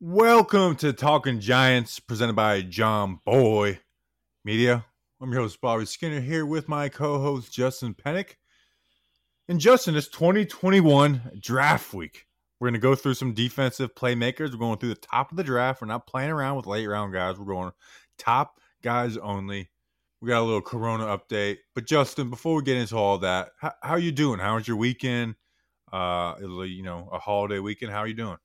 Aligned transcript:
Welcome 0.00 0.76
to 0.76 0.92
Talking 0.92 1.40
Giants, 1.40 1.98
presented 1.98 2.36
by 2.36 2.60
John 2.60 3.20
Boy 3.24 3.80
Media. 4.44 4.84
I'm 5.18 5.32
your 5.32 5.40
host, 5.40 5.62
Bobby 5.62 5.86
Skinner, 5.86 6.20
here 6.20 6.44
with 6.44 6.68
my 6.68 6.90
co 6.90 7.20
host, 7.20 7.50
Justin 7.52 7.94
Pennick. 7.94 8.36
And 9.46 9.60
Justin, 9.60 9.94
it's 9.94 10.08
2021 10.08 11.38
draft 11.38 11.92
week. 11.92 12.26
We're 12.58 12.68
going 12.68 12.80
to 12.80 12.80
go 12.80 12.94
through 12.94 13.14
some 13.14 13.34
defensive 13.34 13.94
playmakers. 13.94 14.52
We're 14.52 14.58
going 14.58 14.78
through 14.78 14.90
the 14.90 14.94
top 14.94 15.30
of 15.30 15.36
the 15.36 15.44
draft. 15.44 15.82
We're 15.82 15.88
not 15.88 16.06
playing 16.06 16.30
around 16.30 16.56
with 16.56 16.66
late 16.66 16.86
round 16.86 17.12
guys. 17.12 17.38
We're 17.38 17.52
going 17.52 17.72
top 18.16 18.58
guys 18.82 19.18
only. 19.18 19.68
We 20.22 20.28
got 20.28 20.40
a 20.40 20.44
little 20.44 20.62
Corona 20.62 21.04
update. 21.04 21.58
But 21.74 21.86
Justin, 21.86 22.30
before 22.30 22.56
we 22.56 22.62
get 22.62 22.78
into 22.78 22.96
all 22.96 23.18
that, 23.18 23.50
how, 23.60 23.72
how 23.82 23.90
are 23.90 23.98
you 23.98 24.12
doing? 24.12 24.40
How 24.40 24.54
was 24.54 24.66
your 24.66 24.78
weekend? 24.78 25.34
Uh, 25.92 26.36
you 26.40 26.82
know, 26.82 27.10
a 27.12 27.18
holiday 27.18 27.58
weekend. 27.58 27.92
How 27.92 27.98
are 27.98 28.06
you 28.08 28.14
doing? 28.14 28.38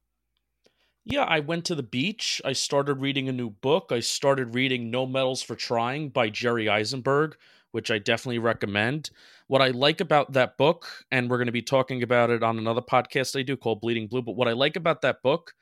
Yeah, 1.06 1.24
I 1.24 1.40
went 1.40 1.64
to 1.66 1.76
the 1.76 1.84
beach. 1.84 2.42
I 2.44 2.52
started 2.52 2.96
reading 2.96 3.30
a 3.30 3.32
new 3.32 3.50
book. 3.50 3.92
I 3.92 4.02
started 4.02 4.54
reading 4.54 4.92
No 4.92 5.06
Medals 5.06 5.42
for 5.42 5.56
Trying 5.56 6.10
by 6.10 6.30
Jerry 6.30 6.66
Izenberg, 6.66 7.36
which 7.72 7.92
I 7.92 7.98
definitely 8.00 8.40
recommend. 8.40 9.10
What 9.48 9.62
I 9.62 9.70
like 9.70 10.02
about 10.02 10.34
that 10.34 10.58
book, 10.58 10.88
and 11.12 11.30
we're 11.30 11.38
going 11.38 11.48
to 11.48 11.52
be 11.52 11.62
talking 11.62 12.04
about 12.04 12.30
it 12.30 12.44
on 12.44 12.58
another 12.58 12.82
podcast 12.82 13.38
I 13.38 13.44
do 13.44 13.58
called 13.58 13.82
Bleeding 13.82 14.08
Blue, 14.08 14.22
but 14.22 14.36
what 14.36 14.48
I 14.48 14.54
like 14.54 14.76
about 14.76 15.02
that 15.02 15.22
book 15.22 15.54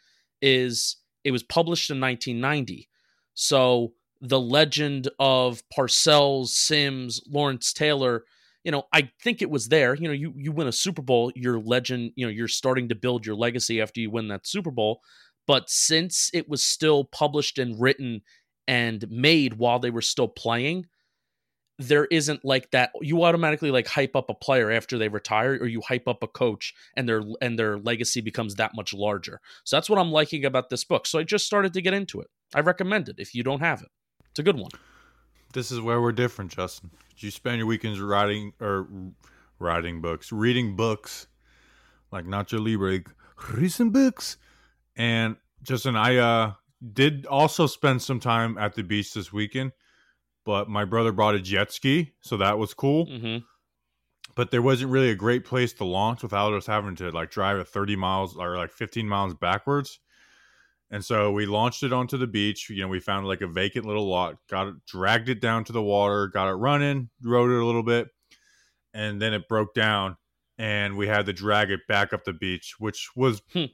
is 0.41 0.97
it 1.23 1.31
was 1.31 1.43
published 1.43 1.89
in 1.89 1.99
1990. 1.99 2.89
So 3.33 3.93
the 4.21 4.39
legend 4.39 5.09
of 5.19 5.61
Parcells, 5.75 6.47
Sims, 6.47 7.21
Lawrence 7.29 7.73
Taylor, 7.73 8.23
you 8.63 8.71
know, 8.71 8.83
I 8.91 9.11
think 9.21 9.41
it 9.41 9.49
was 9.49 9.69
there. 9.69 9.95
You 9.95 10.07
know, 10.07 10.13
you 10.13 10.33
you 10.35 10.51
win 10.51 10.67
a 10.67 10.73
Super 10.73 11.01
Bowl, 11.01 11.31
your 11.35 11.59
legend, 11.59 12.11
you 12.15 12.25
know, 12.25 12.31
you're 12.31 12.47
starting 12.47 12.89
to 12.89 12.95
build 12.95 13.25
your 13.25 13.35
legacy 13.35 13.79
after 13.79 14.01
you 14.01 14.09
win 14.09 14.27
that 14.29 14.47
Super 14.47 14.71
Bowl. 14.71 15.01
But 15.45 15.69
since 15.69 16.29
it 16.33 16.49
was 16.49 16.63
still 16.63 17.05
published 17.05 17.57
and 17.59 17.79
written 17.79 18.21
and 18.67 19.09
made 19.09 19.53
while 19.53 19.79
they 19.79 19.89
were 19.89 20.01
still 20.01 20.27
playing, 20.27 20.87
there 21.79 22.05
isn't 22.05 22.43
like 22.43 22.71
that 22.71 22.91
you 23.01 23.23
automatically 23.23 23.69
like 23.69 23.87
hype 23.87 24.15
up 24.15 24.29
a 24.29 24.33
player 24.33 24.71
after 24.71 24.97
they 24.97 25.09
retire 25.09 25.53
or 25.61 25.67
you 25.67 25.81
hype 25.81 26.07
up 26.07 26.23
a 26.23 26.27
coach 26.27 26.73
and 26.95 27.07
their 27.07 27.21
and 27.41 27.57
their 27.57 27.77
legacy 27.77 28.21
becomes 28.21 28.55
that 28.55 28.71
much 28.75 28.93
larger. 28.93 29.39
So 29.63 29.75
that's 29.75 29.89
what 29.89 29.99
I'm 29.99 30.11
liking 30.11 30.45
about 30.45 30.69
this 30.69 30.83
book. 30.83 31.05
So 31.05 31.19
I 31.19 31.23
just 31.23 31.45
started 31.45 31.73
to 31.73 31.81
get 31.81 31.93
into 31.93 32.19
it. 32.19 32.27
I 32.55 32.61
recommend 32.61 33.09
it 33.09 33.15
if 33.19 33.35
you 33.35 33.43
don't 33.43 33.59
have 33.59 33.81
it. 33.81 33.89
It's 34.31 34.39
a 34.39 34.43
good 34.43 34.57
one. 34.57 34.71
This 35.53 35.71
is 35.71 35.79
where 35.79 36.01
we're 36.01 36.11
different, 36.11 36.51
Justin. 36.51 36.91
You 37.17 37.31
spend 37.31 37.57
your 37.57 37.67
weekends 37.67 37.99
writing 37.99 38.53
or 38.59 38.87
writing 39.59 40.01
books, 40.01 40.31
reading 40.31 40.75
books 40.75 41.27
like 42.11 42.25
Nacho 42.25 42.59
Libre, 42.63 43.03
reading 43.53 43.91
books 43.91 44.37
and 44.95 45.37
Justin, 45.63 45.95
I 45.95 46.17
uh, 46.17 46.53
did 46.93 47.25
also 47.25 47.67
spend 47.67 48.01
some 48.01 48.19
time 48.19 48.57
at 48.57 48.75
the 48.75 48.83
beach 48.83 49.13
this 49.13 49.31
weekend, 49.31 49.71
but 50.47 50.69
my 50.69 50.85
brother 50.85 51.11
brought 51.11 51.35
a 51.35 51.41
jet 51.41 51.73
ski, 51.73 52.13
so 52.21 52.37
that 52.37 52.57
was 52.57 52.73
cool. 52.73 53.05
Mm-hmm. 53.07 53.39
But 54.33 54.49
there 54.49 54.61
wasn't 54.61 54.91
really 54.91 55.09
a 55.09 55.15
great 55.15 55.43
place 55.43 55.73
to 55.73 55.83
launch 55.83 56.23
without 56.23 56.53
us 56.53 56.65
having 56.65 56.95
to 56.95 57.11
like 57.11 57.31
drive 57.31 57.59
at 57.59 57.67
30 57.67 57.97
miles 57.97 58.37
or 58.37 58.55
like 58.55 58.71
15 58.71 59.09
miles 59.09 59.33
backwards. 59.33 59.99
And 60.89 61.03
so 61.03 61.33
we 61.33 61.45
launched 61.45 61.83
it 61.83 61.91
onto 61.91 62.17
the 62.17 62.27
beach. 62.27 62.69
You 62.69 62.81
know, 62.81 62.87
we 62.87 63.01
found 63.01 63.27
like 63.27 63.41
a 63.41 63.47
vacant 63.47 63.85
little 63.85 64.07
lot, 64.07 64.37
got 64.49 64.67
it, 64.69 64.75
dragged 64.85 65.27
it 65.27 65.41
down 65.41 65.65
to 65.65 65.73
the 65.73 65.83
water, 65.83 66.27
got 66.29 66.47
it 66.47 66.53
running, 66.53 67.09
rode 67.21 67.51
it 67.51 67.61
a 67.61 67.65
little 67.65 67.83
bit, 67.83 68.07
and 68.93 69.21
then 69.21 69.33
it 69.33 69.49
broke 69.49 69.73
down, 69.73 70.15
and 70.57 70.95
we 70.95 71.07
had 71.07 71.25
to 71.25 71.33
drag 71.33 71.71
it 71.71 71.81
back 71.89 72.13
up 72.13 72.23
the 72.23 72.31
beach, 72.31 72.75
which 72.79 73.09
was 73.17 73.41
hmm 73.51 73.65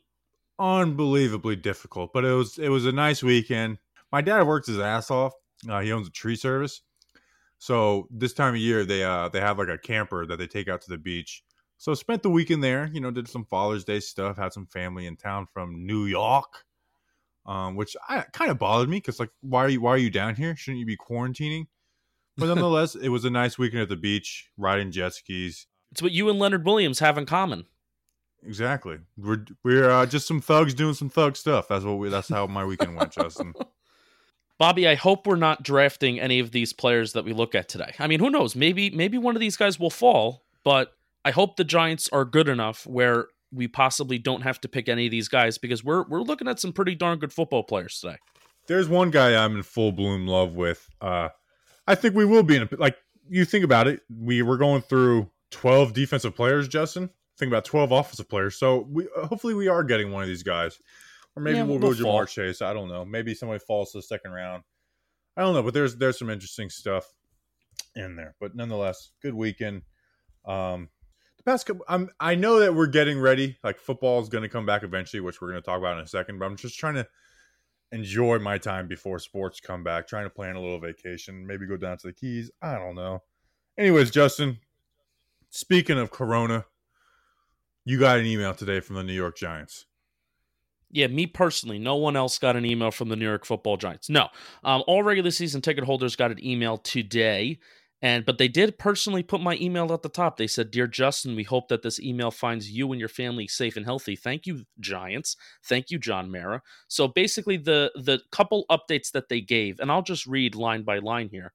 unbelievably 0.58 1.58
difficult. 1.58 2.14
But 2.14 2.26
it 2.26 2.34
was 2.34 2.58
it 2.58 2.70
was 2.70 2.88
a 2.88 2.92
nice 2.92 3.22
weekend. 3.22 3.78
My 4.12 4.22
dad 4.22 4.48
worked 4.48 4.66
his 4.66 4.80
ass 4.80 5.12
off. 5.12 5.34
Uh, 5.70 5.80
he 5.80 5.92
owns 5.92 6.08
a 6.08 6.12
tree 6.12 6.36
service, 6.36 6.82
so 7.58 8.08
this 8.12 8.34
time 8.34 8.56
of 8.56 8.60
year 8.60 8.84
they 8.84 9.04
uh 9.04 9.30
they 9.30 9.40
have 9.40 9.58
like 9.58 9.70
a 9.70 9.78
camper 9.78 10.26
that 10.26 10.38
they 10.38 10.48
take 10.48 10.68
out 10.68 10.82
to 10.82 10.90
the 10.90 10.98
beach. 10.98 11.44
So 11.78 11.94
spent 11.94 12.24
the 12.24 12.30
weekend 12.30 12.64
there. 12.64 12.90
You 12.92 13.02
know, 13.02 13.12
did 13.12 13.28
some 13.28 13.46
Father's 13.46 13.84
Day 13.84 14.00
stuff. 14.00 14.38
Had 14.38 14.54
some 14.54 14.68
family 14.68 15.06
in 15.06 15.16
town 15.16 15.48
from 15.54 15.86
New 15.86 16.06
York, 16.06 16.66
um, 17.46 17.76
which 17.76 17.96
I 18.10 18.22
kind 18.34 18.52
of 18.52 18.60
bothered 18.60 18.90
me 18.90 18.98
because 18.98 19.20
like 19.20 19.32
why 19.42 19.66
are 19.66 19.70
you 19.70 19.82
why 19.82 19.92
are 19.92 19.98
you 19.98 20.10
down 20.10 20.36
here? 20.36 20.56
Shouldn't 20.56 20.80
you 20.80 20.86
be 20.86 20.98
quarantining? 20.98 21.68
But 22.38 22.46
nonetheless, 22.54 22.96
it 22.96 23.10
was 23.10 23.26
a 23.26 23.30
nice 23.30 23.58
weekend 23.58 23.84
at 23.84 23.90
the 23.90 23.96
beach, 23.96 24.50
riding 24.58 24.92
jet 24.92 25.14
skis. 25.14 25.68
It's 25.92 26.02
what 26.02 26.12
you 26.12 26.30
and 26.30 26.40
Leonard 26.40 26.66
Williams 26.66 27.00
have 27.00 27.18
in 27.18 27.26
common. 27.26 27.66
Exactly. 28.46 28.98
We're 29.18 29.46
we're 29.64 29.90
uh, 29.90 30.06
just 30.06 30.28
some 30.28 30.42
thugs 30.42 30.74
doing 30.74 30.96
some 30.96 31.10
thug 31.10 31.38
stuff. 31.38 31.68
That's 31.68 31.86
what 31.86 31.98
we. 31.98 32.10
That's 32.10 32.30
how 32.30 32.48
my 32.48 32.66
weekend 32.66 32.96
went, 32.96 33.12
Justin. 33.12 33.54
Bobby, 34.64 34.88
I 34.88 34.96
hope 34.96 35.28
we're 35.28 35.36
not 35.36 35.62
drafting 35.62 36.22
any 36.22 36.40
of 36.40 36.52
these 36.52 36.72
players 36.72 37.12
that 37.12 37.26
we 37.26 37.34
look 37.34 37.54
at 37.54 37.68
today. 37.68 37.94
I 38.00 38.08
mean, 38.08 38.22
who 38.22 38.30
knows? 38.30 38.56
Maybe 38.56 38.90
maybe 38.92 39.18
one 39.18 39.36
of 39.36 39.42
these 39.42 39.58
guys 39.58 39.78
will 39.78 39.90
fall, 39.90 40.46
but 40.64 40.94
I 41.26 41.32
hope 41.32 41.58
the 41.58 41.66
Giants 41.66 42.08
are 42.14 42.24
good 42.24 42.48
enough 42.48 42.88
where 42.88 43.28
we 43.52 43.68
possibly 43.68 44.18
don't 44.18 44.40
have 44.44 44.62
to 44.62 44.70
pick 44.70 44.88
any 44.88 45.08
of 45.08 45.12
these 45.12 45.28
guys 45.28 45.58
because 45.58 45.84
we're 45.84 46.04
we're 46.08 46.22
looking 46.22 46.48
at 46.48 46.62
some 46.62 46.72
pretty 46.72 46.96
darn 46.96 47.20
good 47.20 47.34
football 47.34 47.64
players 47.64 48.00
today. 48.00 48.16
There's 48.68 48.88
one 48.88 49.12
guy 49.12 49.36
I'm 49.36 49.58
in 49.58 49.64
full 49.64 49.92
bloom 49.92 50.28
love 50.28 50.56
with. 50.56 50.90
Uh, 51.02 51.28
I 51.86 51.96
think 51.96 52.16
we 52.16 52.24
will 52.24 52.44
be 52.44 52.56
in 52.56 52.62
a, 52.62 52.70
like 52.78 52.96
you 53.28 53.44
think 53.44 53.66
about 53.66 53.90
it. 53.90 54.00
We 54.18 54.44
were 54.44 54.56
going 54.56 54.82
through 54.82 55.30
12 55.52 55.92
defensive 55.92 56.38
players, 56.38 56.70
Justin 56.70 57.10
think 57.38 57.50
about 57.50 57.66
12 57.66 57.92
offensive 57.92 58.30
players. 58.30 58.56
So 58.56 58.88
we 58.90 59.08
hopefully 59.24 59.54
we 59.54 59.68
are 59.68 59.84
getting 59.84 60.12
one 60.12 60.22
of 60.22 60.28
these 60.28 60.44
guys. 60.44 60.80
Or 61.36 61.42
maybe 61.42 61.58
yeah, 61.58 61.64
we'll, 61.64 61.80
we'll 61.80 61.94
go 61.94 62.04
Ja'Marr 62.04 62.28
Chase. 62.28 62.62
I 62.62 62.74
don't 62.74 62.90
know. 62.90 63.04
Maybe 63.04 63.34
somebody 63.34 63.60
falls 63.60 63.92
to 63.92 63.98
the 64.00 64.04
second 64.04 64.32
round. 64.32 64.64
I 65.36 65.42
don't 65.42 65.54
know, 65.54 65.64
but 65.64 65.74
there's 65.74 65.96
there's 65.96 66.20
some 66.20 66.30
interesting 66.30 66.70
stuff 66.70 67.12
in 67.96 68.16
there. 68.16 68.36
But 68.40 68.56
nonetheless, 68.56 69.12
good 69.22 69.34
weekend. 69.34 69.82
Um 70.46 70.90
the 71.38 71.44
past 71.44 71.66
couple 71.66 71.86
I'm 71.88 72.10
I 72.20 72.36
know 72.36 72.60
that 72.60 72.76
we're 72.76 72.88
getting 72.88 73.20
ready. 73.20 73.58
Like 73.64 73.80
football 73.80 74.22
is 74.22 74.30
gonna 74.30 74.50
come 74.50 74.66
back 74.66 74.84
eventually, 74.84 75.22
which 75.22 75.42
we're 75.42 75.50
gonna 75.50 75.62
talk 75.62 75.80
about 75.80 75.98
in 75.98 76.04
a 76.04 76.08
second, 76.08 76.38
but 76.38 76.46
I'm 76.46 76.56
just 76.56 76.78
trying 76.78 76.96
to 76.96 77.08
enjoy 77.92 78.40
my 78.40 78.58
time 78.58 78.88
before 78.88 79.20
sports 79.20 79.60
come 79.60 79.84
back, 79.84 80.08
trying 80.08 80.26
to 80.26 80.30
plan 80.30 80.56
a 80.56 80.62
little 80.62 80.80
vacation, 80.80 81.46
maybe 81.46 81.68
go 81.68 81.78
down 81.78 81.98
to 81.98 82.08
the 82.08 82.14
keys. 82.14 82.52
I 82.62 82.76
don't 82.76 82.96
know. 82.96 83.22
Anyways, 83.78 84.12
Justin, 84.12 84.60
speaking 85.50 85.98
of 85.98 86.12
Corona, 86.12 86.66
you 87.86 88.00
got 88.00 88.20
an 88.20 88.26
email 88.26 88.54
today 88.54 88.80
from 88.80 88.96
the 88.96 89.04
New 89.04 89.14
York 89.14 89.38
Giants. 89.38 89.86
Yeah, 90.94 91.08
me 91.08 91.26
personally, 91.26 91.80
no 91.80 91.96
one 91.96 92.16
else 92.16 92.38
got 92.38 92.56
an 92.56 92.66
email 92.66 92.92
from 92.92 93.10
the 93.10 93.16
New 93.16 93.26
York 93.26 93.46
Football 93.46 93.78
Giants. 93.78 94.10
No, 94.10 94.30
um, 94.64 94.84
all 94.86 95.02
regular 95.02 95.32
season 95.32 95.60
ticket 95.60 95.84
holders 95.84 96.16
got 96.16 96.30
an 96.32 96.46
email 96.46 96.78
today, 96.78 97.58
and 98.04 98.24
but 98.26 98.38
they 98.38 98.48
did 98.48 98.78
personally 98.78 99.24
put 99.24 99.42
my 99.42 99.58
email 99.60 99.92
at 99.92 100.04
the 100.04 100.10
top. 100.10 100.38
They 100.38 100.46
said, 100.46 100.70
"Dear 100.70 100.86
Justin, 100.86 101.36
we 101.36 101.44
hope 101.44 101.68
that 101.70 101.82
this 101.82 102.00
email 102.00 102.30
finds 102.30 102.70
you 102.70 102.92
and 102.92 103.00
your 103.00 103.10
family 103.10 103.48
safe 103.48 103.76
and 103.76 103.86
healthy. 103.88 104.16
Thank 104.16 104.46
you, 104.46 104.66
Giants. 104.80 105.36
Thank 105.66 105.90
you, 105.90 105.98
John 105.98 106.30
Mara." 106.32 106.62
So 106.88 107.08
basically, 107.08 107.58
the 107.58 107.92
the 107.96 108.20
couple 108.32 108.66
updates 108.70 109.12
that 109.14 109.30
they 109.30 109.42
gave, 109.42 109.80
and 109.80 109.92
I'll 109.92 110.04
just 110.04 110.28
read 110.28 110.54
line 110.54 110.84
by 110.84 111.00
line 111.00 111.30
here. 111.32 111.54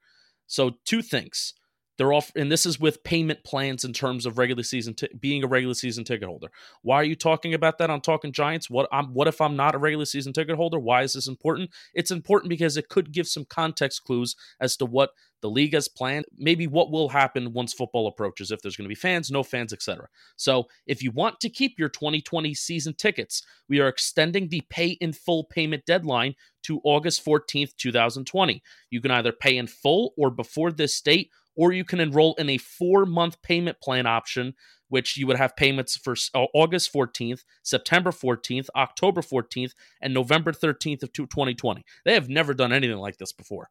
So 0.48 0.72
two 0.84 1.02
things. 1.02 1.54
They're 1.98 2.12
off, 2.12 2.32
and 2.36 2.50
this 2.50 2.64
is 2.64 2.80
with 2.80 3.02
payment 3.02 3.44
plans 3.44 3.84
in 3.84 3.92
terms 3.92 4.24
of 4.24 4.38
regular 4.38 4.62
season 4.62 4.94
t- 4.94 5.08
being 5.18 5.44
a 5.44 5.48
regular 5.48 5.74
season 5.74 6.04
ticket 6.04 6.28
holder. 6.28 6.48
Why 6.82 6.96
are 6.96 7.04
you 7.04 7.16
talking 7.16 7.54
about 7.54 7.78
that? 7.78 7.90
I'm 7.90 8.00
talking 8.00 8.32
Giants. 8.32 8.70
What 8.70 8.88
I'm 8.92 9.12
what 9.12 9.28
if 9.28 9.40
I'm 9.40 9.56
not 9.56 9.74
a 9.74 9.78
regular 9.78 10.04
season 10.04 10.32
ticket 10.32 10.56
holder? 10.56 10.78
Why 10.78 11.02
is 11.02 11.12
this 11.12 11.26
important? 11.26 11.70
It's 11.94 12.12
important 12.12 12.50
because 12.50 12.76
it 12.76 12.88
could 12.88 13.12
give 13.12 13.26
some 13.26 13.44
context 13.44 14.04
clues 14.04 14.36
as 14.60 14.76
to 14.76 14.86
what 14.86 15.10
the 15.40 15.50
league 15.50 15.74
has 15.74 15.88
planned, 15.88 16.26
maybe 16.36 16.66
what 16.66 16.90
will 16.90 17.08
happen 17.08 17.52
once 17.52 17.72
football 17.72 18.08
approaches, 18.08 18.50
if 18.50 18.60
there's 18.60 18.76
going 18.76 18.86
to 18.86 18.88
be 18.88 18.94
fans, 18.94 19.30
no 19.30 19.42
fans, 19.42 19.72
etc. 19.72 20.08
So, 20.36 20.68
if 20.86 21.02
you 21.02 21.10
want 21.10 21.40
to 21.40 21.48
keep 21.48 21.78
your 21.78 21.88
2020 21.88 22.54
season 22.54 22.94
tickets, 22.94 23.44
we 23.68 23.80
are 23.80 23.88
extending 23.88 24.48
the 24.48 24.62
pay 24.68 24.90
in 25.00 25.12
full 25.12 25.44
payment 25.44 25.84
deadline 25.86 26.34
to 26.64 26.80
August 26.84 27.24
14th, 27.24 27.76
2020. 27.76 28.62
You 28.90 29.00
can 29.00 29.10
either 29.10 29.32
pay 29.32 29.56
in 29.56 29.66
full 29.66 30.12
or 30.16 30.30
before 30.30 30.72
this 30.72 31.00
date 31.00 31.30
or 31.58 31.72
you 31.72 31.84
can 31.84 31.98
enroll 31.98 32.34
in 32.36 32.48
a 32.48 32.56
four 32.56 33.04
month 33.04 33.42
payment 33.42 33.78
plan 33.80 34.06
option, 34.06 34.54
which 34.88 35.18
you 35.18 35.26
would 35.26 35.36
have 35.36 35.56
payments 35.56 35.96
for 35.96 36.14
uh, 36.34 36.46
August 36.54 36.92
14th, 36.94 37.42
September 37.64 38.10
14th, 38.12 38.68
October 38.76 39.20
14th, 39.20 39.72
and 40.00 40.14
November 40.14 40.52
13th 40.52 41.02
of 41.02 41.12
2020. 41.12 41.84
They 42.04 42.14
have 42.14 42.28
never 42.28 42.54
done 42.54 42.72
anything 42.72 42.96
like 42.96 43.18
this 43.18 43.32
before, 43.32 43.70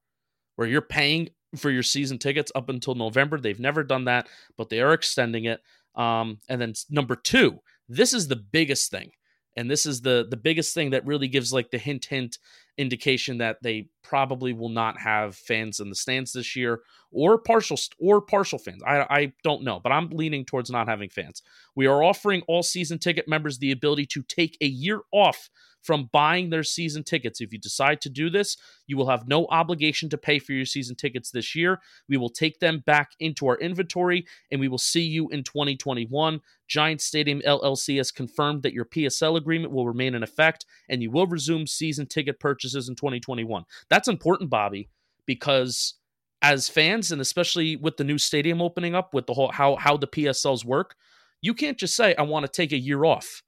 where 0.58 0.68
you're 0.68 0.82
paying 0.82 1.30
for 1.56 1.72
your 1.72 1.82
season 1.82 2.20
tickets 2.20 2.52
up 2.54 2.68
until 2.68 2.94
November. 2.94 3.40
They've 3.40 3.60
never 3.60 3.84
done 3.84 4.04
that, 4.06 4.28
but 4.58 4.70
they 4.70 4.82
are 4.82 4.94
extending 4.94 5.46
it. 5.46 5.62
Um, 5.96 6.40
and 6.50 6.62
then 6.62 6.74
number 6.90 7.16
two, 7.16 7.60
This 7.88 8.14
is 8.14 8.28
the 8.28 8.36
biggest 8.36 8.92
thing. 8.92 9.12
And 9.56 9.72
this 9.72 9.88
is 9.88 10.02
the 10.02 10.28
the 10.30 10.38
biggest 10.38 10.76
thing 10.76 10.92
that 10.92 11.06
really 11.06 11.28
gives 11.28 11.52
like 11.52 11.72
the 11.72 11.80
hint 11.80 12.06
hint 12.06 12.38
indication 12.78 13.40
that 13.40 13.58
they 13.64 13.88
probably 14.08 14.54
will 14.54 14.70
not 14.70 15.00
have 15.00 15.36
fans 15.36 15.80
in 15.80 15.90
the 15.90 15.96
stands 15.96 16.32
this 16.32 16.56
year 16.56 16.82
or 17.12 17.38
partial 17.38 17.78
or 18.00 18.22
partial 18.22 18.58
fans. 18.58 18.82
I, 18.86 19.06
I 19.10 19.34
don't 19.44 19.64
know, 19.64 19.80
but 19.80 19.92
I'm 19.92 20.10
leaning 20.10 20.46
towards 20.46 20.72
not 20.72 20.88
having 20.88 21.10
fans. 21.10 21.42
We 21.76 21.88
are 21.88 22.04
offering 22.04 22.42
all 22.48 22.64
season 22.64 23.00
ticket 23.00 23.28
members 23.28 23.58
the 23.58 23.72
ability 23.72 24.06
to 24.08 24.24
take 24.24 24.58
a 24.62 24.68
year 24.68 25.02
off 25.12 25.50
from 25.88 26.10
buying 26.12 26.50
their 26.50 26.64
season 26.64 27.02
tickets. 27.02 27.40
If 27.40 27.54
you 27.54 27.60
decide 27.60 28.02
to 28.02 28.10
do 28.10 28.30
this, 28.30 28.58
you 28.88 28.98
will 28.98 29.10
have 29.10 29.28
no 29.28 29.46
obligation 29.48 30.10
to 30.10 30.18
pay 30.18 30.38
for 30.38 30.52
your 30.52 30.66
season 30.66 30.98
tickets 30.98 31.32
this 31.32 31.56
year. 31.56 31.80
We 32.10 32.18
will 32.18 32.30
take 32.30 32.60
them 32.60 32.84
back 32.86 33.12
into 33.22 33.48
our 33.48 33.58
inventory 33.58 34.26
and 34.52 34.60
we 34.60 34.68
will 34.68 34.78
see 34.78 35.04
you 35.04 35.30
in 35.30 35.44
2021. 35.44 36.42
Giant 36.68 37.00
Stadium 37.00 37.42
LLC 37.48 37.98
has 37.98 38.12
confirmed 38.12 38.64
that 38.64 38.74
your 38.74 38.84
PSL 38.84 39.38
agreement 39.38 39.72
will 39.72 39.88
remain 39.88 40.14
in 40.14 40.24
effect 40.24 40.66
and 40.90 41.02
you 41.02 41.10
will 41.10 41.26
resume 41.26 41.66
season 41.66 42.06
ticket 42.06 42.38
purchases 42.40 42.90
in 42.90 42.96
2021. 42.96 43.64
That's 43.90 43.97
important, 44.08 44.50
Bobby, 44.50 44.90
because 45.26 45.96
as 46.42 46.70
fans 46.70 47.12
and 47.12 47.22
especially 47.22 47.76
with 47.76 47.98
the 47.98 48.04
new 48.04 48.18
stadium 48.18 48.62
opening 48.62 48.94
up 48.94 49.14
with 49.14 49.26
the 49.26 49.34
whole 49.34 49.52
how 49.52 49.76
how 49.78 49.98
the 49.98 50.08
PSLs 50.08 50.66
work, 50.66 50.96
you 51.42 51.54
can't 51.54 51.78
just 51.78 51.96
say 51.96 52.14
I 52.16 52.24
want 52.24 52.46
to 52.46 52.52
take 52.52 52.72
a 52.72 52.78
year 52.78 53.06
off 53.06 53.42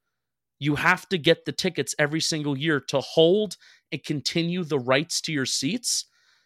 you 0.59 0.75
have 0.75 1.07
to 1.09 1.17
get 1.17 1.45
the 1.45 1.51
tickets 1.51 1.95
every 1.97 2.19
single 2.19 2.57
year 2.57 2.79
to 2.79 2.99
hold 2.99 3.55
and 3.91 4.03
continue 4.03 4.63
the 4.63 4.79
rights 4.79 5.21
to 5.21 5.31
your 5.31 5.45
seats. 5.45 6.05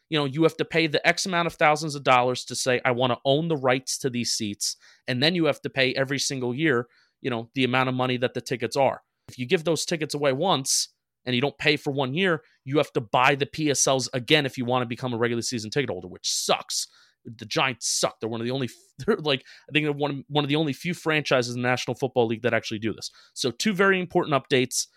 You 0.09 0.19
know, 0.19 0.25
you 0.25 0.43
have 0.43 0.57
to 0.57 0.65
pay 0.65 0.85
the 0.85 1.05
X 1.05 1.25
amount 1.25 1.47
of 1.47 1.53
thousands 1.53 1.95
of 1.95 2.03
dollars 2.03 2.45
to 2.45 2.55
say, 2.55 2.79
I 2.85 2.91
want 2.91 3.11
to 3.11 3.19
own 3.25 3.47
the 3.47 3.57
rights 3.57 3.97
to 3.99 4.09
these 4.09 4.31
seats. 4.31 4.77
And 5.07 5.21
then 5.21 5.33
you 5.33 5.45
have 5.45 5.61
to 5.61 5.69
pay 5.69 5.93
every 5.95 6.19
single 6.19 6.53
year, 6.53 6.87
you 7.21 7.31
know, 7.31 7.49
the 7.55 7.63
amount 7.63 7.89
of 7.89 7.95
money 7.95 8.17
that 8.17 8.35
the 8.35 8.41
tickets 8.41 8.75
are. 8.75 9.01
If 9.27 9.39
you 9.39 9.47
give 9.47 9.63
those 9.63 9.85
tickets 9.85 10.13
away 10.13 10.33
once 10.33 10.89
and 11.25 11.35
you 11.35 11.41
don't 11.41 11.57
pay 11.57 11.77
for 11.77 11.91
one 11.91 12.13
year, 12.13 12.41
you 12.65 12.77
have 12.77 12.91
to 12.93 13.01
buy 13.01 13.35
the 13.35 13.45
PSLs 13.45 14.07
again 14.13 14.45
if 14.45 14.57
you 14.57 14.65
want 14.65 14.83
to 14.83 14.87
become 14.87 15.13
a 15.13 15.17
regular 15.17 15.41
season 15.41 15.69
ticket 15.69 15.89
holder, 15.89 16.07
which 16.07 16.29
sucks 16.29 16.87
the 17.25 17.45
Giants 17.45 17.87
suck. 17.87 18.19
They're 18.19 18.29
one 18.29 18.41
of 18.41 18.45
the 18.45 18.51
only, 18.51 18.69
they're 18.99 19.17
like 19.17 19.43
I 19.69 19.71
think 19.71 19.85
they're 19.85 19.93
one 19.93 20.25
one 20.27 20.43
of 20.43 20.49
the 20.49 20.55
only 20.55 20.73
few 20.73 20.93
franchises 20.93 21.55
in 21.55 21.61
the 21.61 21.67
National 21.67 21.95
Football 21.95 22.27
League 22.27 22.43
that 22.43 22.53
actually 22.53 22.79
do 22.79 22.93
this. 22.93 23.11
So 23.33 23.51
two 23.51 23.73
very 23.73 23.99
important 23.99 24.35
updates. 24.35 24.87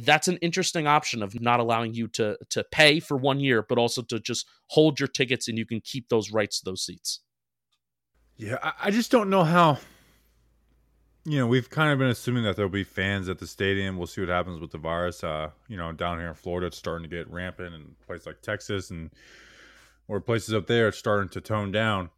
That's 0.00 0.28
an 0.28 0.36
interesting 0.36 0.86
option 0.86 1.22
of 1.22 1.40
not 1.40 1.60
allowing 1.60 1.94
you 1.94 2.08
to 2.08 2.36
to 2.50 2.64
pay 2.70 3.00
for 3.00 3.16
one 3.16 3.40
year, 3.40 3.64
but 3.68 3.78
also 3.78 4.02
to 4.02 4.20
just 4.20 4.46
hold 4.68 5.00
your 5.00 5.08
tickets 5.08 5.48
and 5.48 5.58
you 5.58 5.66
can 5.66 5.80
keep 5.80 6.08
those 6.08 6.30
rights 6.30 6.60
to 6.60 6.64
those 6.64 6.84
seats. 6.84 7.20
Yeah, 8.36 8.72
I 8.80 8.92
just 8.92 9.10
don't 9.10 9.30
know 9.30 9.42
how. 9.42 9.78
You 11.28 11.38
know, 11.38 11.46
we've 11.46 11.68
kind 11.68 11.92
of 11.92 11.98
been 11.98 12.08
assuming 12.08 12.44
that 12.44 12.56
there'll 12.56 12.70
be 12.70 12.84
fans 12.84 13.28
at 13.28 13.38
the 13.38 13.46
stadium. 13.46 13.98
We'll 13.98 14.06
see 14.06 14.22
what 14.22 14.30
happens 14.30 14.60
with 14.60 14.70
the 14.70 14.78
virus. 14.78 15.22
Uh, 15.22 15.50
you 15.68 15.76
know, 15.76 15.92
down 15.92 16.18
here 16.18 16.28
in 16.28 16.34
Florida, 16.34 16.68
it's 16.68 16.78
starting 16.78 17.08
to 17.08 17.14
get 17.14 17.30
rampant, 17.30 17.74
and 17.74 17.94
places 18.06 18.26
like 18.26 18.40
Texas 18.40 18.90
and 18.90 19.10
or 20.08 20.20
places 20.20 20.54
up 20.54 20.66
there 20.66 20.88
it's 20.88 20.98
starting 20.98 21.28
to 21.30 21.40
tone 21.40 21.70
down. 21.70 22.10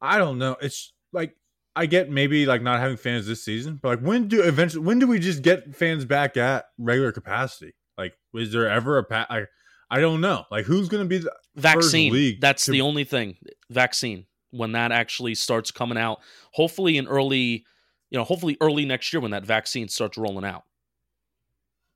I 0.00 0.18
don't 0.18 0.38
know. 0.38 0.56
It's 0.60 0.92
like 1.12 1.36
I 1.76 1.86
get 1.86 2.10
maybe 2.10 2.46
like 2.46 2.62
not 2.62 2.80
having 2.80 2.96
fans 2.96 3.26
this 3.26 3.44
season, 3.44 3.78
but 3.82 3.88
like 3.88 4.00
when 4.00 4.28
do 4.28 4.42
eventually 4.42 4.84
when 4.84 4.98
do 4.98 5.06
we 5.06 5.18
just 5.18 5.42
get 5.42 5.76
fans 5.76 6.04
back 6.04 6.36
at 6.36 6.66
regular 6.78 7.12
capacity? 7.12 7.74
Like, 7.98 8.14
is 8.34 8.52
there 8.52 8.68
ever 8.68 8.98
a 8.98 9.04
pat? 9.04 9.26
I 9.30 9.44
I 9.90 10.00
don't 10.00 10.20
know. 10.20 10.44
Like, 10.50 10.64
who's 10.64 10.88
going 10.88 11.04
to 11.04 11.08
be 11.08 11.18
the 11.18 11.32
vaccine? 11.54 12.38
That's 12.40 12.64
to- 12.64 12.72
the 12.72 12.80
only 12.80 13.04
thing. 13.04 13.36
Vaccine 13.70 14.26
when 14.50 14.72
that 14.72 14.90
actually 14.90 15.34
starts 15.34 15.70
coming 15.70 15.98
out. 15.98 16.20
Hopefully 16.52 16.96
in 16.96 17.06
early, 17.06 17.66
you 18.10 18.18
know, 18.18 18.24
hopefully 18.24 18.56
early 18.60 18.84
next 18.84 19.12
year 19.12 19.20
when 19.20 19.30
that 19.32 19.44
vaccine 19.44 19.88
starts 19.88 20.16
rolling 20.16 20.44
out. 20.44 20.64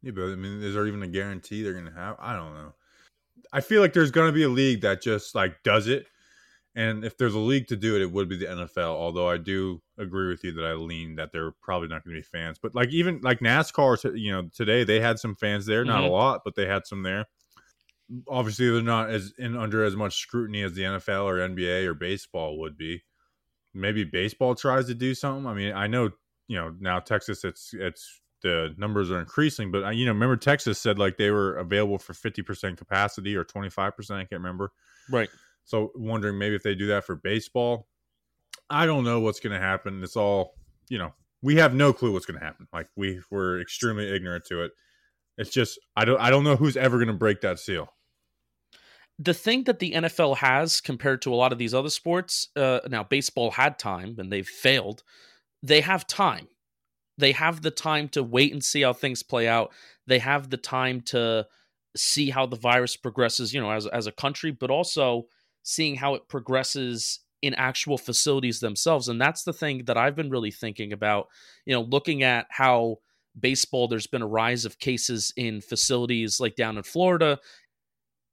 Yeah, 0.02 0.12
but 0.12 0.24
I 0.24 0.36
mean, 0.36 0.62
is 0.62 0.74
there 0.74 0.86
even 0.86 1.02
a 1.02 1.08
guarantee 1.08 1.62
they're 1.62 1.72
going 1.72 1.86
to 1.86 1.92
have? 1.92 2.16
I 2.18 2.34
don't 2.34 2.54
know. 2.54 2.72
I 3.52 3.60
feel 3.60 3.80
like 3.80 3.92
there's 3.92 4.10
going 4.10 4.28
to 4.28 4.32
be 4.32 4.44
a 4.44 4.48
league 4.48 4.82
that 4.82 5.02
just 5.02 5.34
like 5.34 5.62
does 5.62 5.88
it. 5.88 6.06
And 6.76 7.04
if 7.04 7.16
there's 7.18 7.34
a 7.34 7.38
league 7.38 7.66
to 7.68 7.76
do 7.76 7.96
it, 7.96 8.02
it 8.02 8.12
would 8.12 8.28
be 8.28 8.36
the 8.36 8.46
NFL. 8.46 8.94
Although 8.94 9.28
I 9.28 9.38
do 9.38 9.82
agree 9.98 10.28
with 10.28 10.44
you 10.44 10.52
that 10.52 10.64
I 10.64 10.72
lean 10.74 11.16
that 11.16 11.32
they're 11.32 11.50
probably 11.60 11.88
not 11.88 12.04
going 12.04 12.14
to 12.14 12.20
be 12.20 12.26
fans. 12.26 12.58
But 12.62 12.74
like 12.74 12.90
even 12.90 13.20
like 13.22 13.40
NASCAR, 13.40 14.18
you 14.18 14.32
know, 14.32 14.48
today 14.54 14.84
they 14.84 15.00
had 15.00 15.18
some 15.18 15.34
fans 15.34 15.66
there, 15.66 15.84
not 15.84 16.02
mm-hmm. 16.02 16.10
a 16.10 16.12
lot, 16.12 16.42
but 16.44 16.54
they 16.54 16.66
had 16.66 16.86
some 16.86 17.02
there. 17.02 17.26
Obviously, 18.28 18.70
they're 18.70 18.82
not 18.82 19.10
as 19.10 19.32
in 19.38 19.56
under 19.56 19.84
as 19.84 19.96
much 19.96 20.16
scrutiny 20.16 20.62
as 20.62 20.72
the 20.72 20.82
NFL 20.82 21.24
or 21.24 21.36
NBA 21.36 21.86
or 21.86 21.94
baseball 21.94 22.58
would 22.60 22.76
be. 22.76 23.02
Maybe 23.74 24.04
baseball 24.04 24.54
tries 24.54 24.86
to 24.86 24.94
do 24.94 25.14
something. 25.14 25.46
I 25.46 25.54
mean, 25.54 25.72
I 25.72 25.86
know 25.86 26.10
you 26.48 26.56
know 26.56 26.74
now 26.80 26.98
Texas, 26.98 27.44
it's 27.44 27.70
it's 27.72 28.20
the 28.42 28.74
numbers 28.76 29.10
are 29.10 29.20
increasing. 29.20 29.70
But 29.70 29.84
uh, 29.84 29.90
you 29.90 30.06
know, 30.06 30.12
remember 30.12 30.36
Texas 30.36 30.78
said 30.78 30.98
like 30.98 31.16
they 31.16 31.30
were 31.30 31.56
available 31.56 31.98
for 31.98 32.14
fifty 32.14 32.42
percent 32.42 32.78
capacity 32.78 33.36
or 33.36 33.44
twenty 33.44 33.70
five 33.70 33.96
percent. 33.96 34.18
I 34.18 34.24
can't 34.24 34.40
remember. 34.40 34.72
Right. 35.10 35.28
So 35.64 35.92
wondering 35.94 36.38
maybe 36.38 36.56
if 36.56 36.62
they 36.62 36.74
do 36.74 36.88
that 36.88 37.04
for 37.04 37.14
baseball. 37.14 37.86
I 38.68 38.86
don't 38.86 39.04
know 39.04 39.20
what's 39.20 39.40
going 39.40 39.52
to 39.52 39.64
happen. 39.64 40.02
It's 40.02 40.16
all 40.16 40.54
you 40.88 40.98
know. 40.98 41.12
We 41.42 41.56
have 41.56 41.72
no 41.72 41.94
clue 41.94 42.12
what's 42.12 42.26
going 42.26 42.38
to 42.38 42.44
happen. 42.44 42.68
Like 42.70 42.88
we 42.96 43.20
were 43.30 43.60
extremely 43.60 44.14
ignorant 44.14 44.44
to 44.46 44.62
it. 44.64 44.72
It's 45.38 45.50
just 45.50 45.78
I 45.96 46.04
don't 46.04 46.20
I 46.20 46.30
don't 46.30 46.44
know 46.44 46.56
who's 46.56 46.76
ever 46.76 46.98
going 46.98 47.08
to 47.08 47.14
break 47.14 47.40
that 47.42 47.58
seal. 47.58 47.92
The 49.22 49.34
thing 49.34 49.64
that 49.64 49.78
the 49.78 49.92
NFL 49.92 50.38
has 50.38 50.80
compared 50.80 51.22
to 51.22 51.32
a 51.32 51.36
lot 51.36 51.52
of 51.52 51.58
these 51.58 51.74
other 51.74 51.90
sports, 51.90 52.48
uh, 52.56 52.80
now 52.88 53.04
baseball 53.04 53.50
had 53.50 53.78
time 53.78 54.16
and 54.18 54.32
they've 54.32 54.46
failed. 54.46 55.02
They 55.62 55.82
have 55.82 56.06
time 56.06 56.48
they 57.20 57.32
have 57.32 57.62
the 57.62 57.70
time 57.70 58.08
to 58.08 58.22
wait 58.22 58.52
and 58.52 58.64
see 58.64 58.82
how 58.82 58.92
things 58.92 59.22
play 59.22 59.46
out. 59.46 59.72
They 60.06 60.18
have 60.18 60.50
the 60.50 60.56
time 60.56 61.02
to 61.02 61.46
see 61.96 62.30
how 62.30 62.46
the 62.46 62.56
virus 62.56 62.96
progresses, 62.96 63.52
you 63.52 63.60
know, 63.60 63.70
as 63.70 63.86
as 63.86 64.06
a 64.06 64.12
country, 64.12 64.50
but 64.50 64.70
also 64.70 65.26
seeing 65.62 65.96
how 65.96 66.14
it 66.14 66.28
progresses 66.28 67.20
in 67.42 67.54
actual 67.54 67.98
facilities 67.98 68.60
themselves. 68.60 69.08
And 69.08 69.20
that's 69.20 69.44
the 69.44 69.52
thing 69.52 69.84
that 69.84 69.96
I've 69.96 70.16
been 70.16 70.30
really 70.30 70.50
thinking 70.50 70.92
about, 70.92 71.28
you 71.64 71.74
know, 71.74 71.82
looking 71.82 72.22
at 72.22 72.46
how 72.50 72.98
baseball 73.38 73.86
there's 73.86 74.06
been 74.06 74.22
a 74.22 74.26
rise 74.26 74.64
of 74.64 74.78
cases 74.78 75.32
in 75.36 75.60
facilities 75.60 76.40
like 76.40 76.56
down 76.56 76.76
in 76.76 76.82
Florida 76.82 77.38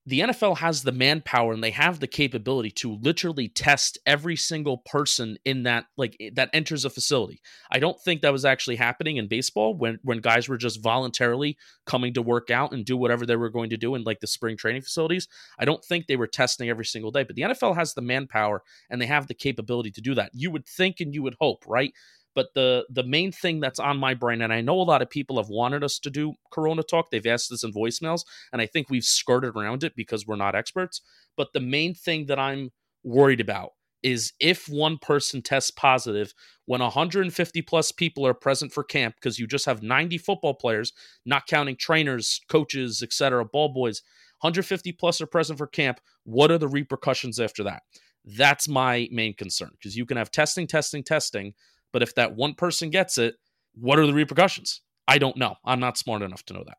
the 0.08 0.22
NFL 0.22 0.60
has 0.60 0.84
the 0.84 0.94
manpower 0.94 1.52
and 1.52 1.62
they 1.62 1.72
have 1.72 2.00
the 2.00 2.08
capability 2.08 2.72
to 2.72 2.96
literally 3.02 3.50
test 3.50 3.98
every 4.06 4.38
single 4.38 4.78
person 4.78 5.38
in 5.44 5.64
that 5.64 5.88
like 5.98 6.16
that 6.34 6.50
enters 6.54 6.86
a 6.86 6.90
facility. 6.90 7.42
I 7.70 7.80
don't 7.80 8.00
think 8.00 8.22
that 8.22 8.32
was 8.32 8.46
actually 8.46 8.78
happening 8.78 9.18
in 9.18 9.28
baseball 9.28 9.76
when 9.76 10.00
when 10.04 10.20
guys 10.20 10.48
were 10.48 10.58
just 10.58 10.82
voluntarily 10.82 11.58
coming 11.86 12.14
to 12.14 12.22
work 12.22 12.50
out 12.50 12.72
and 12.72 12.86
do 12.86 12.96
whatever 12.96 13.26
they 13.26 13.36
were 13.36 13.50
going 13.50 13.70
to 13.72 13.78
do 13.78 13.96
in 13.96 14.04
like 14.04 14.22
the 14.22 14.28
spring 14.28 14.56
training 14.56 14.82
facilities. 14.82 15.28
I 15.60 15.66
don't 15.66 15.84
think 15.84 16.08
they 16.08 16.16
were 16.16 16.26
testing 16.26 16.70
every 16.70 16.86
single 16.86 17.12
day, 17.12 17.24
but 17.24 17.36
the 17.36 17.42
NFL 17.42 17.76
has 17.76 17.94
the 17.94 18.02
manpower 18.02 18.64
and 18.90 19.02
they 19.02 19.08
have 19.08 19.28
the 19.28 19.34
capability 19.34 19.92
to 19.92 20.02
do 20.02 20.16
that. 20.16 20.32
You 20.34 20.52
would 20.52 20.66
think 20.66 21.02
and 21.02 21.14
you 21.14 21.22
would 21.24 21.36
hope, 21.42 21.66
right? 21.68 21.92
But 22.38 22.54
the 22.54 22.86
the 22.88 23.04
main 23.04 23.32
thing 23.32 23.60
that's 23.60 23.80
on 23.80 23.98
my 23.98 24.14
brain, 24.14 24.44
and 24.44 24.54
I 24.54 24.62
know 24.62 24.80
a 24.80 24.84
lot 24.84 25.02
of 25.02 25.10
people 25.10 25.38
have 25.38 25.50
wanted 25.50 25.84
us 25.84 25.98
to 25.98 26.12
do 26.12 26.36
Corona 26.52 26.84
talk. 26.84 27.10
They've 27.10 27.26
asked 27.26 27.52
us 27.52 27.64
in 27.64 27.74
voicemails, 27.74 28.26
and 28.54 28.62
I 28.62 28.68
think 28.68 28.92
we've 28.92 29.04
skirted 29.04 29.56
around 29.56 29.84
it 29.84 29.96
because 29.96 30.28
we're 30.28 30.36
not 30.36 30.54
experts. 30.54 31.02
But 31.36 31.54
the 31.54 31.60
main 31.62 31.96
thing 31.96 32.28
that 32.28 32.38
I'm 32.38 32.70
worried 33.04 33.42
about 33.42 33.72
is 34.04 34.34
if 34.40 34.70
one 34.70 35.00
person 35.00 35.42
tests 35.42 35.72
positive 35.72 36.32
when 36.68 36.80
150 36.80 37.62
plus 37.64 37.92
people 37.92 38.28
are 38.28 38.36
present 38.36 38.72
for 38.72 38.84
camp 38.84 39.16
because 39.16 39.40
you 39.40 39.48
just 39.48 39.66
have 39.66 39.82
90 39.82 40.20
football 40.20 40.54
players 40.54 40.94
not 41.26 41.48
counting 41.48 41.76
trainers 41.76 42.40
coaches 42.50 43.02
etc 43.02 43.44
ball 43.44 43.70
boys 43.70 44.04
150 44.42 44.92
plus 44.92 45.20
are 45.22 45.26
present 45.26 45.58
for 45.58 45.66
camp 45.66 46.00
what 46.24 46.52
are 46.52 46.60
the 46.60 46.68
repercussions 46.68 47.40
after 47.40 47.64
that 47.64 47.82
that's 48.24 48.68
my 48.68 49.08
main 49.12 49.34
concern 49.34 49.72
because 49.72 49.98
you 49.98 50.06
can 50.06 50.18
have 50.18 50.30
testing 50.30 50.68
testing 50.68 51.04
testing 51.04 51.56
but 51.98 52.04
if 52.04 52.14
that 52.14 52.36
one 52.36 52.54
person 52.54 52.92
gets 52.92 53.18
it, 53.18 53.38
what 53.74 53.98
are 53.98 54.06
the 54.06 54.14
repercussions? 54.14 54.82
I 55.08 55.18
don't 55.18 55.36
know. 55.36 55.56
I'm 55.66 55.80
not 55.80 55.98
smart 55.98 56.22
enough 56.22 56.46
to 56.46 56.54
know 56.54 56.64
that. 56.68 56.78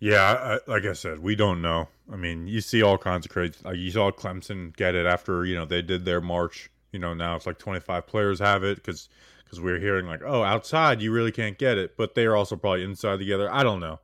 Yeah, 0.00 0.22
I, 0.22 0.58
like 0.66 0.86
I 0.86 0.94
said, 0.94 1.18
we 1.18 1.36
don't 1.36 1.60
know. 1.60 1.90
I 2.10 2.16
mean, 2.16 2.46
you 2.46 2.62
see 2.62 2.80
all 2.80 2.96
kinds 2.96 3.26
of 3.26 3.32
crazy. 3.32 3.56
Like 3.62 3.76
you 3.76 3.90
saw 3.90 4.10
Clemson 4.10 4.74
get 4.74 4.94
it 4.94 5.04
after 5.04 5.44
you 5.44 5.54
know 5.54 5.66
they 5.66 5.82
did 5.82 6.06
their 6.06 6.22
march. 6.22 6.70
You 6.90 7.00
know 7.00 7.12
now 7.12 7.36
it's 7.36 7.44
like 7.44 7.58
25 7.58 8.06
players 8.06 8.38
have 8.38 8.64
it 8.64 8.76
because 8.76 9.10
because 9.44 9.60
we're 9.60 9.78
hearing 9.78 10.06
like 10.06 10.22
oh 10.24 10.42
outside 10.42 11.02
you 11.02 11.12
really 11.12 11.30
can't 11.30 11.58
get 11.58 11.76
it, 11.76 11.94
but 11.98 12.14
they 12.14 12.24
are 12.24 12.34
also 12.34 12.56
probably 12.56 12.84
inside 12.84 13.18
together. 13.18 13.52
I 13.52 13.62
don't 13.62 13.80
know. 13.80 14.00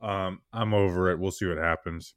Um, 0.00 0.42
I'm 0.52 0.74
over 0.74 1.10
it. 1.10 1.18
We'll 1.18 1.32
see 1.32 1.46
what 1.46 1.58
happens. 1.58 2.14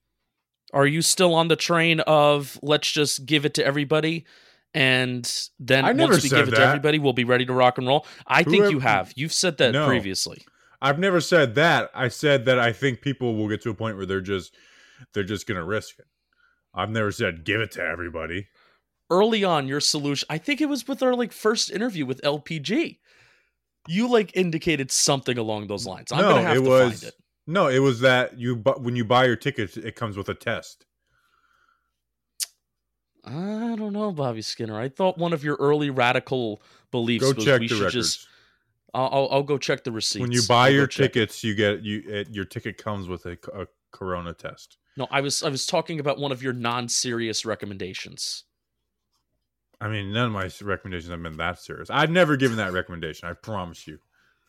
Are 0.72 0.86
you 0.86 1.02
still 1.02 1.34
on 1.34 1.48
the 1.48 1.56
train 1.56 2.00
of 2.02 2.60
let's 2.62 2.92
just 2.92 3.26
give 3.26 3.44
it 3.44 3.56
to 3.56 3.66
everybody? 3.66 4.24
And 4.74 5.50
then 5.60 5.84
once 5.98 6.24
we 6.24 6.30
give 6.30 6.48
it 6.48 6.52
that. 6.52 6.58
to 6.58 6.66
everybody, 6.66 7.00
we'll 7.00 7.14
be 7.14 7.24
ready 7.24 7.46
to 7.46 7.54
rock 7.54 7.78
and 7.78 7.88
roll. 7.88 8.06
I 8.28 8.44
Whoever, 8.44 8.50
think 8.52 8.72
you 8.72 8.80
have. 8.80 9.12
You've 9.16 9.34
said 9.34 9.58
that 9.58 9.72
no, 9.74 9.86
previously. 9.88 10.44
I've 10.82 10.98
never 11.00 11.22
said 11.22 11.56
that. 11.56 11.92
I 11.94 12.08
said 12.08 12.46
that 12.46 12.58
I 12.58 12.72
think 12.72 13.02
people 13.02 13.36
will 13.36 13.48
get 13.50 13.62
to 13.64 13.70
a 13.70 13.74
point 13.74 13.98
where 13.98 14.06
they're 14.06 14.22
just 14.22 14.56
they're 15.14 15.24
just 15.24 15.48
going 15.48 15.58
to 15.58 15.64
risk 15.66 16.00
it. 16.00 16.06
I've 16.74 16.90
never 16.90 17.12
said 17.12 17.44
give 17.44 17.60
it 17.62 17.72
to 17.72 17.84
everybody. 17.84 18.48
Early 19.10 19.44
on, 19.44 19.68
your 19.68 19.82
solution. 19.82 20.26
I 20.30 20.38
think 20.38 20.62
it 20.62 20.70
was 20.70 20.88
with 20.88 21.04
our 21.04 21.14
like 21.16 21.34
first 21.34 21.70
interview 21.70 22.06
with 22.06 22.22
LPG. 22.22 23.00
You 23.88 24.08
like 24.10 24.36
indicated 24.38 24.92
something 24.92 25.38
along 25.38 25.68
those 25.68 25.86
lines. 25.86 26.12
I'm 26.12 26.22
No, 26.22 26.30
gonna 26.30 26.42
have 26.44 26.58
it 26.58 26.64
to 26.64 26.70
was- 26.70 26.92
find 27.02 27.04
it. 27.04 27.14
No, 27.48 27.68
it 27.68 27.80
was 27.80 28.00
that 28.02 28.40
you 28.40 28.56
but 28.56 28.82
when 28.82 28.96
you 28.96 29.04
buy 29.04 29.26
your 29.26 29.36
tickets, 29.36 29.76
it 29.76 29.96
comes 29.96 30.16
with 30.16 30.30
a 30.30 30.34
test. 30.36 30.86
I 33.24 33.76
don't 33.78 33.94
know, 33.94 34.12
Bobby 34.12 34.42
Skinner. 34.42 34.80
I 34.80 34.90
thought 34.90 35.18
one 35.18 35.34
of 35.34 35.44
your 35.44 35.56
early 35.58 35.90
radical 35.90 36.62
beliefs 36.90 37.24
Go 37.24 37.34
was 37.36 37.46
check 37.46 37.60
we 37.60 37.68
the 37.68 37.76
should 37.76 37.84
records. 37.86 37.94
just. 37.94 38.28
I'll, 38.94 39.10
I'll, 39.12 39.28
I'll 39.32 39.44
go 39.44 39.58
check 39.58 39.84
the 39.84 39.92
receipts. 39.92 40.22
when 40.22 40.32
you 40.32 40.42
buy 40.48 40.66
I'll 40.68 40.74
your 40.74 40.88
check. 40.88 41.14
tickets, 41.14 41.44
you 41.44 41.56
get 41.56 41.82
you 41.84 42.04
it, 42.08 42.30
your 42.30 42.46
ticket 42.46 42.78
comes 42.78 43.08
with 43.08 43.26
a, 43.26 43.38
a 43.54 43.68
corona 43.92 44.34
test. 44.34 44.78
No, 44.98 45.08
I 45.10 45.22
was 45.22 45.44
I 45.44 45.50
was 45.50 45.66
talking 45.66 46.00
about 46.00 46.18
one 46.20 46.32
of 46.32 46.44
your 46.44 46.52
non-serious 46.54 47.46
recommendations. 47.46 48.44
I 49.80 49.88
mean, 49.88 50.12
none 50.12 50.28
of 50.28 50.32
my 50.32 50.50
recommendations 50.62 51.10
have 51.10 51.24
been 51.24 51.38
that 51.38 51.60
serious. 51.60 51.90
I've 51.90 52.12
never 52.12 52.36
given 52.38 52.58
that 52.58 52.74
recommendation. 52.74 53.30
I 53.30 53.34
promise 53.34 53.88
you. 53.88 54.00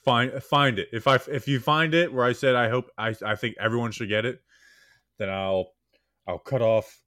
Find 0.05 0.43
find 0.43 0.79
it. 0.81 0.89
If 0.93 1.07
I 1.07 1.17
if 1.31 1.47
you 1.47 1.61
find 1.61 1.95
it 1.95 2.13
where 2.13 2.25
I 2.25 2.33
said 2.33 2.57
I 2.57 2.69
hope 2.69 2.91
I 2.99 3.15
I 3.25 3.37
think 3.37 3.57
everyone 3.61 3.93
should 3.93 4.09
get 4.09 4.25
it, 4.25 4.43
then 5.19 5.31
I'll 5.31 5.73
I'll 6.27 6.39
cut 6.39 6.63
off. 6.63 7.02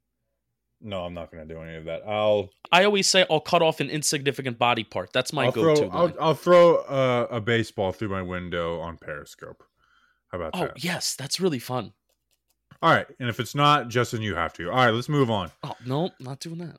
No, 0.86 1.04
I'm 1.04 1.16
not 1.16 1.32
going 1.32 1.46
to 1.46 1.52
do 1.52 1.60
any 1.62 1.78
of 1.78 1.86
that. 1.86 2.04
I'll 2.08 2.52
I 2.72 2.86
always 2.86 3.10
say 3.10 3.26
I'll 3.28 3.40
cut 3.40 3.64
off 3.64 3.80
an 3.80 3.90
insignificant 3.90 4.60
body 4.60 4.84
part. 4.84 5.12
That's 5.14 5.34
my 5.34 5.46
I'll 5.46 5.52
go-to. 5.52 5.90
throw 5.90 5.90
I'll. 5.90 6.14
I'll 6.22 6.34
throw 6.36 6.78
a, 6.88 7.38
a 7.38 7.42
baseball 7.42 7.92
through 7.92 8.10
my 8.10 8.22
window 8.22 8.80
on 8.80 8.98
Periscope. 8.98 9.64
How 10.28 10.38
about 10.38 10.52
oh 10.54 10.60
that? 10.60 10.72
Oh 10.72 10.74
yes, 10.78 11.16
that's 11.16 11.40
really 11.40 11.58
fun. 11.58 11.94
All 12.84 12.92
right, 12.92 13.08
and 13.20 13.30
if 13.30 13.40
it's 13.40 13.56
not, 13.56 13.88
Justin, 13.88 14.22
you 14.22 14.36
have 14.36 14.54
to. 14.54 14.70
All 14.70 14.76
right, 14.76 14.92
let's 14.92 15.10
move 15.10 15.32
on. 15.32 15.52
Oh 15.64 15.76
no, 15.88 16.12
not 16.20 16.40
doing 16.40 16.60
that. 16.60 16.78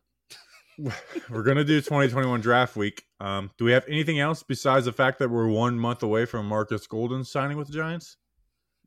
we're 1.29 1.43
gonna 1.43 1.65
do 1.65 1.81
2021 1.81 2.41
draft 2.41 2.77
week. 2.77 3.03
Um, 3.19 3.51
do 3.59 3.65
we 3.65 3.73
have 3.73 3.85
anything 3.89 4.21
else 4.21 4.45
besides 4.45 4.85
the 4.85 4.93
fact 4.93 5.19
that 5.19 5.31
we're 5.31 5.49
one 5.49 5.77
month 5.77 6.05
away 6.05 6.27
from 6.27 6.47
Marcus 6.47 6.87
Golden 6.87 7.25
signing 7.25 7.57
with 7.57 7.67
the 7.67 7.75
Giants? 7.75 8.19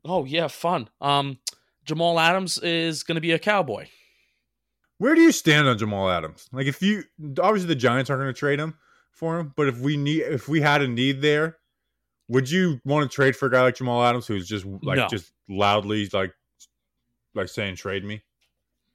Oh 0.02 0.24
yeah, 0.24 0.48
fun. 0.48 0.88
Um, 1.02 1.38
Jamal 1.84 2.18
Adams 2.18 2.56
is 2.56 3.02
going 3.02 3.16
to 3.16 3.20
be 3.20 3.32
a 3.32 3.38
cowboy. 3.38 3.86
Where 5.00 5.14
do 5.14 5.22
you 5.22 5.32
stand 5.32 5.66
on 5.66 5.78
Jamal 5.78 6.10
Adams? 6.10 6.46
Like, 6.52 6.66
if 6.66 6.82
you 6.82 7.04
obviously 7.42 7.68
the 7.68 7.74
Giants 7.74 8.10
aren't 8.10 8.20
going 8.20 8.34
to 8.34 8.38
trade 8.38 8.60
him 8.60 8.74
for 9.12 9.38
him, 9.38 9.54
but 9.56 9.66
if 9.66 9.78
we 9.78 9.96
need, 9.96 10.20
if 10.20 10.46
we 10.46 10.60
had 10.60 10.82
a 10.82 10.88
need 10.88 11.22
there, 11.22 11.56
would 12.28 12.50
you 12.50 12.82
want 12.84 13.10
to 13.10 13.14
trade 13.14 13.34
for 13.34 13.46
a 13.46 13.50
guy 13.50 13.62
like 13.62 13.76
Jamal 13.76 14.04
Adams 14.04 14.26
who's 14.26 14.46
just 14.46 14.66
like 14.66 14.98
No. 14.98 15.08
just 15.08 15.32
loudly 15.48 16.06
like 16.12 16.34
like 17.34 17.48
saying 17.48 17.76
trade 17.76 18.04
me? 18.04 18.20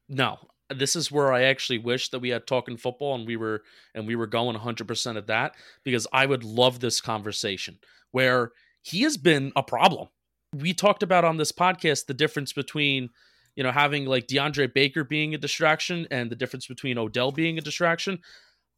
No, 0.08 0.38
this 0.70 0.96
is 0.96 1.12
where 1.12 1.34
I 1.34 1.42
actually 1.46 1.80
wish 1.80 2.10
that 2.10 2.20
we 2.20 2.30
had 2.30 2.46
talking 2.46 2.78
football 2.78 3.16
and 3.16 3.26
we 3.26 3.36
were 3.36 3.64
and 3.96 4.06
we 4.06 4.16
were 4.16 4.28
going 4.28 4.56
100% 4.56 5.18
at 5.18 5.26
that 5.26 5.56
because 5.84 6.06
I 6.14 6.28
would 6.28 6.44
love 6.44 6.82
this 6.82 7.02
conversation 7.02 7.80
where 8.12 8.52
he 8.84 9.02
has 9.02 9.18
been 9.18 9.52
a 9.56 9.64
problem. 9.64 10.10
We 10.54 10.76
talked 10.76 11.02
about 11.02 11.26
on 11.26 11.38
this 11.38 11.52
podcast 11.52 12.06
the 12.06 12.14
difference 12.14 12.54
between 12.54 13.10
you 13.56 13.64
know 13.64 13.72
having 13.72 14.06
like 14.06 14.28
DeAndre 14.28 14.74
Baker 14.74 15.04
being 15.04 15.34
a 15.34 15.38
distraction 15.38 16.08
and 16.12 16.30
the 16.30 16.36
difference 16.36 16.68
between 16.68 16.98
Odell 16.98 17.32
being 17.32 17.58
a 17.58 17.62
distraction. 17.62 18.20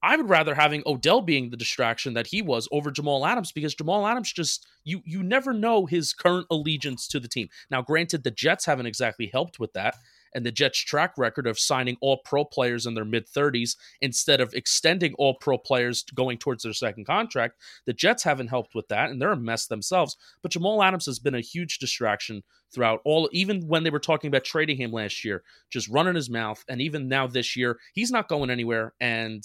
I 0.04 0.16
would 0.16 0.30
rather 0.30 0.54
having 0.54 0.84
Odell 0.86 1.22
being 1.22 1.50
the 1.50 1.58
distraction 1.58 2.14
that 2.14 2.28
he 2.28 2.44
was 2.44 2.68
over 2.72 2.92
Jamal 2.92 3.26
Adams 3.26 3.52
because 3.52 3.74
Jamal 3.74 4.06
Adams 4.06 4.32
just 4.32 4.68
you 4.84 5.02
you 5.06 5.24
never 5.24 5.54
know 5.54 5.86
his 5.86 6.14
current 6.14 6.48
allegiance 6.52 7.08
to 7.10 7.20
the 7.20 7.28
team. 7.28 7.50
Now 7.72 7.82
granted 7.82 8.24
the 8.24 8.32
Jets 8.32 8.66
haven't 8.66 8.86
exactly 8.86 9.30
helped 9.32 9.60
with 9.60 9.74
that 9.74 9.96
and 10.34 10.46
the 10.46 10.52
Jets' 10.52 10.80
track 10.80 11.18
record 11.18 11.48
of 11.48 11.60
signing 11.60 11.98
all 12.02 12.18
pro 12.26 12.46
players 12.46 12.86
in 12.86 12.94
their 12.94 13.06
mid 13.06 13.28
30s 13.28 13.76
instead 14.02 14.42
of 14.42 14.54
extending 14.54 15.14
all 15.16 15.36
pro 15.36 15.58
players 15.58 16.04
going 16.16 16.38
towards 16.38 16.64
their 16.64 16.74
second 16.74 17.06
contract. 17.06 17.60
The 17.86 17.94
Jets 17.94 18.24
haven't 18.24 18.48
helped 18.48 18.76
with 18.76 18.88
that, 18.90 19.10
and 19.10 19.22
they're 19.22 19.32
a 19.32 19.38
mess 19.38 19.68
themselves. 19.68 20.18
But 20.42 20.52
Jamal 20.52 20.84
Adams 20.84 21.06
has 21.06 21.20
been 21.20 21.36
a 21.36 21.42
huge 21.42 21.80
distraction 21.80 22.44
throughout 22.72 23.02
all, 23.06 23.30
even 23.32 23.68
when 23.68 23.84
they 23.84 23.90
were 23.90 24.00
talking 24.00 24.28
about 24.28 24.44
trading 24.44 24.78
him 24.78 24.92
last 24.92 25.24
year, 25.24 25.44
just 25.70 25.88
running 25.88 26.16
his 26.16 26.30
mouth. 26.30 26.64
And 26.68 26.82
even 26.82 27.08
now 27.08 27.28
this 27.28 27.56
year, 27.56 27.80
he's 27.94 28.12
not 28.12 28.28
going 28.28 28.50
anywhere, 28.50 28.94
and 29.00 29.44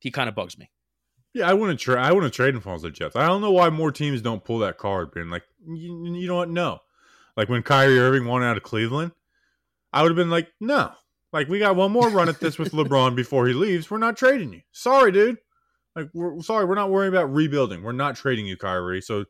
he 0.00 0.10
kind 0.10 0.28
of 0.28 0.34
bugs 0.34 0.58
me. 0.58 0.70
Yeah, 1.34 1.48
I 1.48 1.54
wouldn't 1.54 1.78
trade. 1.78 1.98
I 1.98 2.12
wouldn't 2.12 2.32
trade 2.32 2.54
the 2.54 2.90
Jets. 2.90 3.14
I 3.14 3.26
don't 3.26 3.40
know 3.40 3.52
why 3.52 3.70
more 3.70 3.92
teams 3.92 4.22
don't 4.22 4.44
pull 4.44 4.58
that 4.60 4.78
card, 4.78 5.12
being 5.12 5.30
like, 5.30 5.44
you, 5.66 6.14
you 6.14 6.26
know 6.26 6.36
what? 6.36 6.50
No, 6.50 6.80
like 7.36 7.48
when 7.48 7.62
Kyrie 7.62 7.98
Irving 7.98 8.26
won 8.26 8.42
out 8.42 8.56
of 8.56 8.62
Cleveland, 8.62 9.12
I 9.92 10.02
would 10.02 10.10
have 10.10 10.16
been 10.16 10.30
like, 10.30 10.48
no, 10.60 10.92
like 11.32 11.48
we 11.48 11.58
got 11.58 11.76
one 11.76 11.92
more 11.92 12.08
run 12.08 12.28
at 12.28 12.40
this 12.40 12.58
with 12.58 12.72
LeBron 12.72 13.16
before 13.16 13.46
he 13.46 13.54
leaves. 13.54 13.90
We're 13.90 13.98
not 13.98 14.16
trading 14.16 14.52
you. 14.52 14.60
Sorry, 14.72 15.12
dude. 15.12 15.38
Like, 15.96 16.10
we're 16.14 16.40
sorry, 16.42 16.64
we're 16.64 16.74
not 16.74 16.90
worrying 16.90 17.12
about 17.12 17.32
rebuilding. 17.32 17.82
We're 17.82 17.92
not 17.92 18.16
trading 18.16 18.46
you, 18.46 18.56
Kyrie. 18.56 19.00
So 19.00 19.24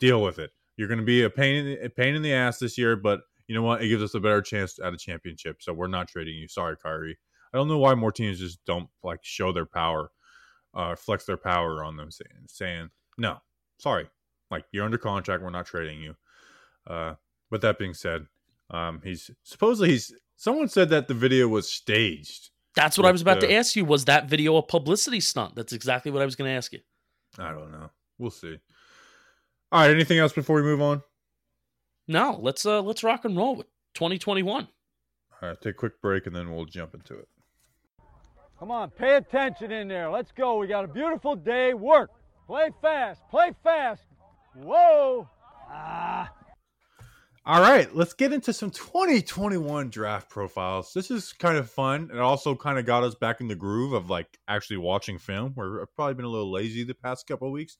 deal 0.00 0.22
with 0.22 0.38
it. 0.38 0.50
You're 0.76 0.88
going 0.88 1.00
to 1.00 1.04
be 1.04 1.22
a 1.22 1.30
pain 1.30 1.56
in 1.56 1.66
the, 1.66 1.84
a 1.84 1.90
pain 1.90 2.14
in 2.14 2.22
the 2.22 2.32
ass 2.32 2.58
this 2.58 2.78
year, 2.78 2.96
but 2.96 3.20
you 3.46 3.54
know 3.54 3.62
what? 3.62 3.82
It 3.82 3.88
gives 3.88 4.02
us 4.02 4.14
a 4.14 4.20
better 4.20 4.42
chance 4.42 4.78
at 4.82 4.92
a 4.92 4.96
championship. 4.96 5.62
So 5.62 5.72
we're 5.72 5.88
not 5.88 6.08
trading 6.08 6.36
you. 6.36 6.48
Sorry, 6.48 6.76
Kyrie. 6.76 7.18
I 7.52 7.56
don't 7.56 7.68
know 7.68 7.78
why 7.78 7.94
more 7.94 8.12
teams 8.12 8.38
just 8.38 8.64
don't 8.64 8.88
like 9.02 9.20
show 9.22 9.52
their 9.52 9.66
power, 9.66 10.10
uh, 10.74 10.96
flex 10.96 11.24
their 11.24 11.36
power 11.36 11.82
on 11.82 11.96
them, 11.96 12.10
saying, 12.10 12.46
saying 12.46 12.90
no, 13.16 13.38
sorry, 13.78 14.08
like 14.50 14.64
you're 14.70 14.84
under 14.84 14.98
contract. 14.98 15.42
We're 15.42 15.50
not 15.50 15.66
trading 15.66 16.00
you. 16.00 16.14
Uh, 16.86 17.14
but 17.50 17.62
that 17.62 17.78
being 17.78 17.94
said, 17.94 18.26
um, 18.70 19.00
he's 19.02 19.30
supposedly 19.42 19.90
he's. 19.90 20.12
Someone 20.36 20.68
said 20.68 20.90
that 20.90 21.08
the 21.08 21.14
video 21.14 21.48
was 21.48 21.68
staged. 21.68 22.50
That's 22.76 22.96
what 22.96 23.06
I 23.06 23.10
was 23.10 23.22
about 23.22 23.40
With 23.40 23.50
to 23.50 23.56
ask 23.56 23.74
you. 23.74 23.84
Was 23.84 24.04
that 24.04 24.28
video 24.28 24.56
a 24.56 24.62
publicity 24.62 25.18
stunt? 25.18 25.56
That's 25.56 25.72
exactly 25.72 26.12
what 26.12 26.22
I 26.22 26.24
was 26.24 26.36
going 26.36 26.48
to 26.48 26.56
ask 26.56 26.72
you. 26.72 26.78
I 27.36 27.50
don't 27.50 27.72
know. 27.72 27.90
We'll 28.18 28.30
see. 28.30 28.56
All 29.72 29.80
right. 29.80 29.90
Anything 29.90 30.18
else 30.18 30.32
before 30.32 30.56
we 30.56 30.62
move 30.62 30.80
on? 30.80 31.02
No, 32.06 32.38
let's 32.40 32.64
uh 32.64 32.80
let's 32.80 33.02
rock 33.02 33.24
and 33.24 33.36
roll 33.36 33.56
with 33.56 33.66
2021. 33.94 34.68
All 35.42 35.48
right. 35.48 35.60
Take 35.60 35.74
a 35.74 35.76
quick 35.76 36.00
break 36.00 36.26
and 36.26 36.34
then 36.34 36.54
we'll 36.54 36.66
jump 36.66 36.94
into 36.94 37.14
it. 37.14 37.28
Come 38.58 38.72
on, 38.72 38.90
pay 38.90 39.14
attention 39.16 39.70
in 39.70 39.86
there. 39.86 40.10
Let's 40.10 40.32
go. 40.32 40.58
We 40.58 40.66
got 40.66 40.84
a 40.84 40.88
beautiful 40.88 41.36
day. 41.36 41.74
Work. 41.74 42.10
Play 42.46 42.70
fast. 42.82 43.20
Play 43.30 43.52
fast. 43.62 44.02
Whoa. 44.56 45.28
Ah. 45.70 46.32
All 47.48 47.62
right, 47.62 47.88
let's 47.96 48.12
get 48.12 48.34
into 48.34 48.52
some 48.52 48.70
2021 48.70 49.88
draft 49.88 50.28
profiles. 50.28 50.92
This 50.92 51.10
is 51.10 51.32
kind 51.32 51.56
of 51.56 51.70
fun. 51.70 52.10
It 52.12 52.18
also 52.18 52.54
kind 52.54 52.78
of 52.78 52.84
got 52.84 53.04
us 53.04 53.14
back 53.14 53.40
in 53.40 53.48
the 53.48 53.54
groove 53.54 53.94
of 53.94 54.10
like 54.10 54.38
actually 54.46 54.76
watching 54.76 55.16
film. 55.16 55.54
We're 55.56 55.80
I've 55.80 55.96
probably 55.96 56.12
been 56.12 56.26
a 56.26 56.28
little 56.28 56.52
lazy 56.52 56.84
the 56.84 56.92
past 56.92 57.26
couple 57.26 57.48
of 57.48 57.52
weeks. 57.52 57.78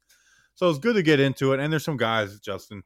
So 0.54 0.70
it's 0.70 0.78
good 0.78 0.94
to 0.94 1.02
get 1.02 1.20
into 1.20 1.52
it. 1.52 1.60
And 1.60 1.70
there's 1.70 1.84
some 1.84 1.98
guys, 1.98 2.40
Justin, 2.40 2.82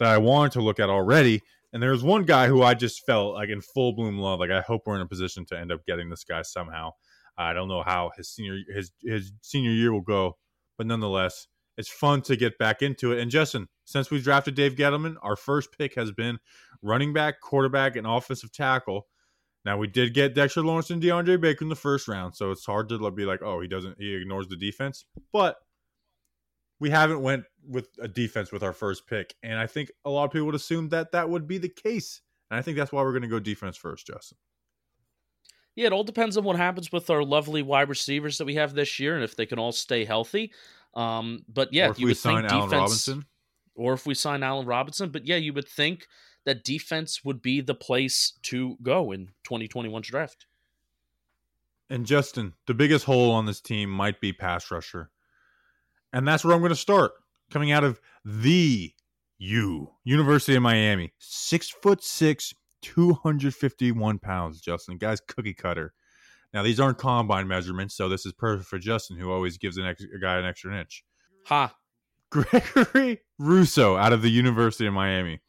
that 0.00 0.08
I 0.08 0.18
wanted 0.18 0.50
to 0.54 0.60
look 0.60 0.80
at 0.80 0.90
already. 0.90 1.40
And 1.72 1.80
there's 1.80 2.02
one 2.02 2.24
guy 2.24 2.48
who 2.48 2.64
I 2.64 2.74
just 2.74 3.06
felt 3.06 3.34
like 3.34 3.48
in 3.48 3.60
full 3.60 3.92
bloom 3.92 4.18
love. 4.18 4.40
Like 4.40 4.50
I 4.50 4.60
hope 4.60 4.82
we're 4.86 4.96
in 4.96 5.02
a 5.02 5.06
position 5.06 5.46
to 5.50 5.56
end 5.56 5.70
up 5.70 5.86
getting 5.86 6.10
this 6.10 6.24
guy 6.24 6.42
somehow. 6.42 6.90
I 7.38 7.52
don't 7.52 7.68
know 7.68 7.84
how 7.84 8.10
his 8.16 8.28
senior 8.28 8.58
his 8.74 8.90
his 9.04 9.30
senior 9.40 9.70
year 9.70 9.92
will 9.92 10.00
go, 10.00 10.36
but 10.78 10.88
nonetheless, 10.88 11.46
it's 11.76 11.90
fun 11.90 12.22
to 12.22 12.36
get 12.36 12.58
back 12.58 12.82
into 12.82 13.12
it. 13.12 13.18
And 13.18 13.30
Justin, 13.30 13.68
since 13.84 14.10
we 14.10 14.20
drafted 14.20 14.54
Dave 14.54 14.76
Gettleman, 14.76 15.16
our 15.22 15.36
first 15.36 15.76
pick 15.76 15.94
has 15.96 16.12
been 16.12 16.38
running 16.82 17.12
back, 17.12 17.40
quarterback, 17.40 17.96
and 17.96 18.06
offensive 18.06 18.52
tackle. 18.52 19.06
Now 19.64 19.78
we 19.78 19.86
did 19.86 20.14
get 20.14 20.34
Dexter 20.34 20.62
Lawrence 20.62 20.90
and 20.90 21.02
DeAndre 21.02 21.40
Baker 21.40 21.64
in 21.64 21.70
the 21.70 21.76
first 21.76 22.06
round, 22.06 22.36
so 22.36 22.50
it's 22.50 22.66
hard 22.66 22.88
to 22.90 23.10
be 23.10 23.24
like, 23.24 23.42
oh, 23.42 23.60
he 23.60 23.68
doesn't, 23.68 23.96
he 23.98 24.14
ignores 24.14 24.46
the 24.48 24.56
defense. 24.56 25.04
But 25.32 25.56
we 26.80 26.90
haven't 26.90 27.22
went 27.22 27.44
with 27.66 27.88
a 28.00 28.08
defense 28.08 28.52
with 28.52 28.62
our 28.62 28.74
first 28.74 29.06
pick, 29.06 29.34
and 29.42 29.58
I 29.58 29.66
think 29.66 29.90
a 30.04 30.10
lot 30.10 30.24
of 30.24 30.32
people 30.32 30.46
would 30.46 30.54
assume 30.54 30.90
that 30.90 31.12
that 31.12 31.30
would 31.30 31.48
be 31.48 31.56
the 31.56 31.70
case, 31.70 32.20
and 32.50 32.58
I 32.58 32.62
think 32.62 32.76
that's 32.76 32.92
why 32.92 33.02
we're 33.02 33.12
going 33.12 33.22
to 33.22 33.28
go 33.28 33.40
defense 33.40 33.76
first, 33.76 34.06
Justin. 34.06 34.36
Yeah, 35.76 35.86
it 35.86 35.92
all 35.92 36.04
depends 36.04 36.36
on 36.36 36.44
what 36.44 36.56
happens 36.56 36.92
with 36.92 37.10
our 37.10 37.24
lovely 37.24 37.62
wide 37.62 37.88
receivers 37.88 38.38
that 38.38 38.44
we 38.44 38.54
have 38.54 38.74
this 38.74 39.00
year 39.00 39.14
and 39.14 39.24
if 39.24 39.34
they 39.34 39.46
can 39.46 39.58
all 39.58 39.72
stay 39.72 40.04
healthy. 40.04 40.52
Um, 40.94 41.44
but 41.48 41.72
yeah, 41.72 41.92
you 41.96 42.06
would 42.06 42.16
think 42.16 42.42
defense, 42.42 42.72
Robinson, 42.72 43.24
or 43.74 43.94
if 43.94 44.06
we 44.06 44.14
sign 44.14 44.42
Allen 44.42 44.66
Robinson. 44.66 45.10
But 45.10 45.26
yeah, 45.26 45.36
you 45.36 45.52
would 45.52 45.68
think 45.68 46.06
that 46.44 46.64
defense 46.64 47.24
would 47.24 47.42
be 47.42 47.60
the 47.60 47.74
place 47.74 48.34
to 48.42 48.76
go 48.82 49.10
in 49.10 49.30
2021's 49.46 50.08
draft. 50.08 50.46
And 51.90 52.06
Justin, 52.06 52.54
the 52.66 52.74
biggest 52.74 53.04
hole 53.04 53.30
on 53.32 53.46
this 53.46 53.60
team 53.60 53.90
might 53.90 54.20
be 54.20 54.32
pass 54.32 54.70
rusher. 54.70 55.10
And 56.12 56.26
that's 56.26 56.44
where 56.44 56.54
I'm 56.54 56.60
going 56.60 56.70
to 56.70 56.76
start. 56.76 57.12
Coming 57.50 57.72
out 57.72 57.84
of 57.84 58.00
the 58.24 58.92
U, 59.38 59.90
University 60.04 60.54
of 60.54 60.62
Miami. 60.62 61.12
Six 61.18 61.68
foot 61.68 62.02
six, 62.02 62.54
251 62.84 64.18
pounds, 64.18 64.60
Justin. 64.60 64.98
Guy's 64.98 65.20
cookie 65.20 65.54
cutter. 65.54 65.94
Now, 66.52 66.62
these 66.62 66.78
aren't 66.78 66.98
combine 66.98 67.48
measurements, 67.48 67.96
so 67.96 68.08
this 68.08 68.26
is 68.26 68.32
perfect 68.32 68.68
for 68.68 68.78
Justin, 68.78 69.16
who 69.16 69.32
always 69.32 69.58
gives 69.58 69.76
an 69.76 69.86
ex- 69.86 70.04
a 70.14 70.18
guy 70.20 70.36
an 70.36 70.44
extra 70.44 70.78
inch. 70.78 71.02
Ha! 71.46 71.74
Gregory 72.30 73.20
Rousseau 73.38 73.96
out 73.96 74.12
of 74.12 74.22
the 74.22 74.30
University 74.30 74.86
of 74.86 74.92
Miami. 74.92 75.40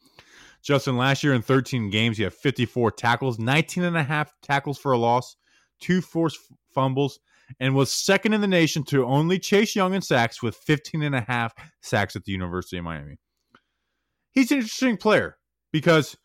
Justin, 0.62 0.96
last 0.96 1.22
year 1.22 1.34
in 1.34 1.42
13 1.42 1.90
games, 1.90 2.16
he 2.16 2.24
had 2.24 2.32
54 2.32 2.90
tackles, 2.92 3.38
19 3.38 3.84
and 3.84 3.96
a 3.96 4.02
half 4.02 4.32
tackles 4.42 4.78
for 4.78 4.92
a 4.92 4.98
loss, 4.98 5.36
two 5.78 6.00
forced 6.00 6.38
fumbles, 6.74 7.20
and 7.60 7.74
was 7.74 7.92
second 7.92 8.32
in 8.32 8.40
the 8.40 8.48
nation 8.48 8.82
to 8.84 9.04
only 9.04 9.38
Chase 9.38 9.76
Young 9.76 9.94
in 9.94 10.02
sacks 10.02 10.42
with 10.42 10.56
15 10.56 11.02
and 11.02 11.14
a 11.14 11.20
half 11.20 11.54
sacks 11.82 12.16
at 12.16 12.24
the 12.24 12.32
University 12.32 12.78
of 12.78 12.84
Miami. 12.84 13.18
He's 14.32 14.50
an 14.50 14.58
interesting 14.58 14.96
player 14.96 15.38
because 15.72 16.16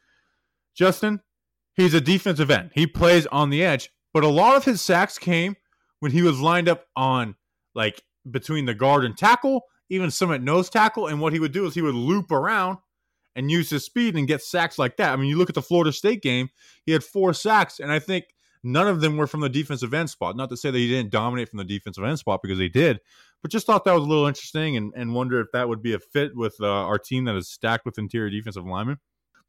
Justin, 0.75 1.21
he's 1.75 1.93
a 1.93 2.01
defensive 2.01 2.51
end. 2.51 2.71
He 2.73 2.87
plays 2.87 3.27
on 3.27 3.49
the 3.49 3.63
edge, 3.63 3.89
but 4.13 4.23
a 4.23 4.29
lot 4.29 4.55
of 4.55 4.65
his 4.65 4.81
sacks 4.81 5.17
came 5.17 5.55
when 5.99 6.11
he 6.11 6.21
was 6.21 6.39
lined 6.39 6.69
up 6.69 6.85
on 6.95 7.35
like 7.75 8.01
between 8.29 8.65
the 8.65 8.73
guard 8.73 9.05
and 9.05 9.17
tackle, 9.17 9.63
even 9.89 10.11
some 10.11 10.31
at 10.31 10.41
nose 10.41 10.69
tackle. 10.69 11.07
And 11.07 11.21
what 11.21 11.33
he 11.33 11.39
would 11.39 11.51
do 11.51 11.65
is 11.65 11.73
he 11.73 11.81
would 11.81 11.95
loop 11.95 12.31
around 12.31 12.77
and 13.35 13.49
use 13.49 13.69
his 13.69 13.85
speed 13.85 14.15
and 14.15 14.27
get 14.27 14.41
sacks 14.41 14.77
like 14.77 14.97
that. 14.97 15.13
I 15.13 15.15
mean, 15.15 15.29
you 15.29 15.37
look 15.37 15.49
at 15.49 15.55
the 15.55 15.61
Florida 15.61 15.93
State 15.93 16.21
game, 16.21 16.49
he 16.85 16.91
had 16.91 17.03
four 17.03 17.33
sacks, 17.33 17.79
and 17.79 17.91
I 17.91 17.99
think 17.99 18.25
none 18.63 18.87
of 18.87 19.01
them 19.01 19.17
were 19.17 19.27
from 19.27 19.39
the 19.39 19.49
defensive 19.49 19.93
end 19.93 20.09
spot. 20.09 20.35
Not 20.35 20.49
to 20.49 20.57
say 20.57 20.71
that 20.71 20.77
he 20.77 20.87
didn't 20.87 21.11
dominate 21.11 21.49
from 21.49 21.57
the 21.57 21.63
defensive 21.63 22.03
end 22.03 22.19
spot 22.19 22.41
because 22.43 22.59
he 22.59 22.69
did, 22.69 22.99
but 23.41 23.51
just 23.51 23.65
thought 23.65 23.85
that 23.85 23.93
was 23.93 24.03
a 24.03 24.07
little 24.07 24.27
interesting 24.27 24.75
and, 24.75 24.93
and 24.95 25.13
wonder 25.13 25.39
if 25.39 25.47
that 25.53 25.69
would 25.69 25.81
be 25.81 25.93
a 25.93 25.99
fit 25.99 26.35
with 26.35 26.55
uh, 26.59 26.67
our 26.67 26.99
team 26.99 27.25
that 27.25 27.35
is 27.35 27.49
stacked 27.49 27.85
with 27.85 27.97
interior 27.97 28.29
defensive 28.29 28.65
linemen. 28.65 28.97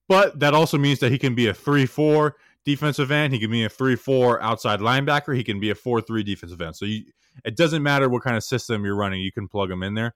But 0.09 0.40
that 0.40 0.54
also 0.54 0.78
means 0.78 0.99
that 1.00 1.12
he 1.12 1.18
can 1.18 1.35
be 1.35 1.47
a 1.47 1.54
3 1.54 1.87
4 1.87 2.37
defensive 2.64 3.11
end. 3.11 3.32
He 3.32 3.38
can 3.38 3.50
be 3.50 3.64
a 3.64 3.68
3 3.68 3.97
4 3.97 4.42
outside 4.42 4.80
linebacker. 4.80 5.37
He 5.37 5.44
can 5.44 5.61
be 5.61 5.71
a 5.71 5.75
4 5.75 6.00
3 6.00 6.23
defensive 6.23 6.61
end. 6.61 6.76
So 6.76 6.85
you, 6.85 7.04
it 7.44 7.56
doesn't 7.56 7.82
matter 7.82 8.09
what 8.09 8.23
kind 8.23 8.37
of 8.37 8.44
system 8.44 8.85
you're 8.85 8.97
running, 8.97 9.21
you 9.21 9.32
can 9.32 9.49
plug 9.49 9.71
him 9.71 9.82
in 9.82 9.94
there. 9.94 10.14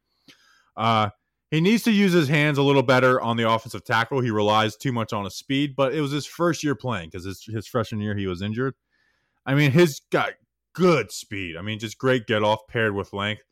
Uh, 0.76 1.11
he 1.50 1.61
needs 1.61 1.85
to 1.85 1.93
use 1.93 2.12
his 2.12 2.28
hands 2.28 2.59
a 2.59 2.62
little 2.62 2.83
better 2.83 3.21
on 3.21 3.37
the 3.37 3.49
offensive 3.49 3.85
tackle. 3.85 4.21
He 4.21 4.31
relies 4.31 4.76
too 4.76 4.93
much 4.93 5.12
on 5.12 5.25
his 5.25 5.37
speed, 5.37 5.76
but 5.76 5.95
it 5.95 6.00
was 6.00 6.11
his 6.11 6.26
first 6.26 6.64
year 6.64 6.75
playing 6.75 7.09
because 7.09 7.25
his, 7.25 7.45
his 7.45 7.66
freshman 7.66 8.00
year 8.00 8.16
he 8.16 8.26
was 8.26 8.43
injured. 8.43 8.75
I 9.47 9.55
mean, 9.55 9.71
his 9.71 10.00
got 10.11 10.33
good 10.75 11.12
speed. 11.12 11.57
I 11.57 11.62
mean, 11.62 11.78
just 11.78 11.99
great 11.99 12.26
get 12.26 12.43
off 12.43 12.66
paired 12.69 12.95
with 12.95 13.12
length. 13.12 13.43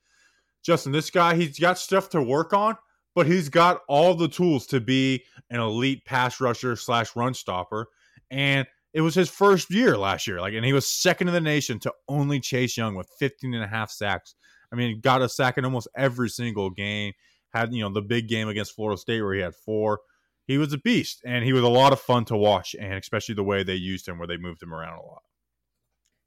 Justin, 0.65 0.93
this 0.93 1.11
guy, 1.11 1.37
he's 1.37 1.59
got 1.59 1.79
stuff 1.79 2.11
to 2.11 2.23
work 2.23 2.53
on, 2.53 2.77
but 3.15 3.27
he's 3.27 3.49
got 3.49 3.83
all 3.89 4.15
the 4.15 4.29
tools 4.29 4.67
to 4.69 4.81
be 4.81 5.25
an 5.51 5.61
elite 5.61 6.05
pass 6.05 6.41
rusher 6.41 6.77
slash 6.77 7.15
run 7.15 7.35
stopper. 7.35 7.89
And 8.31 8.67
it 8.93 9.01
was 9.01 9.15
his 9.15 9.29
first 9.29 9.71
year 9.71 9.97
last 9.97 10.27
year. 10.27 10.41
Like, 10.41 10.55
and 10.55 10.65
he 10.65 10.73
was 10.73 10.87
second 10.87 11.29
in 11.29 11.35
the 11.35 11.41
nation 11.41 11.79
to 11.81 11.93
only 12.09 12.41
Chase 12.41 12.77
Young 12.77 12.95
with 12.95 13.09
15 13.19 13.55
and 13.55 13.65
a 13.65 13.69
half 13.69 13.91
sacks. 13.91 14.35
I 14.73 14.77
mean, 14.77 15.01
got 15.01 15.23
a 15.23 15.29
sack 15.29 15.59
in 15.59 15.65
almost 15.65 15.89
every 15.97 16.29
single 16.29 16.71
game 16.71 17.13
had 17.55 17.73
you 17.73 17.83
know 17.83 17.91
the 17.91 18.03
big 18.03 18.29
game 18.29 18.49
against 18.49 18.75
Florida 18.75 19.01
State 19.01 19.23
where 19.23 19.35
he 19.35 19.41
had 19.41 19.55
four. 19.55 20.01
He 20.47 20.59
was 20.59 20.73
a 20.75 20.79
beast, 20.79 21.23
and 21.25 21.43
he 21.45 21.55
was 21.55 21.63
a 21.63 21.69
lot 21.69 21.95
of 21.95 22.01
fun 22.01 22.27
to 22.27 22.37
watch, 22.37 22.75
and 22.79 22.95
especially 22.95 23.35
the 23.35 23.45
way 23.45 23.63
they 23.63 23.77
used 23.77 24.07
him, 24.07 24.19
where 24.19 24.27
they 24.27 24.37
moved 24.37 24.63
him 24.63 24.75
around 24.75 24.99
a 24.99 25.03
lot. 25.03 25.23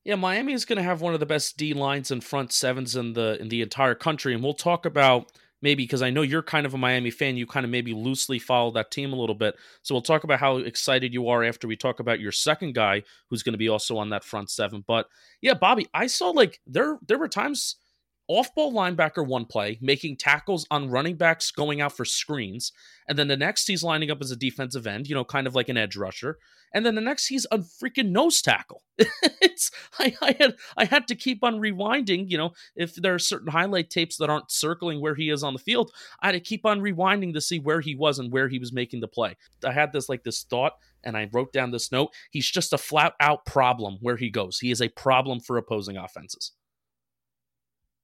Yeah, 0.04 0.16
Miami 0.16 0.54
is 0.54 0.66
going 0.66 0.78
to 0.78 0.84
have 0.84 1.02
one 1.02 1.14
of 1.14 1.20
the 1.20 1.26
best 1.26 1.58
D 1.58 1.74
lines 1.74 2.10
and 2.10 2.24
front 2.24 2.52
sevens 2.52 2.96
in 2.96 3.14
the 3.14 3.40
in 3.40 3.50
the 3.50 3.62
entire 3.62 3.94
country, 3.94 4.34
and 4.34 4.42
we'll 4.42 4.54
talk 4.54 4.86
about 4.86 5.32
maybe 5.62 5.84
because 5.84 6.02
I 6.02 6.10
know 6.10 6.22
you're 6.22 6.44
kind 6.44 6.66
of 6.66 6.74
a 6.74 6.78
Miami 6.78 7.12
fan, 7.12 7.38
you 7.38 7.46
kind 7.46 7.66
of 7.66 7.70
maybe 7.70 7.94
loosely 7.94 8.40
follow 8.40 8.72
that 8.72 8.92
team 8.92 9.14
a 9.14 9.16
little 9.16 9.36
bit. 9.36 9.56
So 9.82 9.96
we'll 9.96 10.02
talk 10.02 10.24
about 10.24 10.40
how 10.40 10.58
excited 10.58 11.14
you 11.14 11.30
are 11.30 11.44
after 11.44 11.68
we 11.68 11.76
talk 11.76 12.00
about 12.00 12.20
your 12.20 12.32
second 12.32 12.76
guy 12.76 13.04
who's 13.30 13.44
going 13.44 13.54
to 13.54 13.58
be 13.58 13.70
also 13.70 13.98
on 13.98 14.10
that 14.10 14.24
front 14.24 14.50
seven. 14.50 14.84
But 14.88 15.08
yeah, 15.42 15.54
Bobby, 15.54 15.88
I 15.94 16.08
saw 16.08 16.30
like 16.30 16.60
there 16.68 17.00
there 17.08 17.18
were 17.18 17.28
times 17.30 17.78
off 18.28 18.54
ball 18.54 18.74
linebacker 18.74 19.26
one 19.26 19.46
play, 19.46 19.78
making 19.82 20.18
tackles 20.18 20.66
on 20.70 20.90
running 20.90 21.16
backs 21.16 21.52
going 21.52 21.82
out 21.82 21.96
for 21.96 22.06
screens. 22.06 22.72
And 23.08 23.18
then 23.18 23.28
the 23.28 23.38
next, 23.38 23.68
he's 23.68 23.84
lining 23.84 24.12
up 24.12 24.22
as 24.22 24.32
a 24.32 24.36
defensive 24.36 24.86
end, 24.86 25.08
you 25.08 25.16
know, 25.16 25.24
kind 25.24 25.48
of 25.48 25.56
like 25.56 25.70
an 25.70 25.78
edge 25.78 25.96
rusher. 25.96 26.38
And 26.74 26.86
then 26.86 26.96
the 26.96 27.02
next, 27.02 27.28
he's 27.28 27.48
a 27.52 27.60
freaking 27.60 28.10
nose 28.10 28.42
tackle. 28.42 28.84
it's 29.42 29.72
I, 30.00 30.16
I 30.22 30.36
had 30.38 30.56
I 30.76 30.86
had 30.86 31.08
to 31.08 31.16
keep 31.16 31.44
on 31.44 31.62
rewinding. 31.62 32.30
You 32.30 32.38
know, 32.38 32.52
if 32.76 32.96
there 32.96 33.14
are 33.14 33.20
certain 33.20 33.52
highlight 33.52 33.90
tapes 33.90 34.18
that 34.18 34.30
aren't 34.30 34.52
circling 34.52 35.00
where 35.00 35.16
he 35.16 35.30
is 35.30 35.44
on 35.44 35.54
the 35.54 35.60
field, 35.60 35.92
I 36.22 36.28
had 36.28 36.32
to 36.34 36.40
keep 36.40 36.66
on 36.66 36.82
rewinding 36.82 37.34
to 37.34 37.42
see 37.42 37.60
where 37.60 37.80
he 37.80 37.96
was 37.96 38.20
and 38.20 38.32
where 38.32 38.50
he 38.50 38.60
was 38.60 38.74
making 38.74 39.00
the 39.00 39.08
play. 39.08 39.38
I 39.66 39.72
had 39.72 39.94
this 39.94 40.10
like 40.10 40.24
this 40.24 40.44
thought, 40.44 40.74
and 41.04 41.16
I 41.16 41.30
wrote 41.32 41.54
down 41.54 41.72
this 41.72 41.92
note. 41.92 42.14
He's 42.32 42.50
just 42.50 42.74
a 42.74 42.78
flat 42.78 43.14
out 43.22 43.46
problem 43.46 43.98
where 44.02 44.18
he 44.18 44.30
goes. 44.30 44.60
He 44.60 44.72
is 44.72 44.82
a 44.82 44.90
problem 44.90 45.40
for 45.40 45.58
opposing 45.58 45.96
offenses. 45.96 46.52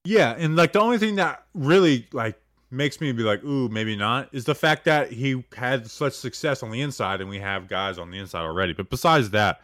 Yeah, 0.04 0.34
and 0.36 0.54
like 0.54 0.72
the 0.72 0.80
only 0.80 0.98
thing 0.98 1.16
that 1.16 1.44
really 1.54 2.06
like 2.12 2.38
makes 2.70 3.00
me 3.00 3.12
be 3.12 3.22
like, 3.22 3.42
ooh, 3.44 3.68
maybe 3.68 3.96
not, 3.96 4.28
is 4.32 4.44
the 4.44 4.54
fact 4.54 4.84
that 4.84 5.12
he 5.12 5.44
had 5.56 5.90
such 5.90 6.12
success 6.12 6.62
on 6.62 6.70
the 6.70 6.82
inside, 6.82 7.20
and 7.20 7.30
we 7.30 7.38
have 7.38 7.68
guys 7.68 7.98
on 7.98 8.10
the 8.10 8.18
inside 8.18 8.42
already. 8.42 8.74
But 8.74 8.90
besides 8.90 9.30
that, 9.30 9.60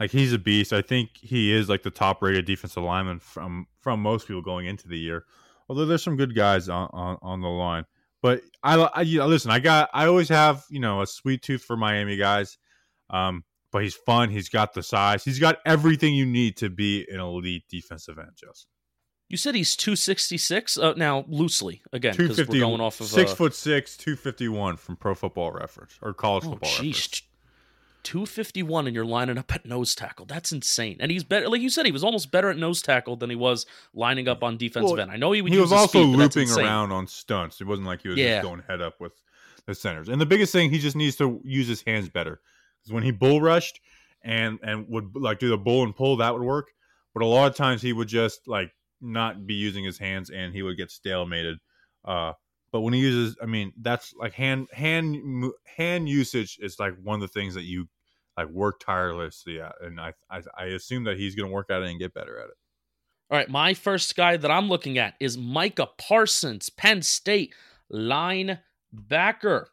like 0.00 0.10
he's 0.10 0.32
a 0.32 0.38
beast. 0.38 0.72
I 0.72 0.82
think 0.82 1.10
he 1.14 1.52
is 1.52 1.68
like 1.68 1.82
the 1.82 1.90
top 1.90 2.22
rated 2.22 2.46
defensive 2.46 2.82
lineman 2.82 3.20
from 3.20 3.66
from 3.80 4.00
most 4.00 4.26
people 4.26 4.42
going 4.42 4.66
into 4.66 4.88
the 4.88 4.98
year. 4.98 5.24
Although 5.68 5.86
there's 5.86 6.02
some 6.02 6.16
good 6.16 6.34
guys 6.34 6.68
on 6.68 6.88
on, 6.92 7.18
on 7.22 7.40
the 7.40 7.48
line. 7.48 7.84
But 8.22 8.42
I, 8.62 8.76
I 8.76 9.02
you 9.02 9.18
know, 9.18 9.26
listen. 9.26 9.50
I 9.50 9.60
got 9.60 9.88
I 9.92 10.06
always 10.06 10.28
have 10.28 10.64
you 10.68 10.80
know 10.80 11.02
a 11.02 11.06
sweet 11.06 11.42
tooth 11.42 11.62
for 11.62 11.76
Miami 11.76 12.16
guys. 12.16 12.58
Um, 13.10 13.44
but 13.70 13.82
he's 13.82 13.94
fun. 13.94 14.30
He's 14.30 14.48
got 14.48 14.74
the 14.74 14.82
size. 14.82 15.24
He's 15.24 15.38
got 15.38 15.58
everything 15.66 16.14
you 16.14 16.26
need 16.26 16.56
to 16.58 16.70
be 16.70 17.06
an 17.10 17.20
elite 17.20 17.64
defensive 17.68 18.18
end, 18.18 18.30
Justin. 18.34 18.70
You 19.28 19.36
said 19.36 19.56
he's 19.56 19.74
266 19.74 20.78
uh, 20.78 20.94
now 20.96 21.24
loosely 21.28 21.82
again 21.92 22.14
because 22.16 22.38
we're 22.38 22.60
going 22.60 22.80
off 22.80 23.00
of 23.00 23.06
six 23.06 23.32
uh, 23.32 23.34
foot 23.34 23.54
six, 23.54 23.96
251 23.96 24.76
from 24.76 24.96
Pro 24.96 25.14
Football 25.14 25.50
Reference 25.50 25.98
or 26.00 26.14
College 26.14 26.44
oh, 26.46 26.50
Football 26.50 26.70
geez. 26.70 26.96
Reference. 26.96 27.22
251 28.04 28.86
and 28.86 28.94
you're 28.94 29.04
lining 29.04 29.36
up 29.36 29.52
at 29.52 29.66
nose 29.66 29.96
tackle. 29.96 30.26
That's 30.26 30.52
insane. 30.52 30.98
And 31.00 31.10
he's 31.10 31.24
better, 31.24 31.48
like 31.48 31.60
you 31.60 31.70
said, 31.70 31.86
he 31.86 31.92
was 31.92 32.04
almost 32.04 32.30
better 32.30 32.50
at 32.50 32.56
nose 32.56 32.80
tackle 32.80 33.16
than 33.16 33.30
he 33.30 33.34
was 33.34 33.66
lining 33.94 34.28
up 34.28 34.44
on 34.44 34.56
defensive 34.56 34.92
well, 34.92 35.00
end. 35.00 35.10
I 35.10 35.16
know 35.16 35.32
he, 35.32 35.42
he 35.42 35.58
was 35.58 35.72
also 35.72 36.04
speed, 36.04 36.16
looping 36.16 36.50
around 36.52 36.92
on 36.92 37.08
stunts. 37.08 37.60
It 37.60 37.66
wasn't 37.66 37.88
like 37.88 38.02
he 38.02 38.08
was 38.08 38.16
yeah. 38.16 38.36
just 38.36 38.46
going 38.46 38.62
head 38.68 38.80
up 38.80 39.00
with 39.00 39.20
the 39.66 39.74
centers. 39.74 40.08
And 40.08 40.20
the 40.20 40.26
biggest 40.26 40.52
thing, 40.52 40.70
he 40.70 40.78
just 40.78 40.94
needs 40.94 41.16
to 41.16 41.40
use 41.42 41.66
his 41.66 41.82
hands 41.82 42.08
better 42.08 42.40
because 42.80 42.92
when 42.92 43.02
he 43.02 43.10
bull 43.10 43.40
rushed 43.40 43.80
and 44.22 44.60
and 44.62 44.88
would 44.88 45.16
like 45.16 45.40
do 45.40 45.48
the 45.48 45.58
bull 45.58 45.82
and 45.82 45.94
pull, 45.94 46.18
that 46.18 46.32
would 46.32 46.44
work. 46.44 46.68
But 47.12 47.24
a 47.24 47.26
lot 47.26 47.50
of 47.50 47.56
times 47.56 47.82
he 47.82 47.92
would 47.92 48.06
just 48.06 48.46
like 48.46 48.70
not 49.00 49.46
be 49.46 49.54
using 49.54 49.84
his 49.84 49.98
hands 49.98 50.30
and 50.30 50.54
he 50.54 50.62
would 50.62 50.76
get 50.76 50.88
stalemated. 50.88 51.56
Uh, 52.04 52.32
but 52.72 52.80
when 52.80 52.92
he 52.92 53.00
uses, 53.00 53.36
I 53.42 53.46
mean, 53.46 53.72
that's 53.80 54.14
like 54.14 54.32
hand 54.32 54.68
hand 54.72 55.52
hand 55.64 56.08
usage 56.08 56.58
is 56.60 56.78
like 56.78 56.94
one 57.02 57.16
of 57.16 57.20
the 57.20 57.28
things 57.28 57.54
that 57.54 57.64
you 57.64 57.88
like 58.36 58.48
work 58.48 58.80
tirelessly 58.80 59.60
at, 59.60 59.74
and 59.80 60.00
I 60.00 60.12
I, 60.30 60.42
I 60.58 60.64
assume 60.66 61.04
that 61.04 61.16
he's 61.16 61.34
going 61.34 61.48
to 61.48 61.54
work 61.54 61.70
at 61.70 61.82
it 61.82 61.88
and 61.88 61.98
get 61.98 62.14
better 62.14 62.38
at 62.38 62.48
it. 62.48 62.56
All 63.30 63.38
right, 63.38 63.48
my 63.48 63.74
first 63.74 64.14
guy 64.14 64.36
that 64.36 64.50
I'm 64.50 64.68
looking 64.68 64.98
at 64.98 65.14
is 65.18 65.36
Micah 65.36 65.88
Parsons, 65.98 66.68
Penn 66.68 67.02
State 67.02 67.54
linebacker. 67.92 69.66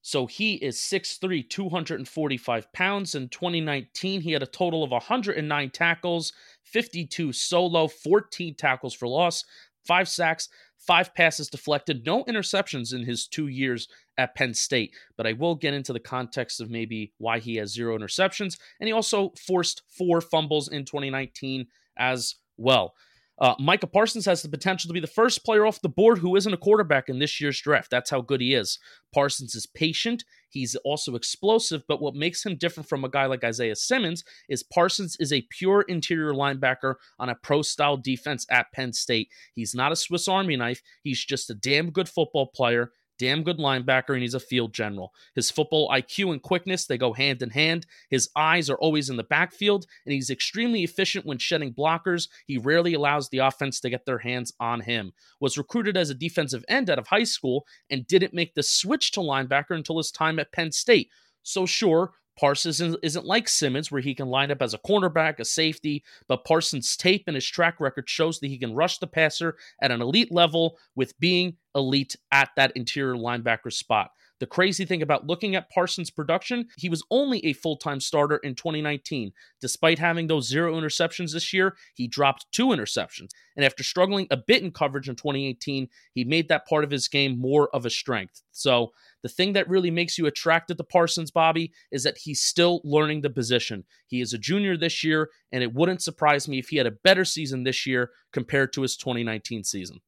So 0.00 0.24
he 0.26 0.54
is 0.54 0.78
6'3, 0.78 1.50
245 1.50 2.72
pounds. 2.72 3.14
In 3.14 3.28
2019, 3.28 4.22
he 4.22 4.32
had 4.32 4.42
a 4.42 4.46
total 4.46 4.82
of 4.82 4.90
109 4.90 5.70
tackles, 5.70 6.32
52 6.72 7.32
solo, 7.32 7.88
14 7.88 8.54
tackles 8.54 8.94
for 8.94 9.08
loss, 9.08 9.44
five 9.86 10.08
sacks, 10.08 10.48
five 10.78 11.14
passes 11.14 11.48
deflected, 11.48 12.06
no 12.06 12.24
interceptions 12.24 12.94
in 12.94 13.04
his 13.04 13.26
two 13.26 13.48
years 13.48 13.88
at 14.16 14.34
Penn 14.34 14.54
State. 14.54 14.94
But 15.16 15.26
I 15.26 15.32
will 15.32 15.54
get 15.54 15.74
into 15.74 15.92
the 15.92 16.00
context 16.00 16.60
of 16.60 16.70
maybe 16.70 17.12
why 17.18 17.38
he 17.38 17.56
has 17.56 17.72
zero 17.72 17.98
interceptions. 17.98 18.58
And 18.80 18.88
he 18.88 18.92
also 18.92 19.32
forced 19.38 19.82
four 19.88 20.20
fumbles 20.20 20.68
in 20.68 20.84
2019 20.84 21.66
as 21.96 22.36
well. 22.56 22.94
Uh, 23.40 23.54
Micah 23.58 23.86
Parsons 23.86 24.26
has 24.26 24.42
the 24.42 24.48
potential 24.48 24.88
to 24.88 24.94
be 24.94 25.00
the 25.00 25.06
first 25.06 25.44
player 25.44 25.64
off 25.64 25.80
the 25.80 25.88
board 25.88 26.18
who 26.18 26.34
isn't 26.34 26.52
a 26.52 26.56
quarterback 26.56 27.08
in 27.08 27.18
this 27.18 27.40
year's 27.40 27.60
draft. 27.60 27.90
That's 27.90 28.10
how 28.10 28.20
good 28.20 28.40
he 28.40 28.54
is. 28.54 28.78
Parsons 29.14 29.54
is 29.54 29.66
patient. 29.66 30.24
He's 30.48 30.74
also 30.76 31.14
explosive, 31.14 31.82
but 31.86 32.00
what 32.00 32.14
makes 32.14 32.44
him 32.44 32.56
different 32.56 32.88
from 32.88 33.04
a 33.04 33.08
guy 33.08 33.26
like 33.26 33.44
Isaiah 33.44 33.76
Simmons 33.76 34.24
is 34.48 34.62
Parsons 34.62 35.16
is 35.20 35.32
a 35.32 35.46
pure 35.50 35.82
interior 35.82 36.32
linebacker 36.32 36.94
on 37.18 37.28
a 37.28 37.34
pro 37.34 37.62
style 37.62 37.96
defense 37.96 38.46
at 38.50 38.72
Penn 38.72 38.92
State. 38.92 39.28
He's 39.54 39.74
not 39.74 39.92
a 39.92 39.96
Swiss 39.96 40.26
Army 40.26 40.56
knife. 40.56 40.82
He's 41.02 41.24
just 41.24 41.50
a 41.50 41.54
damn 41.54 41.90
good 41.90 42.08
football 42.08 42.46
player 42.54 42.92
damn 43.18 43.42
good 43.42 43.58
linebacker, 43.58 44.14
and 44.14 44.22
he's 44.22 44.34
a 44.34 44.40
field 44.40 44.72
general. 44.72 45.12
His 45.34 45.50
football 45.50 45.88
IQ 45.90 46.32
and 46.32 46.42
quickness, 46.42 46.86
they 46.86 46.98
go 46.98 47.12
hand 47.12 47.42
in 47.42 47.50
hand. 47.50 47.86
His 48.08 48.28
eyes 48.36 48.70
are 48.70 48.78
always 48.78 49.10
in 49.10 49.16
the 49.16 49.24
backfield, 49.24 49.86
and 50.04 50.12
he's 50.12 50.30
extremely 50.30 50.84
efficient 50.84 51.26
when 51.26 51.38
shedding 51.38 51.74
blockers. 51.74 52.28
He 52.46 52.58
rarely 52.58 52.94
allows 52.94 53.28
the 53.28 53.38
offense 53.38 53.80
to 53.80 53.90
get 53.90 54.06
their 54.06 54.18
hands 54.18 54.52
on 54.60 54.80
him. 54.80 55.12
Was 55.40 55.58
recruited 55.58 55.96
as 55.96 56.10
a 56.10 56.14
defensive 56.14 56.64
end 56.68 56.90
out 56.90 56.98
of 56.98 57.08
high 57.08 57.24
school 57.24 57.66
and 57.90 58.06
didn't 58.06 58.34
make 58.34 58.54
the 58.54 58.62
switch 58.62 59.12
to 59.12 59.20
linebacker 59.20 59.72
until 59.72 59.98
his 59.98 60.10
time 60.10 60.38
at 60.38 60.52
Penn 60.52 60.72
State. 60.72 61.10
So, 61.42 61.66
sure, 61.66 62.12
Parsons 62.38 62.80
isn't 63.02 63.24
like 63.24 63.48
Simmons, 63.48 63.90
where 63.90 64.00
he 64.00 64.14
can 64.14 64.28
line 64.28 64.52
up 64.52 64.62
as 64.62 64.72
a 64.72 64.78
cornerback, 64.78 65.40
a 65.40 65.44
safety, 65.44 66.04
but 66.28 66.44
Parsons' 66.44 66.96
tape 66.96 67.24
and 67.26 67.34
his 67.34 67.46
track 67.46 67.80
record 67.80 68.08
shows 68.08 68.38
that 68.38 68.46
he 68.46 68.58
can 68.58 68.74
rush 68.74 68.98
the 68.98 69.08
passer 69.08 69.56
at 69.82 69.90
an 69.90 70.00
elite 70.00 70.30
level 70.30 70.78
with 70.94 71.18
being 71.18 71.56
elite 71.74 72.14
at 72.30 72.50
that 72.56 72.72
interior 72.76 73.16
linebacker 73.16 73.72
spot. 73.72 74.12
The 74.40 74.46
crazy 74.46 74.84
thing 74.84 75.02
about 75.02 75.26
looking 75.26 75.56
at 75.56 75.70
Parsons' 75.70 76.10
production, 76.10 76.68
he 76.76 76.88
was 76.88 77.02
only 77.10 77.44
a 77.44 77.52
full 77.52 77.76
time 77.76 78.00
starter 78.00 78.36
in 78.36 78.54
2019. 78.54 79.32
Despite 79.60 79.98
having 79.98 80.26
those 80.26 80.48
zero 80.48 80.74
interceptions 80.74 81.32
this 81.32 81.52
year, 81.52 81.76
he 81.94 82.06
dropped 82.06 82.46
two 82.52 82.68
interceptions. 82.68 83.30
And 83.56 83.64
after 83.64 83.82
struggling 83.82 84.28
a 84.30 84.36
bit 84.36 84.62
in 84.62 84.70
coverage 84.70 85.08
in 85.08 85.16
2018, 85.16 85.88
he 86.14 86.24
made 86.24 86.48
that 86.48 86.66
part 86.66 86.84
of 86.84 86.90
his 86.90 87.08
game 87.08 87.38
more 87.38 87.68
of 87.74 87.84
a 87.84 87.90
strength. 87.90 88.42
So 88.52 88.92
the 89.22 89.28
thing 89.28 89.54
that 89.54 89.68
really 89.68 89.90
makes 89.90 90.16
you 90.16 90.26
attracted 90.26 90.78
to 90.78 90.84
Parsons, 90.84 91.32
Bobby, 91.32 91.72
is 91.90 92.04
that 92.04 92.18
he's 92.18 92.40
still 92.40 92.80
learning 92.84 93.22
the 93.22 93.30
position. 93.30 93.84
He 94.06 94.20
is 94.20 94.32
a 94.32 94.38
junior 94.38 94.76
this 94.76 95.02
year, 95.02 95.30
and 95.50 95.62
it 95.62 95.74
wouldn't 95.74 96.02
surprise 96.02 96.46
me 96.46 96.58
if 96.58 96.68
he 96.68 96.76
had 96.76 96.86
a 96.86 96.92
better 96.92 97.24
season 97.24 97.64
this 97.64 97.86
year 97.86 98.10
compared 98.32 98.72
to 98.74 98.82
his 98.82 98.96
2019 98.96 99.64
season. 99.64 100.00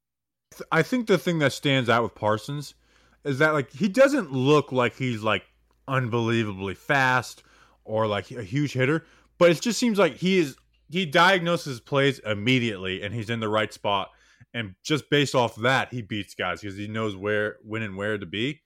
I 0.70 0.82
think 0.82 1.06
the 1.06 1.18
thing 1.18 1.38
that 1.40 1.52
stands 1.52 1.88
out 1.88 2.02
with 2.02 2.14
Parsons 2.14 2.74
is 3.24 3.38
that 3.38 3.52
like 3.52 3.70
he 3.72 3.88
doesn't 3.88 4.32
look 4.32 4.72
like 4.72 4.94
he's 4.96 5.22
like 5.22 5.44
unbelievably 5.88 6.74
fast 6.74 7.42
or 7.84 8.06
like 8.06 8.30
a 8.30 8.42
huge 8.42 8.72
hitter, 8.72 9.04
but 9.38 9.50
it 9.50 9.60
just 9.60 9.78
seems 9.78 9.98
like 9.98 10.16
he 10.16 10.38
is 10.38 10.56
he 10.88 11.06
diagnoses 11.06 11.80
plays 11.80 12.18
immediately 12.20 13.02
and 13.02 13.14
he's 13.14 13.30
in 13.30 13.40
the 13.40 13.48
right 13.48 13.72
spot. 13.72 14.10
And 14.52 14.74
just 14.82 15.08
based 15.10 15.34
off 15.34 15.54
that, 15.56 15.92
he 15.92 16.02
beats 16.02 16.34
guys 16.34 16.60
because 16.60 16.76
he 16.76 16.88
knows 16.88 17.14
where 17.14 17.56
when 17.62 17.82
and 17.82 17.96
where 17.96 18.18
to 18.18 18.26
be. 18.26 18.60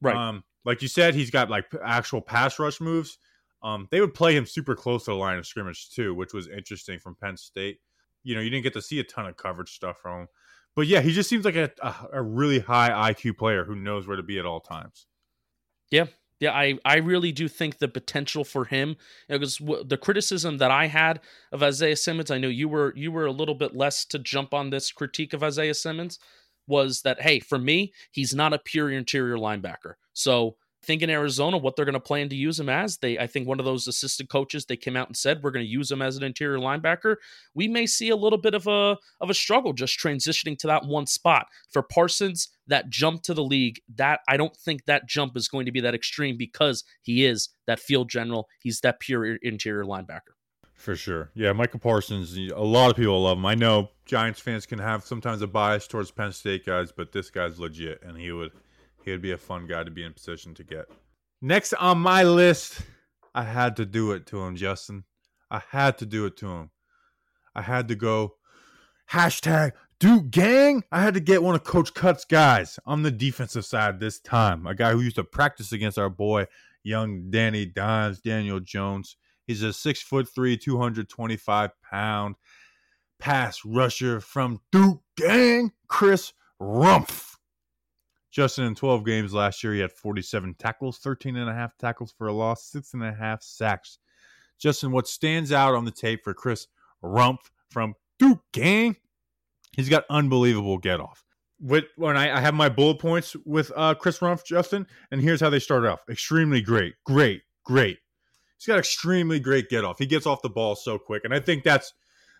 Right. 0.00 0.16
Um, 0.16 0.42
like 0.64 0.82
you 0.82 0.88
said, 0.88 1.14
he's 1.14 1.30
got 1.30 1.50
like 1.50 1.66
actual 1.84 2.20
pass 2.20 2.58
rush 2.58 2.80
moves. 2.80 3.18
Um, 3.62 3.88
they 3.90 4.00
would 4.00 4.14
play 4.14 4.34
him 4.34 4.46
super 4.46 4.74
close 4.74 5.04
to 5.04 5.10
the 5.10 5.16
line 5.16 5.38
of 5.38 5.46
scrimmage 5.46 5.90
too, 5.90 6.14
which 6.14 6.32
was 6.32 6.48
interesting 6.48 6.98
from 6.98 7.14
Penn 7.14 7.36
State. 7.36 7.78
You 8.22 8.34
know, 8.34 8.40
you 8.40 8.50
didn't 8.50 8.64
get 8.64 8.72
to 8.74 8.82
see 8.82 8.98
a 8.98 9.04
ton 9.04 9.26
of 9.26 9.36
coverage 9.36 9.70
stuff 9.70 9.98
from 9.98 10.22
him, 10.22 10.28
but 10.76 10.86
yeah, 10.86 11.00
he 11.00 11.12
just 11.12 11.28
seems 11.28 11.44
like 11.44 11.56
a, 11.56 11.70
a, 12.12 12.22
really 12.22 12.60
high 12.60 13.12
IQ 13.12 13.36
player 13.36 13.64
who 13.64 13.74
knows 13.74 14.06
where 14.06 14.16
to 14.16 14.22
be 14.22 14.38
at 14.38 14.46
all 14.46 14.60
times. 14.60 15.06
Yeah, 15.90 16.06
yeah, 16.40 16.52
I, 16.52 16.78
I 16.84 16.96
really 16.96 17.32
do 17.32 17.48
think 17.48 17.78
the 17.78 17.88
potential 17.88 18.44
for 18.44 18.64
him 18.64 18.96
because 19.28 19.58
w- 19.58 19.84
the 19.84 19.98
criticism 19.98 20.58
that 20.58 20.70
I 20.70 20.86
had 20.86 21.20
of 21.52 21.62
Isaiah 21.62 21.96
Simmons, 21.96 22.30
I 22.30 22.38
know 22.38 22.48
you 22.48 22.68
were 22.68 22.94
you 22.96 23.12
were 23.12 23.26
a 23.26 23.32
little 23.32 23.54
bit 23.54 23.76
less 23.76 24.04
to 24.06 24.18
jump 24.18 24.54
on 24.54 24.70
this 24.70 24.90
critique 24.90 25.34
of 25.34 25.42
Isaiah 25.42 25.74
Simmons, 25.74 26.18
was 26.66 27.02
that 27.02 27.20
hey, 27.20 27.40
for 27.40 27.58
me, 27.58 27.92
he's 28.10 28.34
not 28.34 28.54
a 28.54 28.58
pure 28.58 28.90
interior 28.90 29.36
linebacker. 29.36 29.94
So 30.14 30.56
think 30.82 31.02
in 31.02 31.10
Arizona 31.10 31.58
what 31.58 31.76
they're 31.76 31.84
going 31.84 31.92
to 31.94 32.00
plan 32.00 32.28
to 32.30 32.36
use 32.36 32.58
him 32.58 32.68
as. 32.68 32.98
They, 32.98 33.18
I 33.18 33.26
think, 33.26 33.46
one 33.46 33.58
of 33.58 33.64
those 33.64 33.86
assistant 33.86 34.30
coaches 34.30 34.64
they 34.64 34.76
came 34.76 34.96
out 34.96 35.08
and 35.08 35.16
said 35.16 35.42
we're 35.42 35.50
going 35.50 35.64
to 35.64 35.70
use 35.70 35.90
him 35.90 36.02
as 36.02 36.16
an 36.16 36.22
interior 36.22 36.58
linebacker. 36.58 37.16
We 37.54 37.68
may 37.68 37.86
see 37.86 38.08
a 38.08 38.16
little 38.16 38.38
bit 38.38 38.54
of 38.54 38.66
a 38.66 38.96
of 39.20 39.30
a 39.30 39.34
struggle 39.34 39.72
just 39.72 39.98
transitioning 39.98 40.58
to 40.58 40.66
that 40.68 40.86
one 40.86 41.06
spot 41.06 41.46
for 41.70 41.82
Parsons. 41.82 42.48
That 42.66 42.88
jump 42.88 43.22
to 43.22 43.34
the 43.34 43.42
league, 43.42 43.80
that 43.96 44.20
I 44.28 44.36
don't 44.36 44.56
think 44.56 44.84
that 44.84 45.08
jump 45.08 45.36
is 45.36 45.48
going 45.48 45.66
to 45.66 45.72
be 45.72 45.80
that 45.80 45.94
extreme 45.94 46.36
because 46.36 46.84
he 47.02 47.24
is 47.24 47.48
that 47.66 47.80
field 47.80 48.08
general. 48.08 48.48
He's 48.60 48.80
that 48.82 49.00
pure 49.00 49.34
interior 49.36 49.84
linebacker. 49.84 50.34
For 50.80 50.96
sure. 50.96 51.30
Yeah, 51.34 51.52
Michael 51.52 51.80
Parsons, 51.80 52.34
a 52.36 52.58
lot 52.58 52.90
of 52.90 52.96
people 52.96 53.20
love 53.22 53.36
him. 53.36 53.44
I 53.44 53.54
know 53.54 53.90
Giants 54.06 54.40
fans 54.40 54.64
can 54.64 54.78
have 54.78 55.04
sometimes 55.04 55.42
a 55.42 55.46
bias 55.46 55.86
towards 55.86 56.10
Penn 56.10 56.32
State 56.32 56.64
guys, 56.64 56.90
but 56.90 57.12
this 57.12 57.28
guy's 57.28 57.58
legit 57.58 58.02
and 58.02 58.16
he 58.16 58.32
would 58.32 58.52
he 59.04 59.10
would 59.10 59.22
be 59.22 59.32
a 59.32 59.38
fun 59.38 59.66
guy 59.66 59.84
to 59.84 59.90
be 59.90 60.04
in 60.04 60.12
position 60.12 60.54
to 60.54 60.64
get. 60.64 60.86
Next 61.42 61.72
on 61.74 61.98
my 61.98 62.22
list, 62.22 62.82
I 63.34 63.44
had 63.44 63.76
to 63.76 63.86
do 63.86 64.12
it 64.12 64.26
to 64.26 64.42
him, 64.42 64.56
Justin. 64.56 65.04
I 65.50 65.62
had 65.70 65.98
to 65.98 66.06
do 66.06 66.26
it 66.26 66.36
to 66.38 66.48
him. 66.48 66.70
I 67.54 67.62
had 67.62 67.88
to 67.88 67.94
go 67.94 68.34
hashtag 69.10 69.72
Duke 69.98 70.30
Gang. 70.30 70.84
I 70.92 71.02
had 71.02 71.14
to 71.14 71.20
get 71.20 71.42
one 71.42 71.54
of 71.54 71.64
Coach 71.64 71.94
Cut's 71.94 72.24
guys 72.24 72.78
on 72.86 73.02
the 73.02 73.10
defensive 73.10 73.64
side 73.64 74.00
this 74.00 74.20
time. 74.20 74.66
A 74.66 74.74
guy 74.74 74.92
who 74.92 75.00
used 75.00 75.16
to 75.16 75.24
practice 75.24 75.72
against 75.72 75.98
our 75.98 76.10
boy, 76.10 76.46
young 76.82 77.30
Danny 77.30 77.66
Dimes, 77.66 78.20
Daniel 78.20 78.60
Jones. 78.60 79.16
He's 79.46 79.62
a 79.62 79.72
six 79.72 80.00
foot 80.00 80.28
three, 80.28 80.56
225 80.56 81.70
pound 81.82 82.36
pass 83.18 83.64
rusher 83.64 84.20
from 84.20 84.60
Duke 84.72 85.02
Gang, 85.16 85.72
Chris 85.88 86.32
Rumph. 86.60 87.36
Justin, 88.30 88.64
in 88.64 88.74
12 88.74 89.04
games 89.04 89.34
last 89.34 89.62
year, 89.64 89.74
he 89.74 89.80
had 89.80 89.92
47 89.92 90.54
tackles, 90.58 90.98
13 90.98 91.36
and 91.36 91.50
a 91.50 91.54
half 91.54 91.76
tackles 91.76 92.14
for 92.16 92.28
a 92.28 92.32
loss, 92.32 92.64
six 92.64 92.94
and 92.94 93.02
a 93.02 93.12
half 93.12 93.42
sacks. 93.42 93.98
Justin, 94.58 94.92
what 94.92 95.08
stands 95.08 95.52
out 95.52 95.74
on 95.74 95.84
the 95.84 95.90
tape 95.90 96.22
for 96.22 96.34
Chris 96.34 96.66
Rumph 97.02 97.50
from 97.70 97.94
Duke 98.18 98.42
Gang, 98.52 98.96
he's 99.76 99.88
got 99.88 100.04
unbelievable 100.10 100.78
get 100.78 101.00
off. 101.00 101.24
When 101.58 102.16
I, 102.16 102.38
I 102.38 102.40
have 102.40 102.54
my 102.54 102.68
bullet 102.68 102.98
points 102.98 103.36
with 103.44 103.70
uh, 103.76 103.94
Chris 103.94 104.18
Rumph, 104.20 104.44
Justin, 104.44 104.86
and 105.10 105.20
here's 105.20 105.40
how 105.40 105.50
they 105.50 105.58
started 105.58 105.90
off 105.90 106.00
extremely 106.08 106.62
great, 106.62 106.94
great, 107.04 107.42
great. 107.64 107.98
He's 108.56 108.66
got 108.66 108.78
extremely 108.78 109.40
great 109.40 109.68
get 109.68 109.84
off. 109.84 109.98
He 109.98 110.06
gets 110.06 110.26
off 110.26 110.42
the 110.42 110.50
ball 110.50 110.74
so 110.76 110.98
quick. 110.98 111.24
And 111.24 111.34
I 111.34 111.40
think 111.40 111.64
that's 111.64 111.92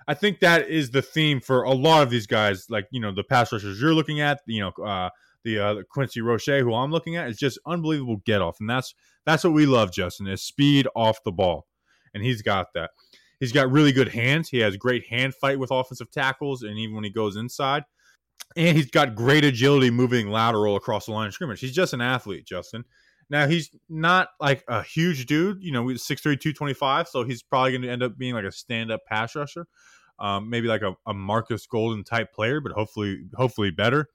I 0.07 0.15
think 0.15 0.41
that 0.41 0.69
is 0.69 0.91
the 0.91 1.03
theme 1.03 1.41
for 1.41 1.63
a 1.63 1.73
lot 1.73 2.03
of 2.03 2.11
these 2.11 2.27
guys, 2.27 2.69
like 2.69 2.87
you 2.91 3.01
know 3.01 3.13
the 3.13 3.25
pass 3.25 3.53
rushers 3.53 3.81
you're 3.81 3.95
looking 3.95 4.21
at, 4.21 4.41
you 4.47 4.61
know 4.61 4.85
uh, 4.85 5.11
the 5.45 5.59
uh, 5.59 5.83
Quincy 5.91 6.21
Roche, 6.21 6.47
who 6.47 6.75
I'm 6.75 6.91
looking 6.91 7.17
at, 7.17 7.29
is 7.29 7.37
just 7.37 7.59
unbelievable 7.67 8.23
get 8.25 8.43
off, 8.43 8.57
and 8.61 8.69
that's 8.69 8.95
that's 9.27 9.45
what 9.45 9.53
we 9.53 9.67
love, 9.67 9.93
Justin, 9.93 10.27
is 10.27 10.43
speed 10.43 10.87
off 10.95 11.23
the 11.25 11.33
ball, 11.33 11.67
and 12.15 12.23
he's 12.23 12.43
got 12.43 12.69
that. 12.75 12.91
He's 13.39 13.53
got 13.53 13.71
really 13.71 13.93
good 13.93 14.09
hands. 14.09 14.51
He 14.51 14.59
has 14.59 14.77
great 14.77 15.07
hand 15.07 15.35
fight 15.35 15.59
with 15.59 15.71
offensive 15.71 16.11
tackles, 16.11 16.63
and 16.63 16.79
even 16.79 16.95
when 16.95 17.05
he 17.05 17.11
goes 17.11 17.37
inside, 17.37 17.85
and 18.57 18.77
he's 18.77 18.91
got 18.91 19.15
great 19.15 19.45
agility 19.45 19.91
moving 19.91 20.29
lateral 20.29 20.77
across 20.77 21.07
the 21.07 21.13
line 21.13 21.29
of 21.29 21.35
scrimmage. 21.35 21.61
He's 21.61 21.73
just 21.73 21.95
an 21.95 22.01
athlete, 22.01 22.47
Justin. 22.47 22.85
Now 23.31 23.47
he's 23.47 23.71
not 23.89 24.29
like 24.41 24.65
a 24.69 24.83
huge 24.83 25.27
dude, 25.27 25.63
you 25.63 25.73
know, 25.73 25.85
6'3", 25.85 26.23
225, 26.23 27.09
so 27.09 27.23
he's 27.23 27.43
probably 27.43 27.71
going 27.71 27.83
to 27.83 27.91
end 27.91 28.03
up 28.03 28.19
being 28.19 28.35
like 28.35 28.45
a 28.45 28.51
stand-up 28.51 29.01
pass 29.07 29.37
rusher, 29.37 29.67
um, 30.19 30.51
maybe 30.51 30.67
like 30.67 30.83
a, 30.83 30.95
a 31.07 31.15
Marcus 31.15 31.67
Golden 31.67 32.03
type 32.03 32.33
player, 32.35 32.61
but 32.61 32.73
hopefully, 32.73 33.23
hopefully 33.37 33.71
better 33.71 34.09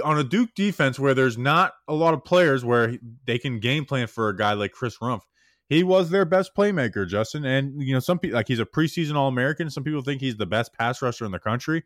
on 0.00 0.18
a 0.18 0.24
Duke 0.24 0.50
defense 0.54 0.98
where 0.98 1.14
there's 1.14 1.38
not 1.38 1.72
a 1.86 1.94
lot 1.94 2.14
of 2.14 2.24
players 2.24 2.64
where 2.64 2.96
they 3.24 3.38
can 3.38 3.60
game 3.60 3.84
plan 3.84 4.06
for 4.06 4.28
a 4.28 4.36
guy 4.36 4.52
like 4.52 4.72
Chris 4.72 4.98
Rumph. 4.98 5.22
He 5.68 5.82
was 5.82 6.10
their 6.10 6.24
best 6.24 6.52
playmaker, 6.56 7.06
Justin, 7.06 7.44
and 7.44 7.82
you 7.82 7.92
know 7.92 8.00
some 8.00 8.18
people 8.18 8.36
like 8.36 8.48
he's 8.48 8.58
a 8.58 8.64
preseason 8.64 9.16
All 9.16 9.28
American. 9.28 9.68
Some 9.70 9.84
people 9.84 10.00
think 10.00 10.20
he's 10.20 10.36
the 10.36 10.46
best 10.46 10.72
pass 10.72 11.02
rusher 11.02 11.26
in 11.26 11.32
the 11.32 11.38
country. 11.38 11.84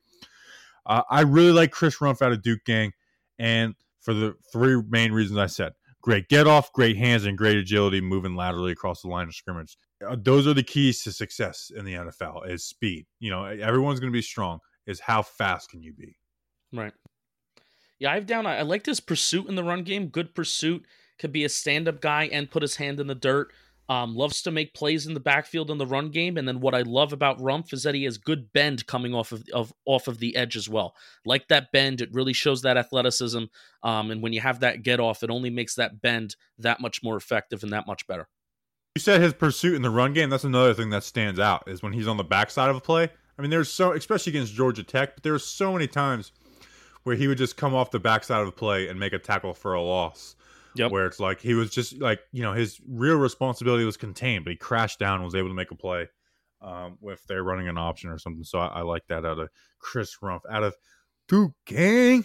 Uh, 0.86 1.02
I 1.10 1.22
really 1.22 1.52
like 1.52 1.72
Chris 1.72 1.98
Rumph 1.98 2.22
out 2.22 2.32
of 2.32 2.42
Duke 2.42 2.64
gang, 2.64 2.92
and 3.38 3.74
for 4.00 4.14
the 4.14 4.34
three 4.52 4.80
main 4.88 5.12
reasons 5.12 5.38
I 5.38 5.46
said: 5.46 5.72
great 6.00 6.28
get 6.28 6.46
off, 6.46 6.72
great 6.72 6.96
hands, 6.96 7.24
and 7.24 7.36
great 7.36 7.56
agility 7.56 8.00
moving 8.00 8.36
laterally 8.36 8.72
across 8.72 9.02
the 9.02 9.08
line 9.08 9.26
of 9.26 9.34
scrimmage. 9.34 9.76
Uh, 10.06 10.16
those 10.20 10.46
are 10.46 10.54
the 10.54 10.62
keys 10.62 11.02
to 11.02 11.12
success 11.12 11.72
in 11.74 11.84
the 11.84 11.94
NFL: 11.94 12.48
is 12.48 12.64
speed. 12.64 13.06
You 13.18 13.30
know, 13.30 13.44
everyone's 13.44 13.98
going 13.98 14.12
to 14.12 14.16
be 14.16 14.22
strong. 14.22 14.60
Is 14.86 15.00
how 15.00 15.22
fast 15.22 15.70
can 15.70 15.82
you 15.82 15.92
be? 15.92 16.16
Right. 16.72 16.92
Yeah, 18.02 18.10
I've 18.10 18.26
down. 18.26 18.46
I, 18.46 18.58
I 18.58 18.62
liked 18.62 18.86
his 18.86 18.98
pursuit 18.98 19.46
in 19.48 19.54
the 19.54 19.62
run 19.62 19.84
game. 19.84 20.08
Good 20.08 20.34
pursuit. 20.34 20.84
Could 21.20 21.30
be 21.30 21.44
a 21.44 21.48
stand 21.48 21.86
up 21.86 22.00
guy 22.00 22.24
and 22.32 22.50
put 22.50 22.62
his 22.62 22.74
hand 22.74 22.98
in 22.98 23.06
the 23.06 23.14
dirt. 23.14 23.52
Um, 23.88 24.16
loves 24.16 24.42
to 24.42 24.50
make 24.50 24.74
plays 24.74 25.06
in 25.06 25.14
the 25.14 25.20
backfield 25.20 25.70
in 25.70 25.78
the 25.78 25.86
run 25.86 26.10
game, 26.10 26.36
and 26.36 26.48
then 26.48 26.58
what 26.58 26.74
I 26.74 26.82
love 26.82 27.12
about 27.12 27.38
Rumph 27.38 27.72
is 27.72 27.84
that 27.84 27.94
he 27.94 28.02
has 28.02 28.18
good 28.18 28.52
bend 28.52 28.88
coming 28.88 29.14
off 29.14 29.30
of, 29.30 29.44
of 29.54 29.72
off 29.84 30.08
of 30.08 30.18
the 30.18 30.34
edge 30.34 30.56
as 30.56 30.68
well. 30.68 30.96
Like 31.24 31.46
that 31.46 31.70
bend, 31.70 32.00
it 32.00 32.12
really 32.12 32.32
shows 32.32 32.62
that 32.62 32.76
athleticism. 32.76 33.44
Um, 33.84 34.10
and 34.10 34.20
when 34.20 34.32
you 34.32 34.40
have 34.40 34.58
that 34.60 34.82
get 34.82 34.98
off, 34.98 35.22
it 35.22 35.30
only 35.30 35.50
makes 35.50 35.76
that 35.76 36.00
bend 36.02 36.34
that 36.58 36.80
much 36.80 37.04
more 37.04 37.16
effective 37.16 37.62
and 37.62 37.72
that 37.72 37.86
much 37.86 38.08
better. 38.08 38.26
You 38.96 39.00
said 39.00 39.20
his 39.20 39.32
pursuit 39.32 39.76
in 39.76 39.82
the 39.82 39.90
run 39.90 40.12
game. 40.12 40.28
That's 40.28 40.42
another 40.42 40.74
thing 40.74 40.90
that 40.90 41.04
stands 41.04 41.38
out 41.38 41.68
is 41.68 41.84
when 41.84 41.92
he's 41.92 42.08
on 42.08 42.16
the 42.16 42.24
backside 42.24 42.68
of 42.68 42.74
a 42.74 42.80
play. 42.80 43.10
I 43.38 43.42
mean, 43.42 43.50
there's 43.50 43.72
so 43.72 43.92
especially 43.92 44.30
against 44.32 44.54
Georgia 44.54 44.82
Tech, 44.82 45.14
but 45.14 45.22
there's 45.22 45.44
so 45.44 45.72
many 45.72 45.86
times 45.86 46.32
where 47.04 47.16
he 47.16 47.28
would 47.28 47.38
just 47.38 47.56
come 47.56 47.74
off 47.74 47.90
the 47.90 48.00
backside 48.00 48.40
of 48.40 48.46
the 48.46 48.52
play 48.52 48.88
and 48.88 48.98
make 48.98 49.12
a 49.12 49.18
tackle 49.18 49.54
for 49.54 49.74
a 49.74 49.82
loss. 49.82 50.36
Yep. 50.74 50.90
Where 50.90 51.06
it's 51.06 51.20
like 51.20 51.40
he 51.40 51.52
was 51.52 51.70
just 51.70 52.00
like 52.00 52.20
you 52.32 52.42
know 52.42 52.54
his 52.54 52.80
real 52.88 53.16
responsibility 53.16 53.84
was 53.84 53.98
contained, 53.98 54.44
but 54.44 54.52
he 54.52 54.56
crashed 54.56 54.98
down 54.98 55.16
and 55.16 55.24
was 55.24 55.34
able 55.34 55.48
to 55.48 55.54
make 55.54 55.70
a 55.70 55.74
play 55.74 56.08
um, 56.62 56.96
if 57.02 57.26
they're 57.26 57.42
running 57.42 57.68
an 57.68 57.76
option 57.76 58.08
or 58.08 58.18
something. 58.18 58.44
So 58.44 58.58
I, 58.58 58.66
I 58.66 58.80
like 58.80 59.06
that 59.08 59.26
out 59.26 59.38
of 59.38 59.50
Chris 59.78 60.16
Rumph, 60.22 60.40
out 60.50 60.62
of 60.62 60.74
Duke 61.28 61.52
Gang. 61.66 62.24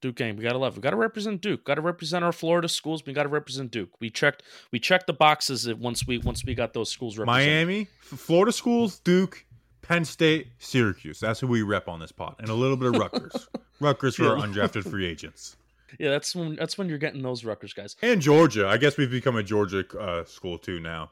Duke 0.00 0.16
gang. 0.16 0.36
We 0.36 0.42
gotta 0.42 0.58
love. 0.58 0.74
We 0.76 0.82
gotta 0.82 0.96
represent 0.96 1.40
Duke. 1.40 1.64
Gotta 1.64 1.80
represent 1.80 2.24
our 2.24 2.32
Florida 2.32 2.68
schools. 2.68 3.06
We 3.06 3.12
gotta 3.12 3.28
represent 3.28 3.70
Duke. 3.70 3.90
We 4.00 4.10
checked. 4.10 4.42
We 4.72 4.80
checked 4.80 5.06
the 5.06 5.12
boxes 5.12 5.72
once 5.74 6.04
we 6.06 6.18
once 6.18 6.44
we 6.44 6.54
got 6.54 6.74
those 6.74 6.90
schools. 6.90 7.16
Represented. 7.16 7.46
Miami, 7.46 7.86
Florida 8.00 8.50
schools, 8.50 8.98
Duke, 8.98 9.46
Penn 9.92 10.04
State, 10.06 10.48
Syracuse. 10.58 11.20
That's 11.20 11.38
who 11.38 11.46
we 11.46 11.60
rep 11.60 11.86
on 11.86 12.00
this 12.00 12.12
pot, 12.12 12.36
and 12.38 12.48
a 12.48 12.54
little 12.54 12.78
bit 12.78 12.94
of 12.94 13.00
Rutgers. 13.00 13.48
Rutgers 13.80 14.16
for 14.16 14.24
our 14.28 14.36
undrafted 14.36 14.88
free 14.88 15.04
agents. 15.04 15.56
Yeah, 15.98 16.08
that's 16.08 16.34
when 16.34 16.56
that's 16.56 16.78
when 16.78 16.88
you're 16.88 16.96
getting 16.96 17.20
those 17.20 17.44
Rutgers 17.44 17.74
guys. 17.74 17.94
And 18.00 18.20
Georgia. 18.20 18.66
I 18.68 18.78
guess 18.78 18.96
we've 18.96 19.10
become 19.10 19.36
a 19.36 19.42
Georgia 19.42 19.84
uh, 19.98 20.24
school 20.24 20.56
too 20.56 20.80
now. 20.80 21.10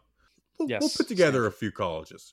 We'll, 0.59 0.71
yes, 0.71 0.81
we'll 0.81 0.91
put 0.97 1.09
together 1.09 1.45
a 1.45 1.53
few 1.53 1.71
colleges. 1.71 2.33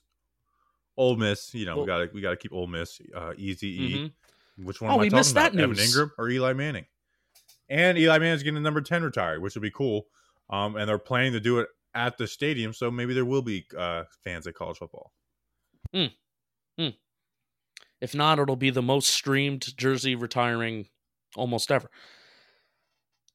Ole 0.96 1.16
Miss, 1.16 1.54
you 1.54 1.66
know, 1.66 1.76
well, 1.76 1.84
we 1.84 1.86
got 1.86 1.98
to 1.98 2.10
we 2.14 2.20
got 2.22 2.30
to 2.30 2.36
keep 2.36 2.52
Ole 2.54 2.66
Miss, 2.66 2.98
uh, 3.14 3.34
Easy 3.36 3.68
E. 3.68 3.94
Mm-hmm. 3.96 4.64
Which 4.64 4.80
one 4.80 4.90
Oh, 4.90 4.94
am 4.94 5.00
I 5.00 5.02
we 5.02 5.08
talking 5.10 5.18
missed 5.18 5.32
about? 5.32 5.52
that 5.52 5.60
Evan. 5.60 5.78
Ingram 5.78 6.12
or 6.16 6.30
Eli 6.30 6.54
Manning? 6.54 6.86
And 7.68 7.98
Eli 7.98 8.18
Manning's 8.18 8.42
getting 8.42 8.56
a 8.56 8.60
number 8.60 8.80
ten 8.80 9.02
retired, 9.02 9.42
which 9.42 9.54
would 9.54 9.62
be 9.62 9.70
cool. 9.70 10.06
Um, 10.48 10.76
and 10.76 10.88
they're 10.88 10.96
planning 10.96 11.34
to 11.34 11.40
do 11.40 11.58
it 11.58 11.68
at 11.94 12.16
the 12.16 12.26
stadium, 12.26 12.72
so 12.72 12.90
maybe 12.90 13.12
there 13.12 13.26
will 13.26 13.42
be 13.42 13.66
uh, 13.76 14.04
fans 14.24 14.46
at 14.46 14.54
college 14.54 14.78
football. 14.78 15.12
Hmm. 16.78 16.88
If 18.00 18.14
not, 18.14 18.38
it'll 18.38 18.56
be 18.56 18.70
the 18.70 18.82
most 18.82 19.08
streamed 19.08 19.76
jersey 19.76 20.14
retiring 20.14 20.86
almost 21.36 21.72
ever. 21.72 21.90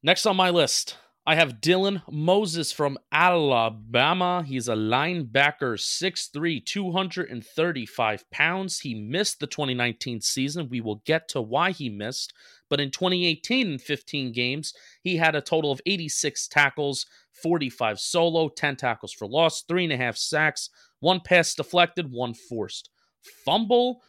Next 0.02 0.26
on 0.26 0.36
my 0.36 0.50
list, 0.50 0.98
I 1.26 1.36
have 1.36 1.62
Dylan 1.62 2.02
Moses 2.12 2.74
from 2.74 2.98
Alabama. 3.12 4.44
He's 4.46 4.68
a 4.68 4.76
linebacker, 4.76 5.78
6'3, 5.78 6.66
235 6.66 8.32
pounds. 8.32 8.80
He 8.80 8.94
missed 8.94 9.40
the 9.40 9.48
2019 9.48 10.20
season. 10.20 10.68
We 10.70 10.82
will 10.82 11.02
get 11.06 11.30
to 11.30 11.42
why 11.42 11.72
he 11.72 11.90
missed. 11.90 12.34
But 12.70 12.82
in 12.82 12.92
2018, 12.92 13.72
in 13.72 13.78
15 13.78 14.34
games, 14.34 14.74
he 15.02 15.18
had 15.18 15.36
a 15.36 15.42
total 15.42 15.72
of 15.72 15.82
86 15.86 16.48
tackles, 16.50 17.06
45 17.42 18.00
solo, 18.00 18.50
10 18.50 18.76
tackles 18.76 19.14
for 19.14 19.28
loss, 19.28 19.62
three 19.62 19.86
and 19.86 19.94
a 19.94 19.98
half 19.98 20.18
sacks, 20.18 20.70
one 21.00 21.22
pass 21.22 21.56
deflected, 21.56 22.12
one 22.12 22.34
forced 22.34 22.90
fumble. 23.46 24.02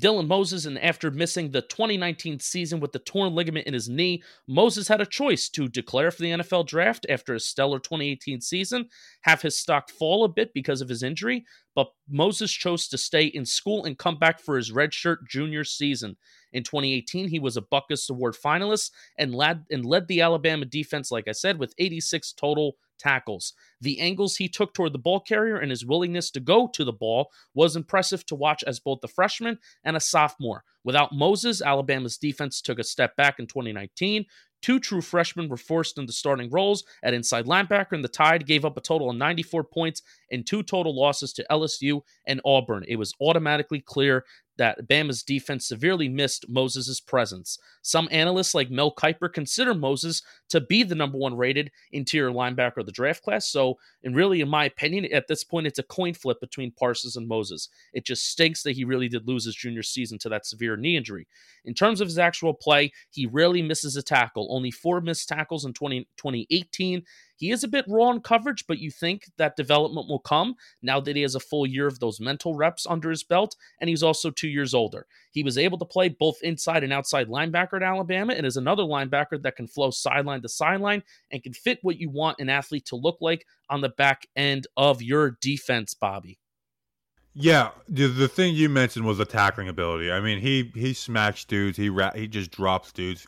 Dylan 0.00 0.26
Moses, 0.26 0.66
and 0.66 0.78
after 0.78 1.10
missing 1.10 1.50
the 1.50 1.62
2019 1.62 2.38
season 2.40 2.80
with 2.80 2.92
the 2.92 2.98
torn 2.98 3.34
ligament 3.34 3.66
in 3.66 3.72
his 3.72 3.88
knee, 3.88 4.22
Moses 4.46 4.88
had 4.88 5.00
a 5.00 5.06
choice 5.06 5.48
to 5.48 5.68
declare 5.68 6.10
for 6.10 6.20
the 6.20 6.32
NFL 6.32 6.66
draft 6.66 7.06
after 7.08 7.32
a 7.32 7.40
stellar 7.40 7.78
2018 7.78 8.42
season, 8.42 8.88
have 9.22 9.40
his 9.40 9.58
stock 9.58 9.88
fall 9.88 10.24
a 10.24 10.28
bit 10.28 10.52
because 10.52 10.82
of 10.82 10.90
his 10.90 11.02
injury, 11.02 11.46
but 11.74 11.88
Moses 12.10 12.52
chose 12.52 12.88
to 12.88 12.98
stay 12.98 13.24
in 13.24 13.46
school 13.46 13.86
and 13.86 13.98
come 13.98 14.18
back 14.18 14.38
for 14.38 14.58
his 14.58 14.70
redshirt 14.70 15.26
junior 15.30 15.64
season. 15.64 16.18
In 16.52 16.62
2018, 16.62 17.28
he 17.28 17.38
was 17.38 17.56
a 17.56 17.62
Butkus 17.62 18.10
Award 18.10 18.34
finalist 18.34 18.90
and 19.18 19.34
led, 19.34 19.64
and 19.70 19.84
led 19.84 20.08
the 20.08 20.20
Alabama 20.20 20.66
defense, 20.66 21.10
like 21.10 21.26
I 21.26 21.32
said, 21.32 21.58
with 21.58 21.74
86 21.78 22.34
total 22.34 22.76
tackles. 22.98 23.52
The 23.80 24.00
angles 24.00 24.36
he 24.36 24.48
took 24.48 24.74
toward 24.74 24.92
the 24.92 24.98
ball 24.98 25.20
carrier 25.20 25.56
and 25.56 25.70
his 25.70 25.84
willingness 25.84 26.30
to 26.32 26.40
go 26.40 26.68
to 26.68 26.84
the 26.84 26.92
ball 26.92 27.30
was 27.54 27.76
impressive 27.76 28.24
to 28.26 28.34
watch 28.34 28.62
as 28.66 28.80
both 28.80 29.04
a 29.04 29.08
freshman 29.08 29.58
and 29.84 29.96
a 29.96 30.00
sophomore. 30.00 30.64
Without 30.84 31.12
Moses, 31.12 31.60
Alabama's 31.60 32.16
defense 32.16 32.60
took 32.60 32.78
a 32.78 32.84
step 32.84 33.16
back 33.16 33.38
in 33.38 33.46
2019. 33.46 34.24
Two 34.62 34.80
true 34.80 35.00
freshmen 35.00 35.48
were 35.48 35.56
forced 35.56 35.98
into 35.98 36.12
starting 36.12 36.50
roles 36.50 36.84
at 37.02 37.14
inside 37.14 37.44
linebacker, 37.46 37.92
and 37.92 38.02
the 38.02 38.08
Tide 38.08 38.46
gave 38.46 38.64
up 38.64 38.76
a 38.76 38.80
total 38.80 39.10
of 39.10 39.16
94 39.16 39.64
points 39.64 40.02
and 40.30 40.46
two 40.46 40.62
total 40.62 40.94
losses 40.94 41.32
to 41.34 41.46
LSU 41.50 42.00
and 42.26 42.40
Auburn. 42.44 42.84
It 42.88 42.96
was 42.96 43.14
automatically 43.20 43.80
clear 43.80 44.24
that 44.58 44.88
Bama's 44.88 45.22
defense 45.22 45.68
severely 45.68 46.08
missed 46.08 46.48
Moses' 46.48 47.00
presence. 47.00 47.58
Some 47.82 48.08
analysts 48.10 48.54
like 48.54 48.70
Mel 48.70 48.94
Kiper 48.94 49.32
consider 49.32 49.74
Moses 49.74 50.22
to 50.48 50.60
be 50.60 50.82
the 50.82 50.94
number 50.94 51.18
one 51.18 51.36
rated 51.36 51.70
interior 51.92 52.32
linebacker 52.32 52.78
of 52.78 52.86
the 52.86 52.92
draft 52.92 53.22
class. 53.22 53.48
So, 53.48 53.76
and 54.02 54.16
really, 54.16 54.40
in 54.40 54.48
my 54.48 54.64
opinion, 54.64 55.12
at 55.12 55.28
this 55.28 55.44
point, 55.44 55.66
it's 55.66 55.78
a 55.78 55.84
coin 55.84 56.14
flip 56.14 56.40
between 56.40 56.72
Parsons 56.72 57.16
and 57.16 57.28
Moses. 57.28 57.68
It 57.92 58.06
just 58.06 58.30
stinks 58.30 58.62
that 58.62 58.72
he 58.72 58.84
really 58.84 59.08
did 59.08 59.28
lose 59.28 59.44
his 59.44 59.54
junior 59.54 59.82
season 59.82 60.18
to 60.20 60.28
that 60.30 60.46
severe 60.46 60.76
knee 60.76 60.96
injury. 60.96 61.26
In 61.64 61.74
terms 61.74 62.00
of 62.00 62.08
his 62.08 62.18
actual 62.18 62.54
play, 62.54 62.92
he 63.10 63.26
rarely 63.26 63.62
misses 63.62 63.96
a 63.96 64.02
tackle, 64.02 64.48
only 64.50 64.70
four 64.70 65.00
missed 65.00 65.28
tackles 65.28 65.64
in 65.64 65.72
20, 65.72 66.08
2018. 66.16 67.02
He 67.36 67.50
is 67.50 67.62
a 67.62 67.68
bit 67.68 67.84
raw 67.86 68.10
in 68.10 68.20
coverage, 68.20 68.66
but 68.66 68.78
you 68.78 68.90
think 68.90 69.26
that 69.36 69.56
development 69.56 70.08
will 70.08 70.18
come 70.18 70.56
now 70.82 71.00
that 71.00 71.16
he 71.16 71.22
has 71.22 71.34
a 71.34 71.40
full 71.40 71.66
year 71.66 71.86
of 71.86 72.00
those 72.00 72.18
mental 72.18 72.54
reps 72.54 72.86
under 72.88 73.10
his 73.10 73.22
belt, 73.22 73.56
and 73.80 73.90
he's 73.90 74.02
also 74.02 74.30
two 74.30 74.48
years 74.48 74.72
older. 74.72 75.06
He 75.32 75.42
was 75.42 75.58
able 75.58 75.78
to 75.78 75.84
play 75.84 76.08
both 76.08 76.36
inside 76.42 76.82
and 76.82 76.92
outside 76.92 77.28
linebacker 77.28 77.74
at 77.74 77.82
Alabama, 77.82 78.32
and 78.32 78.46
is 78.46 78.56
another 78.56 78.84
linebacker 78.84 79.42
that 79.42 79.56
can 79.56 79.66
flow 79.66 79.90
sideline 79.90 80.42
to 80.42 80.48
sideline 80.48 81.02
and 81.30 81.42
can 81.42 81.52
fit 81.52 81.78
what 81.82 81.98
you 81.98 82.08
want 82.08 82.40
an 82.40 82.48
athlete 82.48 82.86
to 82.86 82.96
look 82.96 83.18
like 83.20 83.46
on 83.68 83.82
the 83.82 83.90
back 83.90 84.26
end 84.34 84.66
of 84.76 85.02
your 85.02 85.36
defense, 85.40 85.92
Bobby. 85.92 86.38
Yeah, 87.38 87.72
the, 87.86 88.06
the 88.06 88.28
thing 88.28 88.54
you 88.54 88.70
mentioned 88.70 89.04
was 89.04 89.18
the 89.18 89.26
tackling 89.26 89.68
ability. 89.68 90.10
I 90.10 90.20
mean, 90.20 90.40
he 90.40 90.72
he 90.74 90.94
smacks 90.94 91.44
dudes. 91.44 91.76
He 91.76 91.90
ra- 91.90 92.14
he 92.14 92.28
just 92.28 92.50
drops 92.50 92.92
dudes. 92.92 93.26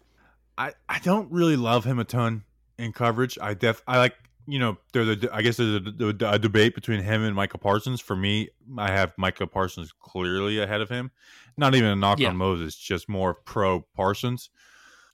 I 0.57 0.73
I 0.89 0.99
don't 1.01 1.31
really 1.31 1.57
love 1.57 1.85
him 1.85 1.99
a 1.99 2.05
ton 2.05 2.45
in 2.79 2.93
coverage. 2.93 3.39
I 3.41 3.55
def 3.55 3.83
I 3.87 3.99
like 3.99 4.15
you 4.47 4.59
know 4.59 4.79
there's 4.93 5.25
a 5.25 5.35
I 5.35 5.43
guess 5.43 5.57
there's 5.57 5.81
a, 6.01 6.05
a, 6.27 6.33
a 6.33 6.39
debate 6.39 6.75
between 6.75 7.03
him 7.03 7.23
and 7.23 7.35
Michael 7.35 7.59
Parsons. 7.59 8.01
For 8.01 8.17
me, 8.17 8.49
I 8.79 8.91
have 8.91 9.13
Michael 9.17 9.47
Parsons 9.47 9.93
clearly 9.93 10.59
ahead 10.59 10.81
of 10.81 10.89
him. 10.89 11.11
Not 11.57 11.75
even 11.75 11.91
a 11.91 11.97
knock 11.97 12.21
Yeah. 12.21 12.29
on 12.29 12.37
Moses, 12.37 12.77
just 12.77 13.09
more 13.09 13.35
pro 13.35 13.81
Parsons. 13.95 14.51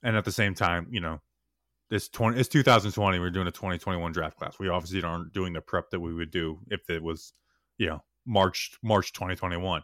And 0.02 0.16
at 0.16 0.24
the 0.24 0.32
same 0.32 0.54
time, 0.54 0.86
you 0.90 1.00
know, 1.00 1.20
this 1.90 2.08
twenty 2.08 2.38
it's 2.38 2.48
2020. 2.48 3.18
We're 3.18 3.30
doing 3.30 3.46
a 3.46 3.52
2021 3.52 4.12
draft 4.12 4.38
class. 4.38 4.58
We 4.58 4.68
obviously 4.68 5.02
aren't 5.02 5.32
doing 5.32 5.52
the 5.54 5.60
prep 5.60 5.90
that 5.90 6.00
we 6.00 6.12
would 6.14 6.30
do 6.30 6.58
if 6.70 6.88
it 6.90 7.02
was, 7.02 7.32
you 7.78 7.86
know, 7.88 8.02
March 8.26 8.76
March 8.82 9.12
2021. 9.14 9.82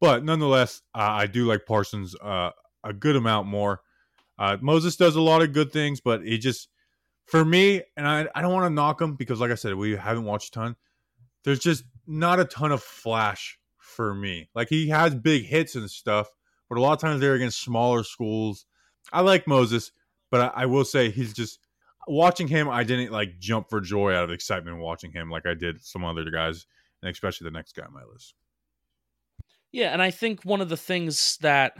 But 0.00 0.24
nonetheless, 0.24 0.82
uh, 0.94 0.98
I 1.10 1.26
do 1.26 1.46
like 1.46 1.64
Parsons 1.66 2.14
uh, 2.20 2.50
a 2.84 2.92
good 2.92 3.16
amount 3.16 3.48
more. 3.48 3.80
Uh, 4.38 4.58
Moses 4.60 4.96
does 4.96 5.16
a 5.16 5.20
lot 5.22 5.40
of 5.40 5.54
good 5.54 5.72
things, 5.72 6.00
but 6.02 6.22
he 6.22 6.36
just 6.36 6.68
for 7.26 7.44
me, 7.44 7.82
and 7.96 8.06
I, 8.06 8.26
I 8.34 8.42
don't 8.42 8.52
want 8.52 8.66
to 8.66 8.70
knock 8.70 9.00
him 9.00 9.14
because, 9.14 9.40
like 9.40 9.50
I 9.50 9.56
said, 9.56 9.74
we 9.74 9.96
haven't 9.96 10.24
watched 10.24 10.48
a 10.48 10.58
ton. 10.58 10.76
There's 11.44 11.60
just 11.60 11.84
not 12.06 12.40
a 12.40 12.44
ton 12.44 12.72
of 12.72 12.82
flash 12.82 13.58
for 13.76 14.14
me. 14.14 14.48
Like 14.54 14.68
he 14.68 14.88
has 14.88 15.14
big 15.14 15.44
hits 15.44 15.74
and 15.74 15.90
stuff, 15.90 16.28
but 16.68 16.78
a 16.78 16.80
lot 16.80 16.92
of 16.92 17.00
times 17.00 17.20
they're 17.20 17.34
against 17.34 17.60
smaller 17.60 18.04
schools. 18.04 18.66
I 19.12 19.20
like 19.20 19.46
Moses, 19.46 19.92
but 20.30 20.40
I, 20.40 20.62
I 20.62 20.66
will 20.66 20.84
say 20.84 21.10
he's 21.10 21.32
just 21.32 21.60
watching 22.08 22.48
him. 22.48 22.68
I 22.68 22.84
didn't 22.84 23.12
like 23.12 23.38
jump 23.38 23.70
for 23.70 23.80
joy 23.80 24.12
out 24.12 24.24
of 24.24 24.30
excitement 24.30 24.78
watching 24.78 25.12
him 25.12 25.30
like 25.30 25.46
I 25.46 25.54
did 25.54 25.84
some 25.84 26.04
other 26.04 26.30
guys, 26.30 26.66
and 27.02 27.10
especially 27.10 27.46
the 27.46 27.52
next 27.52 27.74
guy 27.74 27.84
on 27.84 27.92
my 27.92 28.04
list. 28.12 28.34
Yeah, 29.72 29.92
and 29.92 30.00
I 30.00 30.10
think 30.10 30.44
one 30.44 30.60
of 30.60 30.68
the 30.68 30.76
things 30.76 31.38
that 31.40 31.76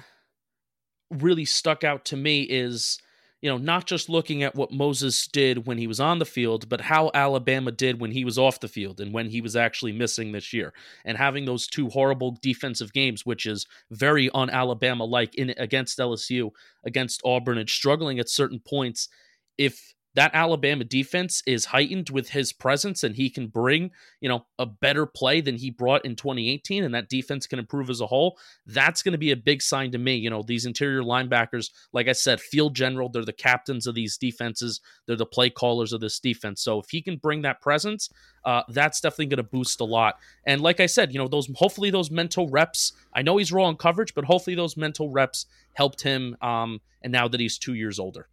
really 1.11 1.45
stuck 1.45 1.85
out 1.85 2.05
to 2.07 2.17
me 2.17 2.43
is, 2.43 2.99
you 3.47 3.53
know, 3.53 3.59
not 3.59 3.87
just 3.87 4.09
looking 4.09 4.43
at 4.43 4.57
what 4.57 4.73
Moses 4.73 5.29
did 5.29 5.69
when 5.69 5.79
he 5.79 5.87
was 5.87 6.01
on 6.01 6.19
the 6.19 6.25
field, 6.25 6.69
but 6.69 6.81
how 6.81 7.13
Alabama 7.15 7.71
did 7.71 8.01
when 8.01 8.11
he 8.11 8.25
was 8.25 8.39
off 8.39 8.59
the 8.59 8.67
field 8.67 9.01
and 9.01 9.13
when 9.13 9.29
he 9.31 9.41
was 9.41 9.55
actually 9.55 9.93
missing 9.93 10.33
this 10.33 10.53
year. 10.53 10.73
And 11.05 11.17
having 11.17 11.45
those 11.45 11.69
two 11.69 11.89
horrible 11.89 12.37
defensive 12.43 12.93
games, 12.93 13.25
which 13.25 13.47
is 13.47 13.65
very 13.93 14.29
un 14.35 14.51
Alabama 14.51 15.05
like 15.05 15.37
in 15.37 15.55
against 15.59 16.01
LSU, 16.01 16.51
against 16.85 17.23
Auburn, 17.25 17.59
and 17.59 17.71
struggling 17.71 18.19
at 18.19 18.29
certain 18.29 18.59
points. 18.59 19.09
If 19.57 19.95
that 20.17 20.31
Alabama 20.33 20.83
defense 20.83 21.43
is 21.47 21.67
heightened 21.67 22.09
with 22.09 22.31
his 22.31 22.51
presence 22.51 23.05
and 23.05 23.15
he 23.15 23.29
can 23.29 23.49
bring, 23.49 23.91
you 24.21 24.31
know, 24.31 24.47
a 24.59 24.65
better 24.65 25.05
play 25.05 25.43
than 25.43 25.57
he 25.57 25.71
brought 25.71 26.07
in 26.07 26.17
2018 26.17 26.85
and 26.85 26.95
that 26.95 27.11
defense 27.11 27.47
can 27.47 27.59
improve 27.59 27.91
as 27.91 28.01
a 28.01 28.07
whole, 28.07 28.39
that's 28.65 29.03
going 29.03 29.13
to 29.13 29.19
be 29.19 29.31
a 29.31 29.37
big 29.37 29.61
sign 29.61 29.93
to 29.93 29.99
me. 29.99 30.17
You 30.17 30.31
know, 30.31 30.43
these 30.43 30.65
interior 30.65 31.03
linebackers, 31.03 31.71
like 31.93 32.09
I 32.09 32.13
said, 32.13 32.41
field 32.41 32.75
general, 32.75 33.11
they're 33.11 33.27
the 33.27 33.33
captains 33.35 33.87
of 33.87 33.95
these 33.95 34.17
defenses, 34.17 34.81
they're 35.07 35.17
the 35.17 35.27
play 35.27 35.51
callers 35.51 35.93
of 35.93 36.01
this 36.01 36.19
defense. 36.19 36.63
So 36.63 36.81
if 36.81 36.89
he 36.89 37.03
can 37.03 37.19
bring 37.19 37.43
that 37.43 37.61
presence, 37.61 38.09
uh, 38.47 38.63
that's 38.71 39.03
definitely 39.03 39.27
going 39.27 39.37
to 39.37 39.43
boost 39.43 39.81
a 39.81 39.85
lot. 39.85 40.17
And 40.47 40.63
like 40.63 40.81
I 40.81 40.87
said, 40.87 41.13
you 41.13 41.19
know, 41.19 41.29
those 41.29 41.51
hopefully 41.57 41.91
those 41.91 42.11
mental 42.11 42.49
reps, 42.49 42.95
I 43.13 43.21
know 43.21 43.37
he's 43.37 43.53
raw 43.53 43.69
in 43.69 43.77
coverage, 43.77 44.15
but 44.15 44.25
hopefully 44.25 44.57
those 44.57 44.79
mental 44.79 45.11
reps 45.11 45.45
helped 45.75 46.01
him 46.01 46.39
um 46.41 46.81
and 47.03 47.13
now 47.13 47.29
that 47.29 47.39
he's 47.39 47.59
2 47.59 47.75
years 47.75 47.99
older. 47.99 48.29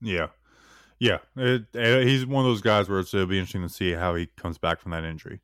Yeah. 0.00 0.28
Yeah. 0.98 1.18
It, 1.36 1.66
uh, 1.74 2.00
he's 2.00 2.26
one 2.26 2.44
of 2.44 2.50
those 2.50 2.60
guys 2.60 2.88
where 2.88 3.00
it'll 3.00 3.26
be 3.26 3.38
interesting 3.38 3.62
to 3.62 3.68
see 3.68 3.92
how 3.92 4.14
he 4.14 4.26
comes 4.36 4.58
back 4.58 4.80
from 4.80 4.92
that 4.92 5.04
injury. 5.04 5.40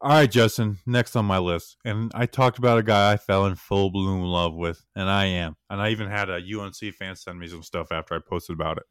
All 0.00 0.10
right, 0.10 0.30
Justin, 0.30 0.78
next 0.84 1.16
on 1.16 1.24
my 1.24 1.38
list. 1.38 1.78
And 1.84 2.12
I 2.14 2.26
talked 2.26 2.58
about 2.58 2.78
a 2.78 2.82
guy 2.82 3.12
I 3.12 3.16
fell 3.16 3.46
in 3.46 3.54
full 3.54 3.90
bloom 3.90 4.22
love 4.22 4.54
with, 4.54 4.84
and 4.94 5.08
I 5.08 5.24
am. 5.24 5.56
And 5.70 5.80
I 5.80 5.90
even 5.90 6.08
had 6.08 6.28
a 6.28 6.36
UNC 6.36 6.94
fan 6.94 7.16
send 7.16 7.38
me 7.38 7.48
some 7.48 7.62
stuff 7.62 7.90
after 7.90 8.14
I 8.14 8.18
posted 8.18 8.54
about 8.54 8.76
it. 8.76 8.84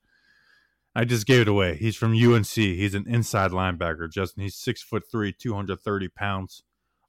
I 0.96 1.06
just 1.06 1.28
gave 1.28 1.42
it 1.42 1.48
away. 1.48 1.76
He's 1.76 1.96
from 1.96 2.14
UNC. 2.14 2.48
He's 2.48 2.96
an 2.96 3.06
inside 3.08 3.52
linebacker, 3.52 4.10
Justin. 4.10 4.44
He's 4.44 4.56
six 4.56 4.82
foot 4.82 5.04
three, 5.12 5.32
230 5.32 6.08
pounds. 6.08 6.64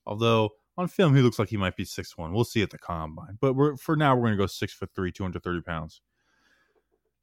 Although 0.04 0.50
on 0.76 0.88
film 0.88 1.14
he 1.14 1.22
looks 1.22 1.38
like 1.38 1.48
he 1.48 1.56
might 1.56 1.76
be 1.76 1.84
six 1.84 2.18
one. 2.18 2.32
We'll 2.34 2.44
see 2.44 2.62
at 2.62 2.70
the 2.70 2.78
combine. 2.78 3.38
But 3.40 3.54
for 3.80 3.96
now 3.96 4.14
we're 4.14 4.26
gonna 4.26 4.36
go 4.36 4.46
six 4.46 4.74
foot 4.74 4.90
three, 4.94 5.12
230 5.12 5.62
pounds 5.62 6.00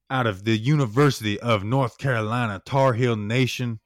out 0.09 0.27
of 0.27 0.43
the 0.43 0.57
University 0.57 1.39
of 1.39 1.63
North 1.63 1.97
Carolina, 1.97 2.61
Tar 2.65 2.93
Heel 2.93 3.15
Nation. 3.15 3.79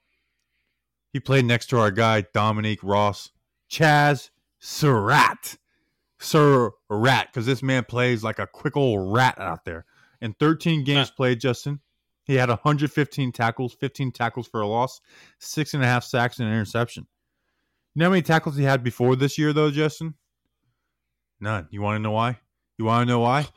He 1.13 1.19
played 1.19 1.45
next 1.45 1.67
to 1.67 1.79
our 1.79 1.91
guy, 1.91 2.25
Dominique 2.33 2.83
Ross. 2.83 3.31
Chaz 3.69 4.29
Surratt. 4.59 5.57
Surratt, 6.19 7.27
because 7.27 7.45
this 7.45 7.61
man 7.61 7.83
plays 7.83 8.23
like 8.23 8.39
a 8.39 8.47
quick 8.47 8.75
old 8.75 9.13
rat 9.13 9.39
out 9.39 9.65
there. 9.65 9.85
In 10.21 10.33
13 10.33 10.83
games 10.83 11.11
played, 11.11 11.39
Justin, 11.39 11.79
he 12.23 12.35
had 12.35 12.49
115 12.49 13.31
tackles, 13.31 13.75
15 13.75 14.11
tackles 14.11 14.47
for 14.47 14.61
a 14.61 14.67
loss, 14.67 14.99
six 15.39 15.73
and 15.73 15.83
a 15.83 15.87
half 15.87 16.03
sacks, 16.03 16.39
and 16.39 16.47
an 16.47 16.53
interception. 16.53 17.07
You 17.93 17.99
know 17.99 18.05
how 18.05 18.11
many 18.11 18.23
tackles 18.23 18.57
he 18.57 18.63
had 18.63 18.83
before 18.83 19.15
this 19.15 19.37
year, 19.37 19.53
though, 19.53 19.71
Justin? 19.71 20.15
None. 21.39 21.67
You 21.71 21.81
want 21.81 21.97
to 21.97 21.99
know 21.99 22.11
why? 22.11 22.39
You 22.77 22.85
want 22.85 23.07
to 23.07 23.13
know 23.13 23.19
why? 23.19 23.47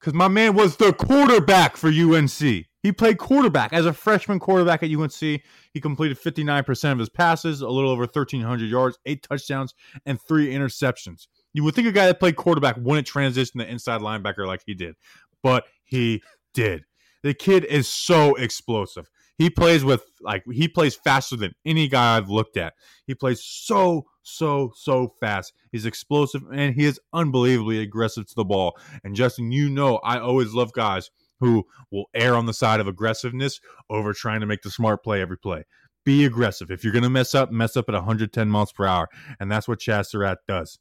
Because 0.00 0.14
my 0.14 0.28
man 0.28 0.54
was 0.54 0.76
the 0.76 0.92
quarterback 0.92 1.76
for 1.76 1.88
UNC. 1.88 2.66
He 2.82 2.92
played 2.92 3.18
quarterback 3.18 3.72
as 3.72 3.86
a 3.86 3.92
freshman 3.92 4.38
quarterback 4.38 4.82
at 4.82 4.90
UNC. 4.90 5.18
He 5.18 5.80
completed 5.80 6.18
59% 6.18 6.92
of 6.92 6.98
his 6.98 7.08
passes, 7.08 7.60
a 7.60 7.68
little 7.68 7.90
over 7.90 8.02
1,300 8.02 8.70
yards, 8.70 8.98
eight 9.04 9.24
touchdowns, 9.24 9.74
and 10.06 10.20
three 10.20 10.52
interceptions. 10.52 11.26
You 11.52 11.64
would 11.64 11.74
think 11.74 11.88
a 11.88 11.92
guy 11.92 12.06
that 12.06 12.20
played 12.20 12.36
quarterback 12.36 12.76
wouldn't 12.78 13.06
transition 13.06 13.58
to 13.58 13.68
inside 13.68 14.00
linebacker 14.00 14.46
like 14.46 14.62
he 14.64 14.74
did, 14.74 14.94
but 15.42 15.64
he 15.84 16.22
did. 16.54 16.84
The 17.22 17.34
kid 17.34 17.64
is 17.64 17.88
so 17.88 18.36
explosive. 18.36 19.10
He 19.38 19.50
plays 19.50 19.84
with 19.84 20.04
like 20.20 20.42
he 20.52 20.66
plays 20.66 20.96
faster 20.96 21.36
than 21.36 21.54
any 21.64 21.86
guy 21.86 22.16
I've 22.16 22.28
looked 22.28 22.56
at. 22.56 22.74
He 23.06 23.14
plays 23.14 23.42
so 23.42 24.06
so 24.22 24.72
so 24.74 25.14
fast. 25.20 25.52
He's 25.70 25.86
explosive 25.86 26.42
and 26.52 26.74
he 26.74 26.84
is 26.84 27.00
unbelievably 27.12 27.80
aggressive 27.80 28.26
to 28.26 28.34
the 28.34 28.44
ball. 28.44 28.76
And 29.04 29.14
Justin, 29.14 29.52
you 29.52 29.70
know 29.70 29.98
I 29.98 30.18
always 30.18 30.54
love 30.54 30.72
guys 30.72 31.10
who 31.38 31.64
will 31.92 32.06
err 32.14 32.34
on 32.34 32.46
the 32.46 32.52
side 32.52 32.80
of 32.80 32.88
aggressiveness 32.88 33.60
over 33.88 34.12
trying 34.12 34.40
to 34.40 34.46
make 34.46 34.62
the 34.62 34.70
smart 34.70 35.04
play 35.04 35.20
every 35.20 35.38
play. 35.38 35.64
Be 36.04 36.24
aggressive. 36.24 36.70
If 36.70 36.82
you're 36.82 36.92
going 36.92 37.04
to 37.04 37.10
mess 37.10 37.32
up, 37.34 37.52
mess 37.52 37.76
up 37.76 37.88
at 37.88 37.94
110 37.94 38.48
miles 38.48 38.72
per 38.72 38.86
hour, 38.86 39.08
and 39.38 39.50
that's 39.52 39.68
what 39.68 39.78
Chazz 39.78 40.06
Surratt 40.06 40.38
does. 40.48 40.78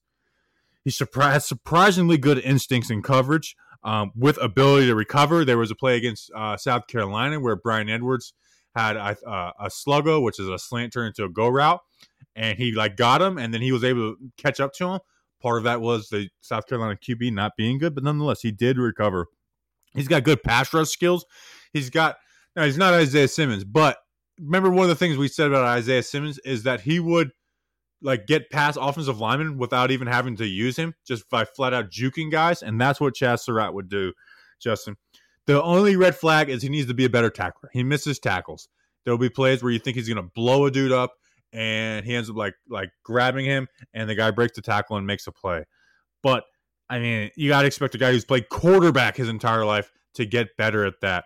He 0.83 0.89
surprised 0.89 1.45
surprisingly 1.45 2.17
good 2.17 2.39
instincts 2.39 2.89
in 2.89 3.01
coverage 3.01 3.55
um, 3.83 4.11
with 4.15 4.41
ability 4.41 4.87
to 4.87 4.95
recover. 4.95 5.43
There 5.43 5.57
was 5.57 5.69
a 5.69 5.75
play 5.75 5.97
against 5.97 6.31
uh, 6.35 6.57
South 6.57 6.87
Carolina 6.87 7.39
where 7.39 7.55
Bryan 7.55 7.89
Edwards 7.89 8.33
had 8.77 8.95
a, 8.95 9.17
uh, 9.27 9.51
a 9.59 9.67
sluggo, 9.67 10.21
which 10.21 10.39
is 10.39 10.47
a 10.47 10.59
slant 10.59 10.93
turn 10.93 11.07
into 11.07 11.23
a 11.23 11.29
go 11.29 11.47
route, 11.47 11.81
and 12.35 12.57
he 12.57 12.71
like 12.71 12.95
got 12.95 13.21
him, 13.21 13.37
and 13.37 13.53
then 13.53 13.61
he 13.61 13.71
was 13.71 13.83
able 13.83 14.15
to 14.15 14.17
catch 14.37 14.59
up 14.59 14.73
to 14.73 14.87
him. 14.87 14.99
Part 15.41 15.57
of 15.59 15.63
that 15.65 15.81
was 15.81 16.09
the 16.09 16.29
South 16.41 16.67
Carolina 16.67 16.95
QB 16.95 17.33
not 17.33 17.53
being 17.57 17.77
good, 17.77 17.93
but 17.95 18.03
nonetheless, 18.03 18.41
he 18.41 18.51
did 18.51 18.77
recover. 18.77 19.27
He's 19.93 20.07
got 20.07 20.23
good 20.23 20.43
pass 20.43 20.73
rush 20.73 20.89
skills. 20.89 21.25
He's 21.73 21.89
got 21.89 22.17
now 22.55 22.63
he's 22.63 22.77
not 22.77 22.93
Isaiah 22.93 23.27
Simmons, 23.27 23.63
but 23.63 23.97
remember 24.39 24.69
one 24.69 24.83
of 24.83 24.89
the 24.89 24.95
things 24.95 25.17
we 25.17 25.27
said 25.27 25.47
about 25.47 25.65
Isaiah 25.65 26.03
Simmons 26.03 26.39
is 26.39 26.63
that 26.63 26.81
he 26.81 26.99
would 26.99 27.31
like 28.01 28.27
get 28.27 28.49
past 28.51 28.77
offensive 28.79 29.19
linemen 29.19 29.57
without 29.57 29.91
even 29.91 30.07
having 30.07 30.35
to 30.37 30.45
use 30.45 30.77
him, 30.77 30.93
just 31.05 31.29
by 31.29 31.45
flat 31.45 31.73
out 31.73 31.89
juking 31.89 32.31
guys, 32.31 32.61
and 32.61 32.79
that's 32.79 32.99
what 32.99 33.15
Chazz 33.15 33.39
Surratt 33.39 33.73
would 33.73 33.89
do, 33.89 34.13
Justin. 34.59 34.97
The 35.47 35.63
only 35.63 35.95
red 35.95 36.15
flag 36.15 36.49
is 36.49 36.61
he 36.61 36.69
needs 36.69 36.87
to 36.87 36.93
be 36.93 37.05
a 37.05 37.09
better 37.09 37.29
tackler. 37.29 37.69
He 37.73 37.83
misses 37.83 38.19
tackles. 38.19 38.67
There'll 39.03 39.17
be 39.17 39.29
plays 39.29 39.63
where 39.63 39.71
you 39.71 39.79
think 39.79 39.95
he's 39.95 40.07
going 40.07 40.23
to 40.23 40.31
blow 40.35 40.65
a 40.65 40.71
dude 40.71 40.91
up, 40.91 41.13
and 41.53 42.05
he 42.05 42.13
ends 42.13 42.29
up 42.29 42.35
like 42.35 42.55
like 42.69 42.89
grabbing 43.03 43.45
him, 43.45 43.67
and 43.93 44.09
the 44.09 44.15
guy 44.15 44.31
breaks 44.31 44.55
the 44.55 44.61
tackle 44.61 44.97
and 44.97 45.07
makes 45.07 45.25
a 45.25 45.31
play. 45.31 45.63
But 46.21 46.43
I 46.89 46.99
mean, 46.99 47.31
you 47.35 47.49
got 47.49 47.61
to 47.61 47.67
expect 47.67 47.95
a 47.95 47.97
guy 47.97 48.11
who's 48.11 48.25
played 48.25 48.49
quarterback 48.49 49.17
his 49.17 49.29
entire 49.29 49.65
life 49.65 49.91
to 50.15 50.25
get 50.25 50.57
better 50.57 50.85
at 50.85 50.99
that. 51.01 51.25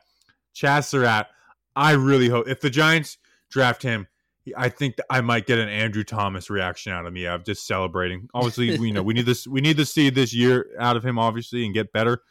Chazz 0.55 0.85
Surratt, 0.85 1.27
I 1.75 1.93
really 1.93 2.29
hope 2.29 2.47
if 2.47 2.61
the 2.61 2.69
Giants 2.69 3.17
draft 3.49 3.81
him, 3.81 4.07
I 4.55 4.69
think 4.69 4.95
I 5.09 5.21
might 5.21 5.47
get 5.47 5.59
an 5.59 5.69
Andrew 5.69 6.03
Thomas 6.03 6.49
reaction 6.49 6.93
out 6.93 7.05
of 7.05 7.13
me. 7.13 7.27
I'm 7.27 7.43
just 7.43 7.65
celebrating. 7.65 8.27
Obviously, 8.33 8.77
we 8.77 8.91
know 8.91 9.01
we 9.01 9.13
need 9.13 9.25
this. 9.25 9.47
We 9.47 9.61
need 9.61 9.77
to 9.77 9.85
see 9.85 10.09
this 10.11 10.33
year 10.33 10.67
out 10.79 10.97
of 10.97 11.05
him, 11.05 11.17
obviously, 11.17 11.65
and 11.65 11.73
get 11.73 11.91
better. 11.91 12.21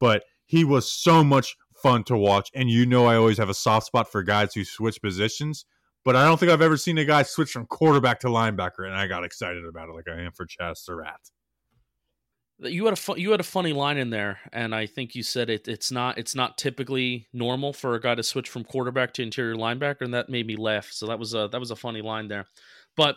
But 0.00 0.24
he 0.52 0.64
was 0.64 0.92
so 0.92 1.24
much 1.24 1.56
fun 1.82 2.04
to 2.04 2.14
watch. 2.14 2.50
And 2.54 2.68
you 2.68 2.84
know, 2.84 3.06
I 3.06 3.16
always 3.16 3.38
have 3.38 3.48
a 3.48 3.54
soft 3.54 3.86
spot 3.86 4.12
for 4.12 4.22
guys 4.22 4.52
who 4.52 4.64
switch 4.64 5.00
positions, 5.00 5.64
but 6.04 6.14
I 6.14 6.26
don't 6.26 6.38
think 6.38 6.52
I've 6.52 6.60
ever 6.60 6.76
seen 6.76 6.98
a 6.98 7.06
guy 7.06 7.22
switch 7.22 7.50
from 7.50 7.64
quarterback 7.64 8.20
to 8.20 8.26
linebacker, 8.26 8.84
and 8.84 8.94
I 8.94 9.06
got 9.06 9.24
excited 9.24 9.64
about 9.64 9.88
it 9.88 9.94
like 9.94 10.10
I 10.10 10.20
am 10.20 10.32
for 10.32 10.44
Chazz 10.46 10.76
Surratt. 10.76 11.30
You 12.58 12.84
had 12.84 12.92
a 12.92 12.96
fu- 12.96 13.18
you 13.18 13.30
had 13.30 13.40
a 13.40 13.44
funny 13.44 13.72
line 13.72 13.96
in 13.96 14.10
there, 14.10 14.40
and 14.52 14.74
I 14.74 14.84
think 14.84 15.14
you 15.14 15.22
said 15.22 15.48
it. 15.48 15.66
It's 15.68 15.90
not 15.90 16.18
it's 16.18 16.34
not 16.34 16.58
typically 16.58 17.28
normal 17.32 17.72
for 17.72 17.94
a 17.94 18.00
guy 18.00 18.14
to 18.14 18.22
switch 18.22 18.50
from 18.50 18.62
quarterback 18.62 19.14
to 19.14 19.22
interior 19.22 19.56
linebacker, 19.56 20.02
and 20.02 20.12
that 20.12 20.28
made 20.28 20.46
me 20.46 20.56
laugh. 20.56 20.90
So 20.92 21.06
that 21.06 21.18
was 21.18 21.32
a 21.32 21.48
that 21.50 21.60
was 21.60 21.70
a 21.70 21.76
funny 21.76 22.02
line 22.02 22.28
there. 22.28 22.44
But 22.94 23.16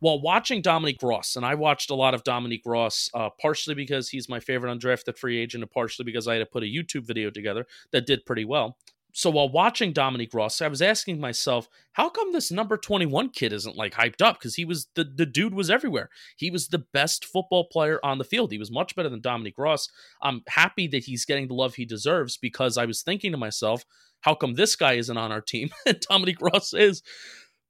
while 0.00 0.20
watching 0.20 0.62
Dominique 0.62 1.02
Ross, 1.02 1.36
and 1.36 1.46
I 1.46 1.54
watched 1.54 1.90
a 1.90 1.94
lot 1.94 2.14
of 2.14 2.24
Dominique 2.24 2.66
Ross, 2.66 3.10
uh, 3.14 3.30
partially 3.40 3.74
because 3.74 4.10
he's 4.10 4.28
my 4.28 4.40
favorite 4.40 4.76
undrafted 4.76 5.16
free 5.16 5.38
agent, 5.38 5.62
and 5.62 5.70
partially 5.70 6.04
because 6.04 6.28
I 6.28 6.34
had 6.34 6.40
to 6.40 6.46
put 6.46 6.62
a 6.62 6.66
YouTube 6.66 7.06
video 7.06 7.30
together 7.30 7.66
that 7.92 8.06
did 8.06 8.26
pretty 8.26 8.44
well. 8.44 8.76
So 9.16 9.30
while 9.30 9.48
watching 9.48 9.92
Dominique 9.92 10.34
Ross, 10.34 10.60
I 10.60 10.66
was 10.66 10.82
asking 10.82 11.20
myself, 11.20 11.68
how 11.92 12.08
come 12.08 12.32
this 12.32 12.50
number 12.50 12.76
21 12.76 13.28
kid 13.28 13.52
isn't 13.52 13.76
like 13.76 13.94
hyped 13.94 14.20
up? 14.20 14.40
Because 14.40 14.56
he 14.56 14.64
was 14.64 14.88
the, 14.96 15.04
the 15.04 15.24
dude 15.24 15.54
was 15.54 15.70
everywhere. 15.70 16.10
He 16.36 16.50
was 16.50 16.66
the 16.66 16.84
best 16.92 17.24
football 17.24 17.68
player 17.70 18.00
on 18.02 18.18
the 18.18 18.24
field. 18.24 18.50
He 18.50 18.58
was 18.58 18.72
much 18.72 18.96
better 18.96 19.08
than 19.08 19.20
Dominique 19.20 19.56
Ross. 19.56 19.88
I'm 20.20 20.42
happy 20.48 20.88
that 20.88 21.04
he's 21.04 21.24
getting 21.24 21.46
the 21.46 21.54
love 21.54 21.76
he 21.76 21.84
deserves 21.84 22.36
because 22.36 22.76
I 22.76 22.86
was 22.86 23.02
thinking 23.02 23.30
to 23.30 23.38
myself, 23.38 23.84
how 24.22 24.34
come 24.34 24.54
this 24.54 24.74
guy 24.74 24.94
isn't 24.94 25.16
on 25.16 25.30
our 25.30 25.40
team 25.40 25.70
and 25.86 26.00
Dominique 26.00 26.40
Ross 26.40 26.74
is? 26.74 27.04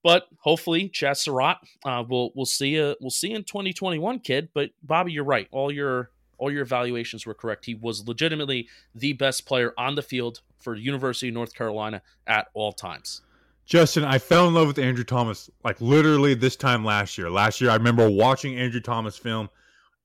But 0.05 0.29
hopefully, 0.41 0.91
Chazz 0.91 1.17
Surratt, 1.17 1.57
uh, 1.85 2.05
we'll 2.07 2.31
we'll 2.37 2.45
see 2.45 2.77
you 2.77 2.95
we'll 3.01 3.11
see 3.11 3.33
in 3.33 3.43
2021, 3.43 4.21
kid. 4.21 4.51
But 4.53 4.71
Bobby, 4.83 5.13
you're 5.13 5.25
right. 5.25 5.49
All 5.51 5.73
your 5.73 6.11
all 6.37 6.53
your 6.53 6.63
evaluations 6.63 7.25
were 7.25 7.33
correct. 7.33 7.65
He 7.65 7.75
was 7.75 8.07
legitimately 8.07 8.69
the 8.95 9.15
best 9.15 9.47
player 9.47 9.73
on 9.79 9.95
the 9.95 10.03
field 10.03 10.43
for 10.61 10.75
University 10.75 11.29
of 11.29 11.35
North 11.35 11.55
Carolina 11.55 12.03
at 12.27 12.49
all 12.53 12.73
times. 12.73 13.23
Justin, 13.65 14.05
I 14.05 14.19
fell 14.19 14.47
in 14.47 14.53
love 14.53 14.67
with 14.67 14.79
Andrew 14.79 15.05
Thomas 15.05 15.49
like 15.65 15.81
literally 15.81 16.35
this 16.35 16.55
time 16.55 16.85
last 16.85 17.17
year. 17.17 17.31
Last 17.31 17.63
year, 17.63 17.71
I 17.71 17.77
remember 17.77 18.11
watching 18.11 18.59
Andrew 18.59 18.81
Thomas 18.81 19.17
film 19.17 19.49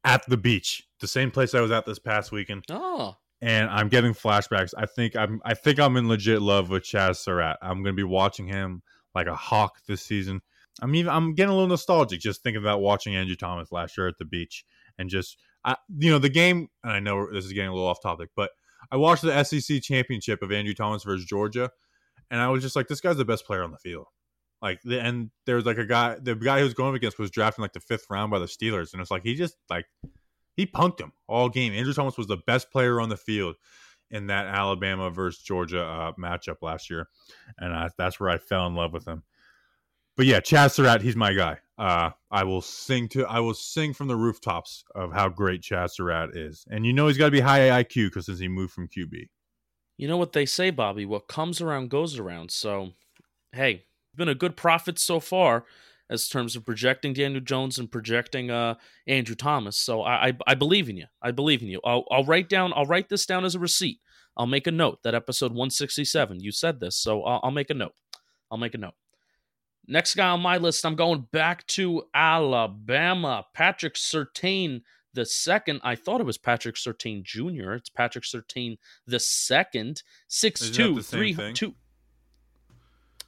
at 0.06 0.26
the 0.30 0.38
beach, 0.38 0.88
the 1.02 1.08
same 1.10 1.30
place 1.30 1.54
I 1.54 1.60
was 1.60 1.72
at 1.72 1.86
this 1.86 2.00
past 2.00 2.32
weekend. 2.32 2.64
Oh, 2.72 3.18
and 3.42 3.70
I'm 3.70 3.90
getting 3.90 4.14
flashbacks. 4.14 4.74
I 4.78 4.86
think 4.86 5.18
I'm 5.18 5.42
I 5.44 5.56
think 5.56 5.78
I'm 5.78 5.98
in 5.98 6.08
legit 6.08 6.42
love 6.42 6.70
with 6.70 6.84
Chazz 6.84 7.18
Surratt. 7.18 7.58
I'm 7.62 7.84
going 7.84 7.94
to 7.96 8.00
be 8.00 8.04
watching 8.04 8.48
him 8.48 8.82
like 9.16 9.28
a 9.28 9.36
hawk 9.36 9.80
this 9.88 10.02
season. 10.02 10.42
I'm 10.82 10.96
even 10.96 11.12
I'm 11.12 11.34
getting 11.34 11.52
a 11.52 11.54
little 11.54 11.68
nostalgic 11.68 12.20
just 12.20 12.44
thinking 12.44 12.62
about 12.62 12.82
watching 12.82 13.16
Andrew 13.16 13.36
Thomas 13.36 13.72
last 13.72 13.98
year 13.98 14.08
at 14.08 14.18
the 14.18 14.26
beach 14.26 14.64
and 14.98 15.10
just 15.10 15.38
I, 15.66 15.76
you 15.98 16.10
know 16.10 16.20
the 16.20 16.30
game. 16.30 16.70
And 16.84 16.94
I 16.94 17.00
know 17.00 17.32
this 17.32 17.46
is 17.46 17.54
getting 17.54 17.70
a 17.70 17.74
little 17.74 17.88
off 17.88 18.02
topic, 18.02 18.30
but 18.36 18.52
I 18.92 18.98
watched 18.98 19.24
the 19.24 19.44
SEC 19.44 19.82
championship 19.82 20.42
of 20.42 20.52
Andrew 20.52 20.74
Thomas 20.74 21.04
versus 21.04 21.26
Georgia, 21.26 21.70
and 22.32 22.40
I 22.40 22.50
was 22.50 22.64
just 22.64 22.76
like, 22.76 22.88
this 22.88 23.02
guy's 23.02 23.18
the 23.18 23.26
best 23.26 23.46
player 23.46 23.64
on 23.64 23.72
the 23.72 23.78
field. 23.78 24.06
Like, 24.62 24.80
and 24.86 25.32
there's 25.46 25.66
like 25.66 25.78
a 25.78 25.86
guy, 25.86 26.18
the 26.22 26.36
guy 26.36 26.58
he 26.58 26.64
was 26.64 26.74
going 26.74 26.96
against 26.96 27.18
was 27.18 27.32
drafted 27.32 27.62
like 27.62 27.74
the 27.74 27.80
fifth 27.80 28.06
round 28.10 28.32
by 28.32 28.40
the 28.40 28.46
Steelers, 28.46 28.94
and 28.94 29.02
it's 29.02 29.12
like 29.12 29.24
he 29.24 29.36
just 29.36 29.56
like 29.70 29.86
he 30.56 30.66
punked 30.66 31.00
him 31.00 31.14
all 31.28 31.50
game. 31.50 31.74
Andrew 31.74 31.94
Thomas 31.94 32.18
was 32.18 32.28
the 32.28 32.40
best 32.46 32.72
player 32.72 33.00
on 33.00 33.10
the 33.10 33.18
field 33.18 33.56
in 34.12 34.28
that 34.28 34.48
Alabama 34.48 35.10
versus 35.10 35.42
Georgia 35.42 35.84
uh, 35.84 36.12
matchup 36.14 36.58
last 36.62 36.90
year, 36.90 37.08
and 37.58 37.74
I, 37.74 37.90
that's 37.98 38.20
where 38.20 38.30
I 38.30 38.38
fell 38.38 38.68
in 38.68 38.76
love 38.76 38.94
with 38.94 39.08
him. 39.08 39.24
But 40.18 40.26
yeah, 40.26 40.40
Chazz 40.40 40.72
Surratt, 40.72 41.02
he's 41.02 41.16
my 41.16 41.34
guy. 41.34 41.60
Uh, 41.78 42.12
I 42.30 42.44
will 42.44 42.62
sing 42.62 43.08
to 43.10 43.26
I 43.26 43.40
will 43.40 43.54
sing 43.54 43.94
from 43.94 44.08
the 44.08 44.16
rooftops 44.18 44.84
of 44.94 45.14
how 45.14 45.30
great 45.30 45.62
Chazz 45.62 45.92
Surratt 45.92 46.36
is, 46.36 46.66
and 46.70 46.86
you 46.86 46.94
know 46.94 47.08
he's 47.08 47.18
got 47.18 47.26
to 47.26 47.32
be 47.32 47.40
high 47.40 47.84
IQ 47.84 48.08
because 48.08 48.26
since 48.26 48.40
he 48.40 48.48
moved 48.48 48.74
from 48.74 48.88
QB. 48.88 49.30
You 49.98 50.08
know 50.08 50.18
what 50.18 50.34
they 50.34 50.46
say, 50.46 50.72
Bobby? 50.72 51.06
What 51.06 51.28
comes 51.28 51.62
around 51.62 51.90
goes 51.90 52.18
around. 52.18 52.52
So, 52.52 52.92
hey, 53.52 53.86
been 54.16 54.30
a 54.30 54.36
good 54.36 54.56
prophet 54.56 54.98
so 55.00 55.20
far 55.20 55.66
as 56.10 56.28
terms 56.28 56.56
of 56.56 56.66
projecting 56.66 57.14
Daniel 57.14 57.42
Jones 57.42 57.78
and 57.78 57.92
projecting 57.92 58.50
uh, 58.50 58.76
Andrew 59.08 59.36
Thomas. 59.36 59.78
So 59.78 60.02
I, 60.02 60.30
I, 60.30 60.38
I 60.48 60.56
believe 60.56 60.90
in 60.90 60.98
you. 60.98 61.06
I 61.22 61.32
believe 61.32 61.62
in 61.62 61.68
you. 61.68 61.80
I'll, 61.84 62.06
I'll 62.10 62.24
write 62.24 62.50
down. 62.50 62.74
I'll 62.76 62.86
write 62.86 63.10
this 63.10 63.26
down 63.26 63.46
as 63.46 63.56
a 63.56 63.60
receipt. 63.60 64.00
I'll 64.36 64.48
make 64.48 64.68
a 64.68 64.72
note 64.72 65.04
that 65.04 65.16
episode 65.16 65.52
167. 65.52 66.40
You 66.40 66.52
said 66.52 66.80
this, 66.80 66.96
so 66.96 67.24
I'll, 67.24 67.42
I'll 67.44 67.52
make 67.52 67.70
a 67.70 67.74
note. 67.74 67.94
I'll 68.50 68.58
make 68.58 68.74
a 68.74 68.80
note. 68.80 68.94
Next 69.88 70.16
guy 70.16 70.30
on 70.30 70.42
my 70.42 70.58
list, 70.58 70.86
I'm 70.86 70.96
going 70.96 71.28
back 71.32 71.66
to 71.68 72.04
Alabama. 72.14 73.46
Patrick 73.54 73.96
Surtain 73.96 74.82
the 75.14 75.26
second. 75.26 75.82
I 75.84 75.96
thought 75.96 76.22
it 76.22 76.26
was 76.26 76.38
Patrick 76.38 76.76
Surtain 76.76 77.24
Jr. 77.24 77.74
It's 77.74 77.90
Patrick 77.90 78.24
Surtain 78.24 78.78
the 79.08 79.20
second. 79.20 80.04
Six 80.28 80.70
two 80.70 81.02
three 81.02 81.36
two. 81.54 81.74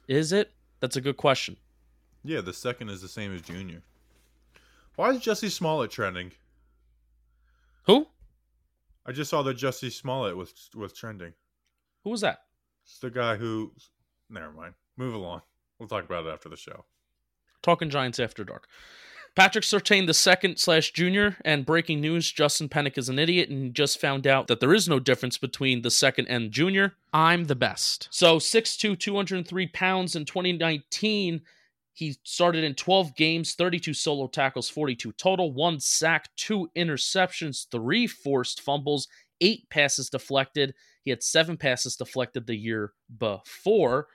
Is 0.08 0.32
it? 0.32 0.52
That's 0.80 0.96
a 0.96 1.00
good 1.00 1.16
question. 1.16 1.56
Yeah, 2.24 2.40
the 2.40 2.52
second 2.52 2.88
is 2.88 3.02
the 3.02 3.08
same 3.08 3.34
as 3.34 3.42
Junior. 3.42 3.82
Why 4.96 5.10
is 5.10 5.20
Jussie 5.20 5.50
Smollett 5.50 5.90
trending? 5.90 6.32
Who? 7.84 8.06
I 9.04 9.12
just 9.12 9.30
saw 9.30 9.42
that 9.42 9.56
Jussie 9.56 9.90
Smollett 9.90 10.36
was 10.36 10.70
was 10.74 10.92
trending. 10.92 11.32
Who 12.04 12.10
was 12.10 12.20
that? 12.20 12.42
It's 12.84 12.98
the 12.98 13.10
guy 13.10 13.36
who. 13.36 13.72
Never 14.30 14.52
mind. 14.52 14.74
Move 14.96 15.14
along. 15.14 15.42
We'll 15.78 15.88
talk 15.88 16.04
about 16.04 16.26
it 16.26 16.30
after 16.30 16.48
the 16.48 16.56
show. 16.56 16.84
Talking 17.62 17.90
Giants 17.90 18.20
after 18.20 18.44
dark. 18.44 18.68
Patrick 19.34 19.64
Surtain 19.64 20.06
the 20.06 20.14
second 20.14 20.58
slash 20.58 20.92
junior, 20.92 21.38
and 21.44 21.66
breaking 21.66 22.00
news: 22.00 22.30
Justin 22.30 22.68
Pennick 22.68 22.98
is 22.98 23.08
an 23.08 23.18
idiot 23.18 23.48
and 23.48 23.74
just 23.74 24.00
found 24.00 24.26
out 24.26 24.46
that 24.46 24.60
there 24.60 24.74
is 24.74 24.88
no 24.88 25.00
difference 25.00 25.38
between 25.38 25.82
the 25.82 25.90
second 25.90 26.26
and 26.28 26.52
junior. 26.52 26.94
I'm 27.12 27.44
the 27.44 27.56
best. 27.56 28.08
So 28.10 28.36
6'2", 28.36 28.98
203 28.98 29.66
pounds 29.68 30.14
in 30.14 30.26
2019 30.26 31.40
He 31.94 32.16
started 32.24 32.64
in 32.64 32.74
12 32.74 33.14
games, 33.16 33.54
32 33.54 33.94
solo 33.94 34.26
tackles, 34.26 34.68
42 34.68 35.12
total, 35.12 35.52
one 35.52 35.78
sack, 35.78 36.30
two 36.36 36.70
interceptions, 36.76 37.66
three 37.70 38.06
forced 38.06 38.62
fumbles, 38.62 39.08
eight 39.40 39.68
passes 39.70 40.08
deflected. 40.08 40.74
He 41.04 41.10
had 41.10 41.22
seven 41.22 41.56
passes 41.56 41.96
deflected 41.96 42.46
the 42.46 42.56
year 42.56 42.92
before. 43.18 44.08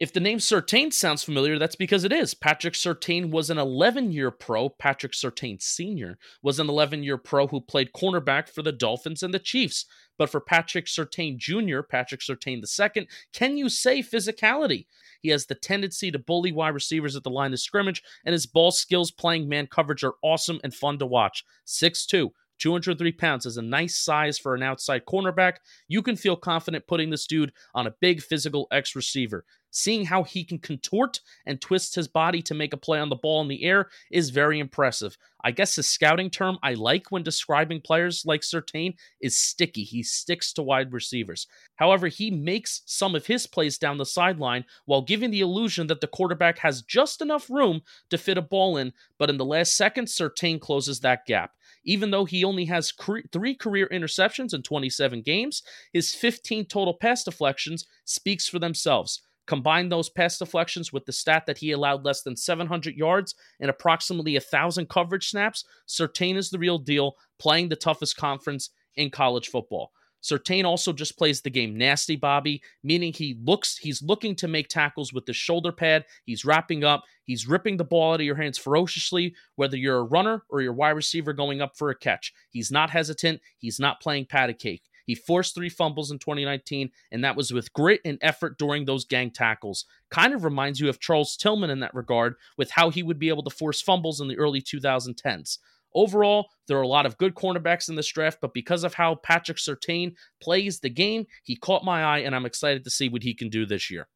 If 0.00 0.12
the 0.12 0.18
name 0.18 0.38
Surtain 0.38 0.92
sounds 0.92 1.22
familiar, 1.22 1.56
that's 1.56 1.76
because 1.76 2.02
it 2.02 2.12
is. 2.12 2.34
Patrick 2.34 2.74
Surtain 2.74 3.30
was 3.30 3.48
an 3.48 3.58
11 3.58 4.10
year 4.10 4.32
pro. 4.32 4.68
Patrick 4.68 5.12
Surtain 5.12 5.62
Sr. 5.62 6.18
was 6.42 6.58
an 6.58 6.68
11 6.68 7.04
year 7.04 7.16
pro 7.16 7.46
who 7.46 7.60
played 7.60 7.92
cornerback 7.92 8.48
for 8.48 8.62
the 8.62 8.72
Dolphins 8.72 9.22
and 9.22 9.32
the 9.32 9.38
Chiefs. 9.38 9.86
But 10.18 10.30
for 10.30 10.40
Patrick 10.40 10.86
Surtain 10.86 11.38
Jr., 11.38 11.82
Patrick 11.82 12.22
Surtain 12.22 12.60
II, 12.60 13.08
can 13.32 13.56
you 13.56 13.68
say 13.68 14.02
physicality? 14.02 14.86
He 15.22 15.28
has 15.28 15.46
the 15.46 15.54
tendency 15.54 16.10
to 16.10 16.18
bully 16.18 16.50
wide 16.50 16.74
receivers 16.74 17.14
at 17.14 17.22
the 17.22 17.30
line 17.30 17.52
of 17.52 17.60
scrimmage, 17.60 18.02
and 18.24 18.32
his 18.32 18.46
ball 18.46 18.72
skills 18.72 19.12
playing 19.12 19.48
man 19.48 19.68
coverage 19.68 20.02
are 20.02 20.14
awesome 20.22 20.58
and 20.64 20.74
fun 20.74 20.98
to 20.98 21.06
watch. 21.06 21.44
6'2, 21.68 22.30
203 22.58 23.12
pounds 23.12 23.46
is 23.46 23.56
a 23.56 23.62
nice 23.62 23.96
size 23.96 24.38
for 24.38 24.54
an 24.54 24.62
outside 24.62 25.04
cornerback. 25.06 25.56
You 25.88 26.02
can 26.02 26.16
feel 26.16 26.36
confident 26.36 26.86
putting 26.86 27.10
this 27.10 27.26
dude 27.26 27.52
on 27.74 27.86
a 27.86 27.94
big 28.00 28.22
physical 28.22 28.66
X 28.70 28.94
receiver. 28.94 29.44
Seeing 29.76 30.04
how 30.04 30.22
he 30.22 30.44
can 30.44 30.60
contort 30.60 31.18
and 31.46 31.60
twist 31.60 31.96
his 31.96 32.06
body 32.06 32.40
to 32.42 32.54
make 32.54 32.72
a 32.72 32.76
play 32.76 33.00
on 33.00 33.08
the 33.08 33.16
ball 33.16 33.42
in 33.42 33.48
the 33.48 33.64
air 33.64 33.90
is 34.08 34.30
very 34.30 34.60
impressive. 34.60 35.18
I 35.42 35.50
guess 35.50 35.74
the 35.74 35.82
scouting 35.82 36.30
term 36.30 36.58
I 36.62 36.74
like 36.74 37.10
when 37.10 37.24
describing 37.24 37.80
players 37.80 38.24
like 38.24 38.42
Surtain 38.42 38.94
is 39.20 39.36
sticky. 39.36 39.82
He 39.82 40.04
sticks 40.04 40.52
to 40.52 40.62
wide 40.62 40.92
receivers. 40.92 41.48
However, 41.74 42.06
he 42.06 42.30
makes 42.30 42.82
some 42.86 43.16
of 43.16 43.26
his 43.26 43.48
plays 43.48 43.76
down 43.76 43.98
the 43.98 44.06
sideline 44.06 44.64
while 44.84 45.02
giving 45.02 45.32
the 45.32 45.40
illusion 45.40 45.88
that 45.88 46.00
the 46.00 46.06
quarterback 46.06 46.58
has 46.58 46.82
just 46.82 47.20
enough 47.20 47.50
room 47.50 47.82
to 48.10 48.16
fit 48.16 48.38
a 48.38 48.42
ball 48.42 48.76
in, 48.76 48.92
but 49.18 49.28
in 49.28 49.38
the 49.38 49.44
last 49.44 49.76
second, 49.76 50.06
Surtain 50.06 50.60
closes 50.60 51.00
that 51.00 51.26
gap. 51.26 51.50
Even 51.84 52.12
though 52.12 52.26
he 52.26 52.44
only 52.44 52.66
has 52.66 52.92
cre- 52.92 53.26
three 53.32 53.56
career 53.56 53.88
interceptions 53.92 54.54
in 54.54 54.62
27 54.62 55.20
games, 55.22 55.64
his 55.92 56.14
15 56.14 56.66
total 56.66 56.94
pass 56.94 57.24
deflections 57.24 57.86
speaks 58.04 58.46
for 58.46 58.60
themselves. 58.60 59.20
Combine 59.46 59.88
those 59.88 60.08
pass 60.08 60.38
deflections 60.38 60.92
with 60.92 61.04
the 61.04 61.12
stat 61.12 61.44
that 61.46 61.58
he 61.58 61.72
allowed 61.72 62.04
less 62.04 62.22
than 62.22 62.36
700 62.36 62.96
yards 62.96 63.34
and 63.60 63.68
approximately 63.68 64.34
1,000 64.34 64.88
coverage 64.88 65.28
snaps, 65.28 65.64
Surtain 65.86 66.36
is 66.36 66.50
the 66.50 66.58
real 66.58 66.78
deal, 66.78 67.16
playing 67.38 67.68
the 67.68 67.76
toughest 67.76 68.16
conference 68.16 68.70
in 68.96 69.10
college 69.10 69.48
football. 69.48 69.92
Surtain 70.24 70.64
also 70.64 70.90
just 70.90 71.18
plays 71.18 71.42
the 71.42 71.50
game 71.50 71.76
nasty, 71.76 72.16
Bobby, 72.16 72.62
meaning 72.82 73.12
he 73.12 73.36
looks 73.44 73.76
he's 73.76 74.02
looking 74.02 74.34
to 74.36 74.48
make 74.48 74.68
tackles 74.68 75.12
with 75.12 75.26
the 75.26 75.34
shoulder 75.34 75.70
pad. 75.70 76.06
He's 76.24 76.46
wrapping 76.46 76.82
up, 76.82 77.04
he's 77.24 77.46
ripping 77.46 77.76
the 77.76 77.84
ball 77.84 78.14
out 78.14 78.20
of 78.20 78.26
your 78.26 78.34
hands 78.34 78.56
ferociously, 78.56 79.34
whether 79.56 79.76
you're 79.76 79.98
a 79.98 80.04
runner 80.04 80.42
or 80.48 80.62
your 80.62 80.72
wide 80.72 80.92
receiver 80.92 81.34
going 81.34 81.60
up 81.60 81.76
for 81.76 81.90
a 81.90 81.94
catch. 81.94 82.32
He's 82.48 82.70
not 82.70 82.88
hesitant, 82.88 83.42
he's 83.58 83.78
not 83.78 84.00
playing 84.00 84.24
patty 84.24 84.54
cake. 84.54 84.84
He 85.04 85.14
forced 85.14 85.54
three 85.54 85.68
fumbles 85.68 86.10
in 86.10 86.18
2019, 86.18 86.90
and 87.12 87.24
that 87.24 87.36
was 87.36 87.52
with 87.52 87.72
grit 87.72 88.00
and 88.04 88.18
effort 88.20 88.58
during 88.58 88.84
those 88.84 89.04
gang 89.04 89.30
tackles. 89.30 89.84
Kind 90.10 90.34
of 90.34 90.44
reminds 90.44 90.80
you 90.80 90.88
of 90.88 91.00
Charles 91.00 91.36
Tillman 91.36 91.70
in 91.70 91.80
that 91.80 91.94
regard, 91.94 92.36
with 92.56 92.70
how 92.70 92.90
he 92.90 93.02
would 93.02 93.18
be 93.18 93.28
able 93.28 93.42
to 93.42 93.50
force 93.50 93.80
fumbles 93.80 94.20
in 94.20 94.28
the 94.28 94.38
early 94.38 94.62
2010s. 94.62 95.58
Overall, 95.94 96.48
there 96.66 96.76
are 96.76 96.82
a 96.82 96.88
lot 96.88 97.06
of 97.06 97.18
good 97.18 97.34
cornerbacks 97.34 97.88
in 97.88 97.94
this 97.94 98.08
draft, 98.08 98.38
but 98.40 98.52
because 98.52 98.82
of 98.82 98.94
how 98.94 99.14
Patrick 99.14 99.58
Surtain 99.58 100.14
plays 100.40 100.80
the 100.80 100.90
game, 100.90 101.26
he 101.44 101.54
caught 101.54 101.84
my 101.84 102.02
eye, 102.02 102.18
and 102.18 102.34
I'm 102.34 102.46
excited 102.46 102.82
to 102.84 102.90
see 102.90 103.08
what 103.08 103.22
he 103.22 103.32
can 103.32 103.48
do 103.48 103.64
this 103.64 103.90
year. 103.90 104.08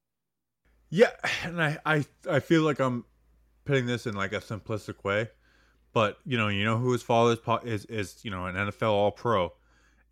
Yeah, 0.90 1.12
and 1.44 1.62
I, 1.62 1.78
I, 1.84 2.04
I 2.28 2.40
feel 2.40 2.62
like 2.62 2.80
I'm 2.80 3.04
putting 3.64 3.86
this 3.86 4.06
in 4.06 4.14
like 4.14 4.32
a 4.32 4.40
simplistic 4.40 5.04
way, 5.04 5.28
but 5.92 6.18
you 6.24 6.36
know, 6.36 6.48
you 6.48 6.64
know 6.64 6.78
who 6.78 6.92
his 6.92 7.02
father 7.02 7.36
is, 7.64 7.84
is, 7.84 7.84
is 7.84 8.24
you 8.24 8.30
know, 8.30 8.46
an 8.46 8.56
NFL 8.56 8.90
All 8.90 9.12
Pro 9.12 9.52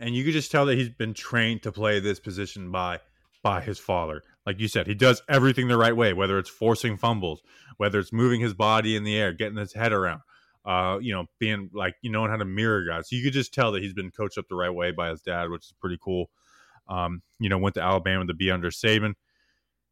and 0.01 0.15
you 0.15 0.25
could 0.25 0.33
just 0.33 0.51
tell 0.51 0.67
that 0.67 0.77
he's 0.77 0.91
been 0.91 1.15
trained 1.15 1.63
to 1.63 1.73
play 1.73 2.01
this 2.01 2.21
position 2.21 2.71
by 2.71 3.01
by 3.43 3.61
his 3.61 3.79
father. 3.79 4.23
Like 4.45 4.61
you 4.61 4.69
said, 4.69 4.87
he 4.87 4.95
does 4.95 5.23
everything 5.29 5.69
the 5.69 5.77
right 5.77 5.97
way, 5.97 6.13
whether 6.13 6.39
it's 6.39 6.51
forcing 6.51 6.97
fumbles, 6.97 7.43
whether 7.77 7.99
it's 7.99 8.13
moving 8.13 8.41
his 8.41 8.55
body 8.55 8.97
in 8.97 9.05
the 9.05 9.17
air, 9.17 9.33
getting 9.33 9.57
his 9.57 9.73
head 9.73 9.93
around, 9.93 10.23
uh, 10.65 10.99
you 11.01 11.15
know, 11.15 11.27
being 11.39 11.71
like 11.73 11.95
you 12.03 12.11
knowing 12.11 12.31
how 12.31 12.37
to 12.37 12.45
mirror 12.45 12.85
guys. 12.85 13.09
So 13.09 13.17
you 13.17 13.23
could 13.23 13.33
just 13.33 13.55
tell 13.55 13.73
that 13.73 13.83
he's 13.83 13.95
been 13.95 14.11
coached 14.11 14.39
up 14.39 14.47
the 14.49 14.57
right 14.57 14.75
way 14.75 14.91
by 14.91 15.11
his 15.11 15.23
dad, 15.23 15.51
which 15.51 15.67
is 15.67 15.75
pretty 15.81 15.99
cool. 16.03 16.31
Um, 16.89 17.23
you 17.39 17.49
know, 17.49 17.59
went 17.59 17.75
to 17.77 17.83
Alabama 17.83 18.27
to 18.27 18.35
be 18.35 18.51
under 18.51 18.71
Saban. 18.71 19.15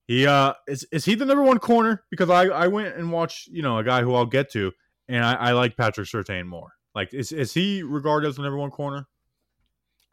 He 0.06 0.26
uh 0.26 0.54
is 0.68 0.86
is 0.92 1.04
he 1.04 1.14
the 1.14 1.24
number 1.24 1.42
one 1.42 1.58
corner? 1.58 2.04
Because 2.10 2.28
I 2.28 2.44
I 2.46 2.66
went 2.66 2.96
and 2.96 3.10
watched 3.10 3.48
you 3.48 3.62
know 3.62 3.78
a 3.78 3.84
guy 3.84 4.02
who 4.02 4.14
I'll 4.14 4.26
get 4.26 4.50
to, 4.52 4.72
and 5.08 5.24
I, 5.24 5.34
I 5.34 5.52
like 5.52 5.76
Patrick 5.76 6.08
Surtain 6.08 6.46
more. 6.46 6.72
Like 6.94 7.14
is 7.14 7.32
is 7.32 7.54
he 7.54 7.82
regarded 7.82 8.28
as 8.28 8.36
the 8.36 8.42
number 8.42 8.58
one 8.58 8.70
corner? 8.70 9.06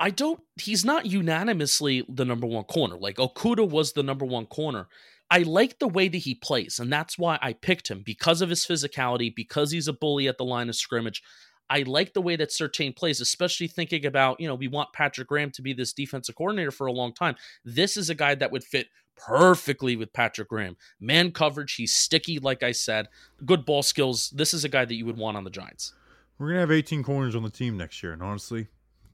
I 0.02 0.10
don't. 0.10 0.39
He's 0.60 0.84
not 0.84 1.06
unanimously 1.06 2.04
the 2.10 2.26
number 2.26 2.47
one 2.47 2.64
corner. 2.64 2.97
Like 2.97 3.18
Okudah 3.18 3.70
was 3.70 3.93
the 3.93 4.02
number 4.02 4.26
one 4.26 4.47
corner. 4.47 4.88
I 5.30 5.43
like 5.43 5.78
the 5.78 5.88
way 5.88 6.08
that 6.08 6.18
he 6.18 6.34
plays, 6.34 6.80
and 6.80 6.91
that's 6.91 7.20
why 7.20 7.38
I 7.39 7.54
picked 7.54 7.88
him 7.88 8.02
because 8.04 8.41
of 8.41 8.49
his 8.49 8.66
physicality, 8.66 9.34
because 9.34 9.70
he's 9.72 9.88
a 9.88 9.93
bully 9.93 10.28
at 10.28 10.39
the 10.39 10.43
line 10.43 10.70
of 10.70 10.76
scrimmage. 10.76 11.22
I 11.70 11.84
like 11.84 12.14
the 12.14 12.22
way 12.22 12.36
that 12.36 12.49
Surtain 12.49 12.95
plays, 12.95 13.22
especially 13.22 13.68
thinking 13.68 14.06
about, 14.08 14.41
you 14.41 14.47
know, 14.47 14.56
we 14.56 14.68
want 14.68 14.91
Patrick 14.91 15.28
Graham 15.28 15.52
to 15.52 15.62
be 15.62 15.72
this 15.72 15.93
defensive 15.93 16.36
coordinator 16.36 16.72
for 16.72 16.88
a 16.88 16.91
long 16.91 17.14
time. 17.14 17.36
This 17.64 17.95
is 17.95 18.10
a 18.10 18.16
guy 18.16 18.34
that 18.36 18.52
would 18.52 18.64
fit 18.64 18.88
perfectly 19.16 19.95
with 19.95 20.12
Patrick 20.12 20.49
Graham. 20.49 20.76
Man 20.99 21.32
coverage, 21.32 21.76
he's 21.76 21.95
sticky, 21.95 22.39
like 22.39 22.64
I 22.64 22.72
said, 22.72 23.08
good 23.45 23.66
ball 23.66 23.84
skills. 23.84 24.32
This 24.32 24.54
is 24.54 24.66
a 24.66 24.70
guy 24.70 24.84
that 24.84 24.95
you 24.95 25.06
would 25.06 25.18
want 25.18 25.38
on 25.38 25.43
the 25.43 25.52
Giants. 25.52 25.93
We're 26.39 26.47
gonna 26.47 26.62
have 26.62 26.72
18 26.72 27.04
corners 27.04 27.36
on 27.36 27.43
the 27.43 27.52
team 27.52 27.78
next 27.78 28.02
year, 28.02 28.14
and 28.14 28.24
honestly, 28.24 28.68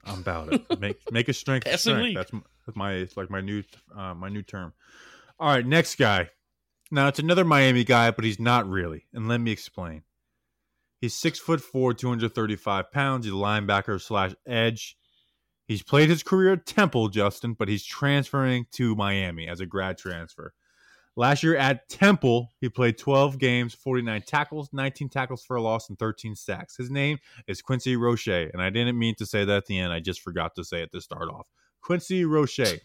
I'm 0.07 0.19
about 0.19 0.53
it. 0.53 0.79
Make 0.79 0.99
make 1.11 1.29
a 1.29 1.33
strength. 1.33 1.67
strength. 1.79 2.15
That's, 2.15 2.31
that's 2.65 2.77
my 2.77 2.93
it's 2.93 3.17
like 3.17 3.29
my 3.29 3.41
new 3.41 3.63
uh, 3.95 4.13
my 4.13 4.29
new 4.29 4.41
term. 4.41 4.73
All 5.39 5.49
right, 5.49 5.65
next 5.65 5.95
guy. 5.95 6.29
Now 6.89 7.07
it's 7.07 7.19
another 7.19 7.43
Miami 7.43 7.83
guy, 7.83 8.11
but 8.11 8.23
he's 8.23 8.39
not 8.39 8.67
really. 8.67 9.05
And 9.13 9.27
let 9.27 9.41
me 9.41 9.51
explain. 9.51 10.03
He's 10.99 11.13
six 11.13 11.37
foot 11.37 11.61
four, 11.61 11.93
235 11.93 12.91
pounds. 12.91 13.25
He's 13.25 13.33
a 13.33 13.37
linebacker 13.37 14.01
slash 14.01 14.33
edge. 14.47 14.97
He's 15.67 15.83
played 15.83 16.09
his 16.09 16.23
career 16.23 16.53
at 16.53 16.65
Temple, 16.65 17.09
Justin, 17.09 17.53
but 17.53 17.67
he's 17.67 17.85
transferring 17.85 18.67
to 18.71 18.95
Miami 18.95 19.47
as 19.47 19.59
a 19.59 19.65
grad 19.65 19.97
transfer. 19.97 20.53
Last 21.17 21.41
year 21.41 21.57
at 21.57 21.89
Temple, 21.89 22.53
he 22.61 22.69
played 22.69 22.99
12 22.99 23.39
games, 23.39 23.73
49 23.73 24.21
tackles, 24.27 24.69
19 24.71 25.09
tackles 25.09 25.43
for 25.43 25.55
a 25.55 25.61
loss, 25.61 25.89
and 25.89 25.97
13 25.97 26.35
sacks. 26.35 26.77
His 26.77 26.91
name 26.91 27.17
is 27.47 27.59
Quincy 27.59 27.95
Roche, 27.95 28.27
and 28.27 28.61
I 28.61 28.69
didn't 28.69 28.99
mean 28.99 29.15
to 29.15 29.25
say 29.25 29.43
that 29.43 29.57
at 29.57 29.65
the 29.65 29.79
end. 29.79 29.91
I 29.91 29.99
just 29.99 30.21
forgot 30.21 30.53
to 30.55 30.63
say 30.63 30.83
it 30.83 30.91
to 30.91 31.01
start 31.01 31.29
off. 31.29 31.47
Quincy 31.81 32.23
Roche. 32.23 32.79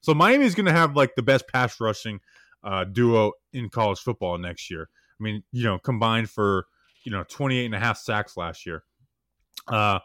So 0.00 0.14
Miami 0.14 0.46
is 0.46 0.56
going 0.56 0.66
to 0.66 0.72
have 0.72 0.96
like 0.96 1.14
the 1.14 1.22
best 1.22 1.46
pass 1.46 1.80
rushing 1.80 2.18
uh, 2.64 2.82
duo 2.84 3.32
in 3.52 3.68
college 3.68 4.00
football 4.00 4.36
next 4.36 4.68
year. 4.68 4.88
I 5.20 5.22
mean, 5.22 5.44
you 5.52 5.62
know, 5.62 5.78
combined 5.78 6.28
for 6.28 6.66
you 7.04 7.12
know 7.12 7.22
28 7.28 7.66
and 7.66 7.74
a 7.76 7.78
half 7.78 7.98
sacks 7.98 8.36
last 8.36 8.66
year. 8.66 8.82
Uh, 9.68 10.00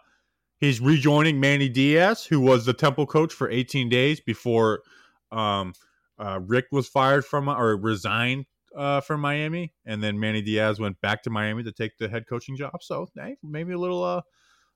he's 0.60 0.80
rejoining 0.80 1.40
Manny 1.40 1.68
Diaz, 1.68 2.26
who 2.26 2.42
was 2.42 2.64
the 2.64 2.74
Temple 2.74 3.08
coach 3.08 3.34
for 3.34 3.50
18 3.50 3.90
days 3.90 4.20
before. 4.20 4.84
Um, 5.32 5.74
uh, 6.22 6.40
Richt 6.46 6.72
was 6.72 6.88
fired 6.88 7.26
from 7.26 7.50
or 7.50 7.76
resigned 7.76 8.46
uh, 8.76 9.02
from 9.02 9.22
Miami, 9.22 9.74
and 9.86 10.02
then 10.02 10.20
Manny 10.20 10.42
Diaz 10.42 10.80
went 10.80 11.02
back 11.02 11.24
to 11.24 11.30
Miami 11.30 11.64
to 11.64 11.72
take 11.72 11.98
the 11.98 12.08
head 12.08 12.26
coaching 12.30 12.56
job. 12.56 12.82
So 12.82 13.08
hey, 13.16 13.38
maybe 13.44 13.74
a 13.74 13.80
little, 13.80 14.04
uh, 14.04 14.22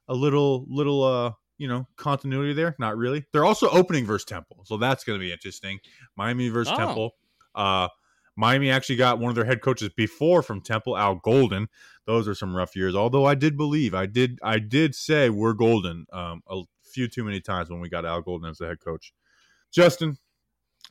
a 0.08 0.14
little, 0.14 0.66
little, 0.68 1.04
uh, 1.04 1.32
you 1.58 1.68
know, 1.68 1.88
continuity 1.96 2.54
there. 2.54 2.76
Not 2.80 2.98
really. 2.98 3.26
They're 3.32 3.46
also 3.46 3.70
opening 3.70 4.06
versus 4.06 4.26
Temple, 4.26 4.64
so 4.66 4.78
that's 4.78 5.04
going 5.04 5.20
to 5.20 5.24
be 5.24 5.32
interesting. 5.32 5.80
Miami 6.18 6.50
versus 6.50 6.74
oh. 6.74 6.78
Temple. 6.78 7.12
Uh, 7.54 7.88
Miami 8.36 8.70
actually 8.70 8.98
got 8.98 9.20
one 9.20 9.30
of 9.30 9.36
their 9.36 9.46
head 9.46 9.62
coaches 9.62 9.90
before 9.96 10.42
from 10.42 10.60
Temple, 10.60 10.98
Al 10.98 11.16
Golden. 11.16 11.70
Those 12.06 12.28
are 12.28 12.36
some 12.36 12.54
rough 12.54 12.76
years. 12.76 12.94
Although 12.94 13.26
I 13.26 13.36
did 13.36 13.56
believe, 13.56 13.94
I 13.94 14.08
did, 14.08 14.40
I 14.44 14.60
did 14.60 14.94
say 14.94 15.30
we're 15.30 15.54
golden 15.54 16.06
um, 16.12 16.42
a 16.50 16.64
few 16.84 17.08
too 17.08 17.24
many 17.24 17.40
times 17.40 17.70
when 17.70 17.80
we 17.80 17.88
got 17.88 18.06
Al 18.06 18.22
Golden 18.22 18.50
as 18.50 18.58
the 18.58 18.68
head 18.68 18.82
coach. 18.84 19.14
Justin, 19.72 20.18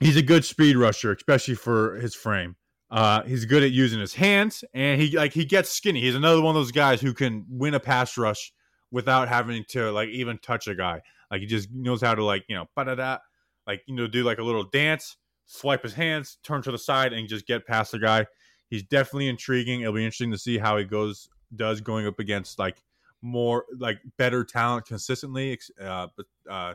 he's 0.00 0.16
a 0.16 0.22
good 0.22 0.44
speed 0.44 0.76
rusher, 0.76 1.12
especially 1.12 1.54
for 1.54 1.96
his 1.96 2.14
frame. 2.14 2.56
Uh, 2.90 3.22
he's 3.24 3.44
good 3.44 3.62
at 3.62 3.72
using 3.72 3.98
his 3.98 4.14
hands, 4.14 4.62
and 4.72 5.00
he 5.00 5.16
like 5.16 5.32
he 5.32 5.44
gets 5.44 5.70
skinny. 5.70 6.00
He's 6.00 6.14
another 6.14 6.40
one 6.40 6.54
of 6.54 6.60
those 6.60 6.72
guys 6.72 7.00
who 7.00 7.12
can 7.12 7.44
win 7.48 7.74
a 7.74 7.80
pass 7.80 8.16
rush 8.16 8.52
without 8.90 9.28
having 9.28 9.64
to 9.70 9.90
like 9.90 10.08
even 10.10 10.38
touch 10.38 10.68
a 10.68 10.74
guy. 10.74 11.00
Like 11.30 11.40
he 11.40 11.46
just 11.46 11.68
knows 11.72 12.00
how 12.00 12.14
to 12.14 12.24
like 12.24 12.44
you 12.48 12.56
know 12.56 12.66
da 12.76 13.18
like 13.66 13.82
you 13.86 13.94
know 13.94 14.06
do 14.06 14.22
like 14.22 14.38
a 14.38 14.44
little 14.44 14.64
dance, 14.64 15.16
swipe 15.46 15.82
his 15.82 15.94
hands, 15.94 16.38
turn 16.44 16.62
to 16.62 16.70
the 16.70 16.78
side, 16.78 17.12
and 17.12 17.28
just 17.28 17.46
get 17.46 17.66
past 17.66 17.92
the 17.92 17.98
guy. 17.98 18.26
He's 18.68 18.84
definitely 18.84 19.28
intriguing. 19.28 19.80
It'll 19.80 19.94
be 19.94 20.04
interesting 20.04 20.30
to 20.32 20.38
see 20.38 20.58
how 20.58 20.76
he 20.76 20.84
goes 20.84 21.28
does 21.56 21.80
going 21.80 22.06
up 22.06 22.18
against 22.18 22.58
like 22.58 22.82
more 23.22 23.64
like 23.78 23.98
better 24.18 24.44
talent 24.44 24.86
consistently. 24.86 25.58
Uh, 25.82 26.08
but 26.16 26.26
uh, 26.48 26.74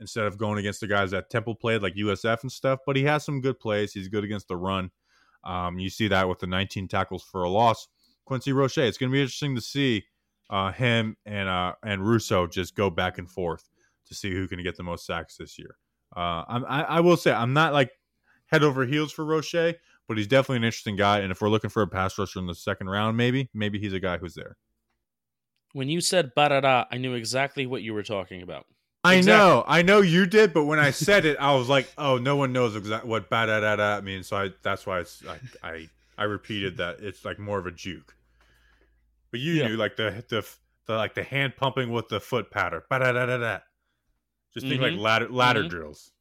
instead 0.00 0.26
of 0.26 0.38
going 0.38 0.58
against 0.58 0.80
the 0.80 0.86
guys 0.86 1.10
that 1.12 1.30
Temple 1.30 1.54
played 1.54 1.82
like 1.82 1.94
USF 1.94 2.42
and 2.42 2.52
stuff. 2.52 2.80
But 2.86 2.96
he 2.96 3.04
has 3.04 3.24
some 3.24 3.40
good 3.40 3.58
plays. 3.58 3.92
He's 3.92 4.08
good 4.08 4.24
against 4.24 4.48
the 4.48 4.56
run. 4.56 4.90
Um, 5.44 5.78
you 5.78 5.90
see 5.90 6.08
that 6.08 6.28
with 6.28 6.38
the 6.38 6.46
19 6.46 6.88
tackles 6.88 7.22
for 7.22 7.44
a 7.44 7.48
loss. 7.48 7.88
Quincy 8.24 8.52
Roche. 8.52 8.78
It's 8.78 8.98
going 8.98 9.10
to 9.10 9.14
be 9.14 9.20
interesting 9.20 9.54
to 9.54 9.60
see 9.60 10.04
uh, 10.50 10.72
him 10.72 11.16
and 11.26 11.48
uh, 11.48 11.74
and 11.82 12.06
Rousseau 12.06 12.46
just 12.46 12.74
go 12.74 12.90
back 12.90 13.18
and 13.18 13.30
forth 13.30 13.68
to 14.06 14.14
see 14.14 14.30
who 14.30 14.46
can 14.46 14.62
get 14.62 14.76
the 14.76 14.82
most 14.82 15.06
sacks 15.06 15.36
this 15.36 15.58
year. 15.58 15.76
Uh, 16.16 16.44
I, 16.46 16.84
I 16.88 17.00
will 17.00 17.16
say 17.16 17.32
I'm 17.32 17.52
not 17.52 17.72
like 17.72 17.90
head 18.46 18.62
over 18.62 18.86
heels 18.86 19.12
for 19.12 19.24
Roche, 19.24 19.74
but 20.06 20.16
he's 20.16 20.26
definitely 20.26 20.58
an 20.58 20.64
interesting 20.64 20.96
guy. 20.96 21.20
And 21.20 21.32
if 21.32 21.40
we're 21.40 21.48
looking 21.48 21.70
for 21.70 21.82
a 21.82 21.88
pass 21.88 22.18
rusher 22.18 22.38
in 22.38 22.46
the 22.46 22.54
second 22.54 22.88
round, 22.88 23.16
maybe 23.16 23.50
maybe 23.54 23.78
he's 23.78 23.92
a 23.92 24.00
guy 24.00 24.18
who's 24.18 24.34
there. 24.34 24.56
When 25.72 25.88
you 25.88 26.00
said 26.00 26.34
barada, 26.36 26.86
I 26.90 26.98
knew 26.98 27.14
exactly 27.14 27.66
what 27.66 27.82
you 27.82 27.94
were 27.94 28.04
talking 28.04 28.42
about. 28.42 28.66
I 29.04 29.16
exactly. 29.16 29.38
know, 29.38 29.64
I 29.66 29.82
know 29.82 30.00
you 30.00 30.24
did, 30.24 30.54
but 30.54 30.64
when 30.64 30.78
I 30.78 30.90
said 30.90 31.26
it, 31.26 31.36
I 31.38 31.54
was 31.54 31.68
like, 31.68 31.92
"Oh, 31.98 32.16
no 32.16 32.36
one 32.36 32.54
knows 32.54 32.74
exactly 32.74 33.10
what 33.10 33.28
barada 33.28 34.02
means." 34.02 34.28
So 34.28 34.36
I, 34.36 34.50
that's 34.62 34.86
why 34.86 35.00
it's 35.00 35.22
I, 35.62 35.68
I, 35.68 35.88
I 36.16 36.24
repeated 36.24 36.78
that 36.78 37.00
it's 37.00 37.22
like 37.22 37.38
more 37.38 37.58
of 37.58 37.66
a 37.66 37.70
juke. 37.70 38.16
But 39.30 39.40
you 39.40 39.54
yeah. 39.54 39.68
knew 39.68 39.76
like 39.76 39.96
the, 39.96 40.24
the 40.28 40.48
the 40.86 40.96
like 40.96 41.14
the 41.14 41.22
hand 41.22 41.54
pumping 41.56 41.92
with 41.92 42.08
the 42.08 42.18
foot 42.18 42.50
patter, 42.50 42.84
ba-da-da-da-da. 42.88 43.58
Just 44.54 44.66
think 44.66 44.80
mm-hmm. 44.80 44.96
like 44.96 44.98
ladder 44.98 45.28
ladder 45.28 45.60
mm-hmm. 45.60 45.68
drills. 45.68 46.12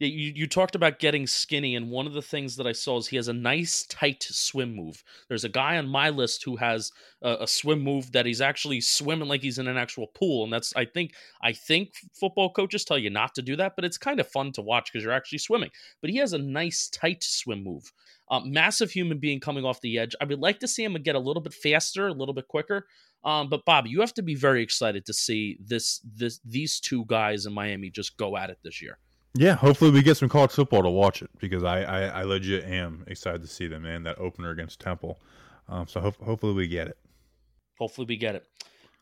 You, 0.00 0.32
you 0.34 0.46
talked 0.48 0.74
about 0.74 0.98
getting 0.98 1.26
skinny, 1.26 1.76
and 1.76 1.88
one 1.88 2.08
of 2.08 2.14
the 2.14 2.22
things 2.22 2.56
that 2.56 2.66
I 2.66 2.72
saw 2.72 2.98
is 2.98 3.06
he 3.06 3.16
has 3.16 3.28
a 3.28 3.32
nice 3.32 3.86
tight 3.86 4.24
swim 4.24 4.74
move. 4.74 5.04
There's 5.28 5.44
a 5.44 5.48
guy 5.48 5.78
on 5.78 5.86
my 5.86 6.10
list 6.10 6.42
who 6.44 6.56
has 6.56 6.90
a, 7.22 7.36
a, 7.42 7.46
swim 7.46 7.80
move 7.80 8.10
that 8.10 8.26
he's 8.26 8.40
actually 8.40 8.80
swimming 8.80 9.28
like 9.28 9.40
he's 9.40 9.58
in 9.58 9.68
an 9.68 9.76
actual 9.76 10.08
pool, 10.08 10.42
and 10.42 10.52
that's 10.52 10.74
I 10.74 10.84
think 10.84 11.14
I 11.42 11.52
think 11.52 11.92
football 12.12 12.52
coaches 12.52 12.84
tell 12.84 12.98
you 12.98 13.08
not 13.08 13.36
to 13.36 13.42
do 13.42 13.54
that, 13.56 13.76
but 13.76 13.84
it's 13.84 13.96
kind 13.96 14.18
of 14.18 14.28
fun 14.28 14.50
to 14.52 14.62
watch 14.62 14.92
because 14.92 15.04
you're 15.04 15.12
actually 15.12 15.38
swimming. 15.38 15.70
But 16.00 16.10
he 16.10 16.16
has 16.16 16.32
a 16.32 16.38
nice 16.38 16.88
tight 16.88 17.22
swim 17.22 17.62
move. 17.62 17.92
Uh, 18.28 18.40
massive 18.40 18.90
human 18.90 19.18
being 19.18 19.38
coming 19.38 19.64
off 19.64 19.80
the 19.80 19.98
edge. 19.98 20.16
I 20.20 20.24
would 20.24 20.40
like 20.40 20.58
to 20.60 20.68
see 20.68 20.82
him 20.82 20.94
get 20.94 21.14
a 21.14 21.20
little 21.20 21.42
bit 21.42 21.54
faster, 21.54 22.08
a 22.08 22.12
little 22.12 22.34
bit 22.34 22.48
quicker. 22.48 22.86
Um, 23.22 23.48
but 23.48 23.64
Bob, 23.64 23.86
you 23.86 24.00
have 24.00 24.14
to 24.14 24.22
be 24.22 24.34
very 24.34 24.62
excited 24.62 25.06
to 25.06 25.14
see 25.14 25.58
this 25.64 26.00
this 26.04 26.40
these 26.44 26.80
two 26.80 27.04
guys 27.06 27.46
in 27.46 27.52
Miami 27.52 27.90
just 27.90 28.16
go 28.16 28.36
at 28.36 28.50
it 28.50 28.58
this 28.64 28.82
year. 28.82 28.98
Yeah, 29.36 29.54
hopefully 29.54 29.90
we 29.90 30.02
get 30.02 30.16
some 30.16 30.28
college 30.28 30.52
football 30.52 30.82
to 30.82 30.90
watch 30.90 31.20
it 31.20 31.30
because 31.38 31.64
I, 31.64 31.82
I, 31.82 32.00
I 32.02 32.22
legit 32.22 32.64
am 32.64 33.04
excited 33.08 33.42
to 33.42 33.48
see 33.48 33.66
them, 33.66 33.82
man. 33.82 34.04
That 34.04 34.18
opener 34.18 34.50
against 34.50 34.80
Temple. 34.80 35.20
Um, 35.68 35.88
so 35.88 36.00
ho- 36.00 36.14
hopefully 36.24 36.54
we 36.54 36.68
get 36.68 36.86
it. 36.86 36.98
Hopefully 37.78 38.06
we 38.08 38.16
get 38.16 38.36
it. 38.36 38.46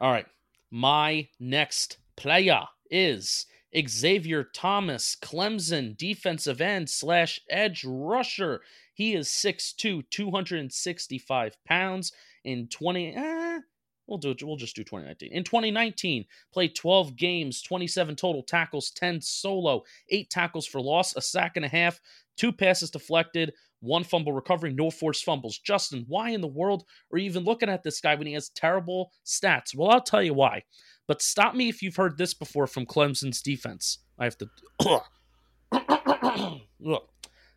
All 0.01 0.11
right. 0.11 0.27
My 0.71 1.29
next 1.39 1.99
player 2.17 2.63
is 2.91 3.45
Xavier 3.89 4.45
Thomas, 4.45 5.17
Clemson 5.21 5.97
defensive 5.97 6.63
end 6.63 6.89
slash 6.89 7.41
edge 7.51 7.85
rusher. 7.87 8.63
He 8.95 9.15
is 9.15 9.29
6'2, 9.29 10.05
265 10.11 11.57
pounds 11.67 12.13
in 12.45 12.69
20. 12.69 13.15
Eh, 13.15 13.59
We'll 14.07 14.19
do. 14.19 14.35
We'll 14.43 14.57
just 14.57 14.77
do 14.77 14.83
2019. 14.83 15.33
In 15.33 15.45
2019, 15.45 16.25
played 16.53 16.75
12 16.75 17.17
games, 17.17 17.63
27 17.63 18.17
total 18.17 18.43
tackles, 18.43 18.91
10 18.91 19.21
solo, 19.21 19.83
eight 20.11 20.29
tackles 20.29 20.67
for 20.67 20.81
loss, 20.81 21.15
a 21.17 21.23
sack 21.23 21.53
and 21.57 21.65
a 21.65 21.69
half, 21.69 22.01
two 22.37 22.53
passes 22.53 22.91
deflected, 22.91 23.53
one 23.81 24.05
fumble 24.05 24.33
recovery, 24.33 24.73
no 24.73 24.91
forced 24.91 25.25
fumbles. 25.25 25.59
Justin, 25.59 26.05
why 26.09 26.31
in 26.31 26.41
the 26.41 26.47
world 26.47 26.85
are 27.13 27.19
you 27.19 27.27
even 27.27 27.45
looking 27.45 27.69
at 27.69 27.83
this 27.83 28.01
guy 28.01 28.15
when 28.15 28.27
he 28.27 28.33
has 28.35 28.49
terrible 28.51 29.13
stats? 29.25 29.75
Well, 29.75 29.91
I'll 29.91 30.01
tell 30.01 30.23
you 30.23 30.35
why. 30.35 30.63
But 31.07 31.23
stop 31.23 31.55
me 31.55 31.69
if 31.69 31.83
you've 31.83 31.97
heard 31.97 32.19
this 32.19 32.35
before 32.35 32.67
from 32.67 32.87
Clemson's 32.87 33.43
defense. 33.43 33.99
I 34.19 34.25
have 34.25 34.37
to. 34.39 34.49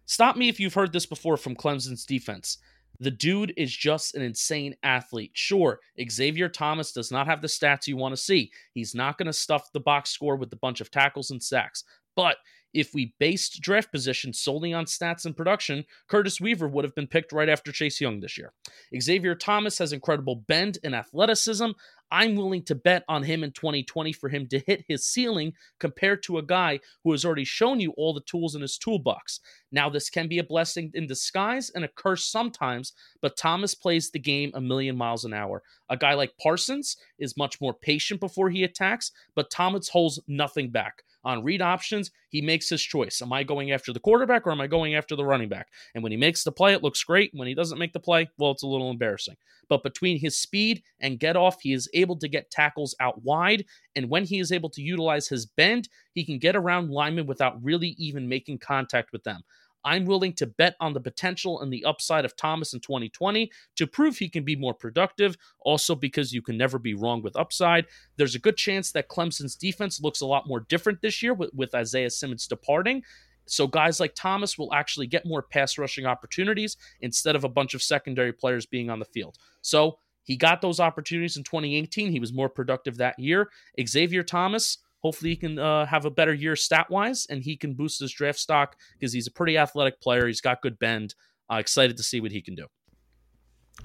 Stop 0.08 0.36
me 0.38 0.50
if 0.50 0.60
you've 0.60 0.74
heard 0.74 0.94
this 0.94 1.06
before 1.06 1.38
from 1.38 1.56
Clemson's 1.56 2.06
defense. 2.06 2.58
The 3.00 3.12
dude 3.12 3.54
is 3.58 3.76
just 3.76 4.16
an 4.16 4.22
insane 4.22 4.76
athlete. 4.84 5.32
Sure, 5.34 5.80
Xavier 6.10 6.50
Thomas 6.50 6.92
does 6.92 7.12
not 7.12 7.28
have 7.28 7.42
the 7.42 7.48
stats 7.48 7.88
you 7.88 7.98
want 7.98 8.14
to 8.14 8.22
see. 8.22 8.52
He's 8.74 8.96
not 8.96 9.18
going 9.18 9.28
to 9.28 9.34
stuff 9.34 9.72
the 9.74 9.80
box 9.80 10.12
score 10.12 10.36
with 10.36 10.52
a 10.54 10.58
bunch 10.58 10.82
of 10.82 10.92
tackles 10.92 11.32
and 11.32 11.42
sacks. 11.42 11.84
But 12.16 12.38
if 12.76 12.94
we 12.94 13.14
based 13.20 13.62
draft 13.62 13.92
position 13.92 14.34
solely 14.34 14.74
on 14.74 14.86
stats 14.86 15.26
and 15.26 15.36
production, 15.36 15.86
Curtis 16.10 16.42
Weaver 16.42 16.68
would 16.68 16.84
have 16.84 16.94
been 16.94 17.08
picked 17.08 17.32
right 17.32 17.48
after 17.48 17.72
Chase 17.72 18.02
Young 18.02 18.20
this 18.20 18.38
year. 18.38 18.52
Xavier 19.00 19.34
Thomas 19.34 19.78
has 19.78 19.94
incredible 19.94 20.36
bend 20.36 20.78
and 20.84 20.94
athleticism. 20.94 21.70
I'm 22.12 22.36
willing 22.36 22.64
to 22.64 22.76
bet 22.76 23.04
on 23.08 23.24
him 23.24 23.44
in 23.44 23.52
2020 23.52 24.14
for 24.14 24.30
him 24.30 24.48
to 24.48 24.60
hit 24.60 24.86
his 24.88 25.06
ceiling 25.06 25.54
compared 25.80 26.24
to 26.24 26.38
a 26.38 26.44
guy 26.44 26.80
who 27.04 27.12
has 27.12 27.26
already 27.26 27.46
shown 27.46 27.80
you 27.80 27.92
all 27.98 28.14
the 28.14 28.22
tools 28.22 28.56
in 28.56 28.62
his 28.62 28.78
toolbox. 28.78 29.40
Now, 29.72 29.90
this 29.90 30.10
can 30.10 30.28
be 30.28 30.40
a 30.40 30.44
blessing 30.44 30.92
in 30.94 31.08
disguise 31.08 31.72
and 31.72 31.84
a 31.84 31.90
curse 31.90 32.26
sometimes, 32.26 32.94
but 33.22 33.38
Thomas 33.38 33.76
plays 33.76 34.12
the 34.12 34.20
game 34.20 34.52
a 34.54 34.62
million 34.62 34.96
miles 34.96 35.26
an 35.26 35.34
hour. 35.34 35.64
A 35.90 35.98
guy 35.98 36.14
like 36.14 36.38
Parsons 36.42 36.98
is 37.20 37.38
much 37.38 37.60
more 37.60 37.74
patient 37.74 38.20
before 38.20 38.50
he 38.50 38.64
attacks, 38.64 39.12
but 39.36 39.50
Thomas 39.50 39.90
holds 39.90 40.20
nothing 40.28 40.70
back 40.72 41.04
on 41.26 41.44
read 41.44 41.62
options, 41.62 42.12
he 42.30 42.42
makes 42.42 42.70
his 42.70 42.82
choice. 42.82 43.22
Am 43.22 43.34
I 43.34 43.44
going 43.44 43.72
after 43.72 43.92
the 43.92 44.00
quarterback 44.00 44.46
or 44.48 44.52
am 44.52 44.62
I 44.62 44.68
going 44.68 44.96
after 44.96 45.16
the 45.16 45.26
running 45.26 45.50
back? 45.50 45.68
And 45.94 46.04
when 46.04 46.12
he 46.12 46.18
makes 46.18 46.44
the 46.44 46.52
play, 46.52 46.74
it 46.74 46.84
looks 46.84 47.04
great. 47.04 47.32
When 47.34 47.48
he 47.48 47.56
doesn't 47.56 47.80
make 47.80 47.94
the 47.94 48.00
play, 48.00 48.30
well, 48.38 48.52
it's 48.52 48.64
a 48.64 48.68
little 48.68 48.92
embarrassing. 48.92 49.36
But 49.68 49.84
between 49.84 50.20
his 50.20 50.38
speed 50.38 50.84
and 51.00 51.20
get 51.20 51.36
off, 51.36 51.58
he 51.62 51.74
is 51.74 51.90
able 51.94 52.18
to 52.20 52.28
get 52.28 52.52
tackles 52.52 52.96
out 53.00 53.24
wide. 53.24 53.66
And 53.96 54.10
when 54.10 54.26
he 54.26 54.40
is 54.40 54.52
able 54.52 54.70
to 54.70 54.82
utilize 54.82 55.28
his 55.28 55.46
bend, 55.46 55.90
he 56.14 56.24
can 56.24 56.38
get 56.38 56.56
around 56.56 56.92
linemen 56.92 57.26
without 57.26 57.62
really 57.64 57.96
even 57.98 58.30
making 58.30 58.60
contact 58.60 59.12
with 59.12 59.24
them. 59.24 59.42
I'm 59.86 60.06
willing 60.06 60.34
to 60.34 60.48
bet 60.48 60.76
on 60.80 60.94
the 60.94 61.00
potential 61.00 61.62
and 61.62 61.72
the 61.72 61.86
upside 61.86 62.26
of 62.26 62.36
Thomas 62.36 62.74
in 62.74 62.80
2020 62.80 63.52
to 63.78 63.88
prove 63.88 64.18
he 64.18 64.28
can 64.28 64.44
be 64.44 64.56
more 64.56 64.74
productive. 64.74 65.38
Also, 65.62 65.96
because 65.96 66.34
you 66.34 66.42
can 66.42 66.58
never 66.58 66.80
be 66.80 66.96
wrong 66.96 67.22
with 67.22 67.38
upside. 67.38 67.86
There's 68.18 68.36
a 68.36 68.40
good 68.40 68.58
chance 68.58 68.92
that 68.92 69.10
Clemson's 69.10 69.56
defense 69.56 70.02
looks 70.02 70.22
a 70.22 70.26
lot 70.26 70.48
more 70.48 70.62
different 70.62 71.02
this 71.02 71.22
year 71.24 71.34
with, 71.34 71.52
with 71.54 71.74
Isaiah 71.76 72.10
Simmons 72.10 72.48
departing. 72.48 73.04
So 73.46 73.68
guys 73.68 74.00
like 74.00 74.16
Thomas 74.16 74.58
will 74.58 74.74
actually 74.74 75.08
get 75.08 75.26
more 75.26 75.44
pass 75.44 75.78
rushing 75.78 76.06
opportunities 76.06 76.78
instead 77.02 77.36
of 77.36 77.44
a 77.44 77.50
bunch 77.50 77.74
of 77.74 77.84
secondary 77.84 78.34
players 78.34 78.66
being 78.66 78.90
on 78.90 79.00
the 79.00 79.06
field. 79.06 79.38
So 79.62 80.00
he 80.24 80.36
got 80.36 80.62
those 80.62 80.80
opportunities 80.80 81.38
in 81.38 81.44
2018. 81.44 82.12
He 82.12 82.20
was 82.20 82.34
more 82.34 82.50
productive 82.50 82.98
that 82.98 83.18
year. 83.20 83.50
Xavier 83.88 84.24
Thomas, 84.24 84.80
Hopefully, 85.06 85.30
he 85.30 85.36
can 85.36 85.60
uh, 85.60 85.86
have 85.86 86.06
a 86.06 86.10
better 86.10 86.34
year 86.34 86.56
stat 86.56 86.90
wise 86.90 87.28
and 87.30 87.44
he 87.44 87.56
can 87.56 87.76
boost 87.76 88.00
his 88.00 88.12
draft 88.12 88.40
stock 88.40 88.76
because 88.94 89.14
he's 89.14 89.28
a 89.28 89.32
pretty 89.32 89.56
athletic 89.56 90.02
player. 90.02 90.26
He's 90.26 90.42
got 90.42 90.64
good 90.64 90.80
bend. 90.80 91.14
Uh, 91.48 91.58
excited 91.58 91.96
to 91.98 92.02
see 92.02 92.20
what 92.20 92.32
he 92.32 92.42
can 92.42 92.56
do. 92.56 92.66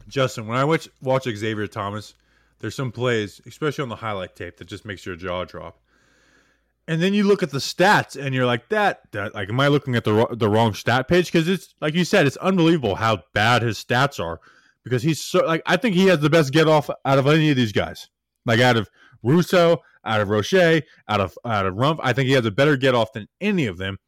Justin, 0.08 0.46
when 0.46 0.56
I 0.56 0.64
watch, 0.64 0.88
watch 1.02 1.24
Xavier 1.24 1.66
Thomas, 1.66 2.14
there's 2.60 2.74
some 2.74 2.90
plays, 2.90 3.38
especially 3.46 3.82
on 3.82 3.90
the 3.90 3.96
highlight 3.96 4.34
tape, 4.34 4.56
that 4.56 4.66
just 4.66 4.86
makes 4.86 5.04
your 5.04 5.14
jaw 5.14 5.44
drop. 5.44 5.78
And 6.88 7.02
then 7.02 7.12
you 7.12 7.24
look 7.24 7.42
at 7.42 7.50
the 7.50 7.58
stats, 7.58 8.18
and 8.18 8.34
you're 8.34 8.46
like, 8.46 8.70
"That, 8.70 9.02
that 9.12 9.34
like, 9.34 9.50
am 9.50 9.60
I 9.60 9.68
looking 9.68 9.96
at 9.96 10.04
the 10.04 10.26
the 10.32 10.48
wrong 10.48 10.72
stat 10.72 11.06
page?" 11.06 11.30
Because 11.30 11.48
it's 11.48 11.74
like 11.82 11.92
you 11.92 12.06
said, 12.06 12.26
it's 12.26 12.38
unbelievable 12.38 12.94
how 12.94 13.24
bad 13.34 13.60
his 13.60 13.76
stats 13.84 14.18
are. 14.18 14.40
Because 14.84 15.02
he's 15.02 15.22
so 15.22 15.44
like, 15.44 15.60
I 15.66 15.76
think 15.76 15.96
he 15.96 16.06
has 16.06 16.20
the 16.20 16.30
best 16.30 16.50
get 16.50 16.66
off 16.66 16.88
out 17.04 17.18
of 17.18 17.26
any 17.26 17.50
of 17.50 17.58
these 17.58 17.72
guys. 17.72 18.08
Like 18.46 18.60
out 18.60 18.78
of 18.78 18.88
Rousseau, 19.22 19.82
out 20.04 20.20
of 20.20 20.28
Roche, 20.28 20.54
out 21.08 21.20
of 21.20 21.36
out 21.44 21.66
of 21.66 21.74
Rumph. 21.74 22.00
I 22.02 22.12
think 22.12 22.28
he 22.28 22.34
has 22.34 22.46
a 22.46 22.50
better 22.50 22.76
get 22.76 22.94
off 22.94 23.12
than 23.12 23.26
any 23.40 23.66
of 23.66 23.78
them. 23.78 23.98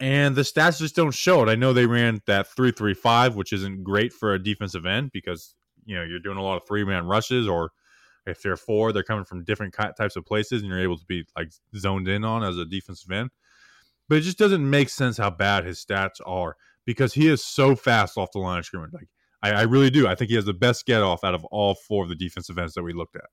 And 0.00 0.36
the 0.36 0.42
stats 0.42 0.78
just 0.78 0.94
don't 0.94 1.14
show 1.14 1.42
it. 1.42 1.48
I 1.48 1.56
know 1.56 1.72
they 1.72 1.86
ran 1.86 2.20
that 2.26 2.46
three 2.54 2.70
three 2.70 2.94
five, 2.94 3.34
which 3.34 3.52
isn't 3.52 3.82
great 3.82 4.12
for 4.12 4.34
a 4.34 4.42
defensive 4.42 4.86
end 4.86 5.10
because 5.12 5.54
you 5.84 5.96
know 5.96 6.04
you're 6.04 6.20
doing 6.20 6.38
a 6.38 6.42
lot 6.42 6.56
of 6.56 6.66
three 6.68 6.84
man 6.84 7.06
rushes, 7.06 7.48
or 7.48 7.70
if 8.26 8.42
they're 8.42 8.56
four, 8.56 8.92
they're 8.92 9.02
coming 9.02 9.24
from 9.24 9.44
different 9.44 9.74
types 9.74 10.16
of 10.16 10.24
places, 10.24 10.62
and 10.62 10.70
you're 10.70 10.82
able 10.82 10.98
to 10.98 11.06
be 11.06 11.24
like 11.36 11.50
zoned 11.76 12.06
in 12.06 12.24
on 12.24 12.44
as 12.44 12.56
a 12.56 12.64
defensive 12.64 13.10
end. 13.10 13.30
But 14.08 14.18
it 14.18 14.20
just 14.22 14.38
doesn't 14.38 14.68
make 14.68 14.88
sense 14.88 15.18
how 15.18 15.30
bad 15.30 15.64
his 15.64 15.84
stats 15.84 16.20
are 16.24 16.56
because 16.86 17.12
he 17.12 17.26
is 17.28 17.44
so 17.44 17.74
fast 17.76 18.16
off 18.16 18.32
the 18.32 18.38
line 18.38 18.60
of 18.60 18.64
scrimmage. 18.64 18.92
Like 18.92 19.08
I, 19.42 19.50
I 19.50 19.62
really 19.62 19.90
do. 19.90 20.06
I 20.06 20.14
think 20.14 20.30
he 20.30 20.36
has 20.36 20.44
the 20.44 20.54
best 20.54 20.86
get 20.86 21.02
off 21.02 21.24
out 21.24 21.34
of 21.34 21.44
all 21.46 21.74
four 21.74 22.04
of 22.04 22.08
the 22.08 22.14
defensive 22.14 22.58
ends 22.58 22.74
that 22.74 22.82
we 22.82 22.92
looked 22.92 23.16
at. 23.16 23.26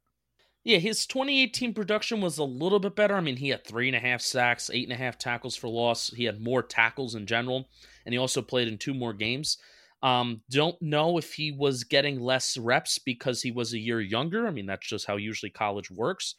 Yeah, 0.65 0.79
his 0.79 1.05
2018 1.05 1.75
production 1.75 2.21
was 2.21 2.39
a 2.39 2.43
little 2.43 2.79
bit 2.79 2.95
better. 2.95 3.13
I 3.13 3.21
mean, 3.21 3.37
he 3.37 3.49
had 3.49 3.63
three 3.63 3.87
and 3.87 3.95
a 3.95 3.99
half 3.99 4.19
sacks, 4.19 4.71
eight 4.73 4.89
and 4.89 4.93
a 4.93 5.01
half 5.01 5.15
tackles 5.15 5.55
for 5.55 5.67
loss. 5.69 6.09
He 6.09 6.23
had 6.23 6.41
more 6.41 6.63
tackles 6.63 7.13
in 7.13 7.27
general, 7.27 7.69
and 8.03 8.13
he 8.13 8.17
also 8.17 8.41
played 8.41 8.67
in 8.67 8.79
two 8.79 8.95
more 8.95 9.13
games. 9.13 9.59
Um, 10.01 10.41
don't 10.49 10.81
know 10.81 11.19
if 11.19 11.33
he 11.33 11.51
was 11.51 11.83
getting 11.83 12.19
less 12.19 12.57
reps 12.57 12.97
because 12.97 13.43
he 13.43 13.51
was 13.51 13.73
a 13.73 13.79
year 13.79 14.01
younger. 14.01 14.47
I 14.47 14.51
mean, 14.51 14.65
that's 14.65 14.87
just 14.87 15.05
how 15.05 15.17
usually 15.17 15.51
college 15.51 15.91
works. 15.91 16.33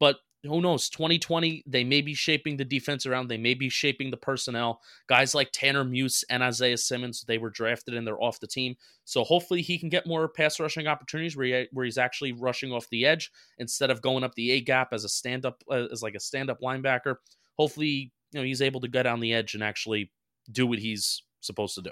But 0.00 0.16
who 0.44 0.60
knows 0.60 0.88
2020 0.88 1.64
they 1.66 1.84
may 1.84 2.00
be 2.00 2.14
shaping 2.14 2.56
the 2.56 2.64
defense 2.64 3.06
around 3.06 3.28
they 3.28 3.36
may 3.36 3.54
be 3.54 3.68
shaping 3.68 4.10
the 4.10 4.16
personnel 4.16 4.80
guys 5.08 5.34
like 5.34 5.50
tanner 5.52 5.84
muse 5.84 6.24
and 6.30 6.42
isaiah 6.42 6.76
simmons 6.76 7.24
they 7.26 7.38
were 7.38 7.50
drafted 7.50 7.94
and 7.94 8.06
they're 8.06 8.22
off 8.22 8.40
the 8.40 8.46
team 8.46 8.76
so 9.04 9.24
hopefully 9.24 9.62
he 9.62 9.78
can 9.78 9.88
get 9.88 10.06
more 10.06 10.28
pass 10.28 10.60
rushing 10.60 10.86
opportunities 10.86 11.36
where, 11.36 11.46
he, 11.46 11.66
where 11.72 11.84
he's 11.84 11.98
actually 11.98 12.32
rushing 12.32 12.72
off 12.72 12.88
the 12.90 13.04
edge 13.04 13.30
instead 13.58 13.90
of 13.90 14.02
going 14.02 14.22
up 14.22 14.34
the 14.34 14.52
a 14.52 14.60
gap 14.60 14.92
as 14.92 15.04
a 15.04 15.08
stand 15.08 15.44
up 15.44 15.62
uh, 15.70 15.86
as 15.90 16.02
like 16.02 16.14
a 16.14 16.20
stand 16.20 16.50
up 16.50 16.60
linebacker 16.60 17.16
hopefully 17.58 18.12
you 18.32 18.40
know 18.40 18.42
he's 18.42 18.62
able 18.62 18.80
to 18.80 18.88
get 18.88 19.06
on 19.06 19.20
the 19.20 19.34
edge 19.34 19.54
and 19.54 19.62
actually 19.62 20.10
do 20.52 20.66
what 20.66 20.78
he's 20.78 21.22
supposed 21.40 21.74
to 21.74 21.82
do 21.82 21.90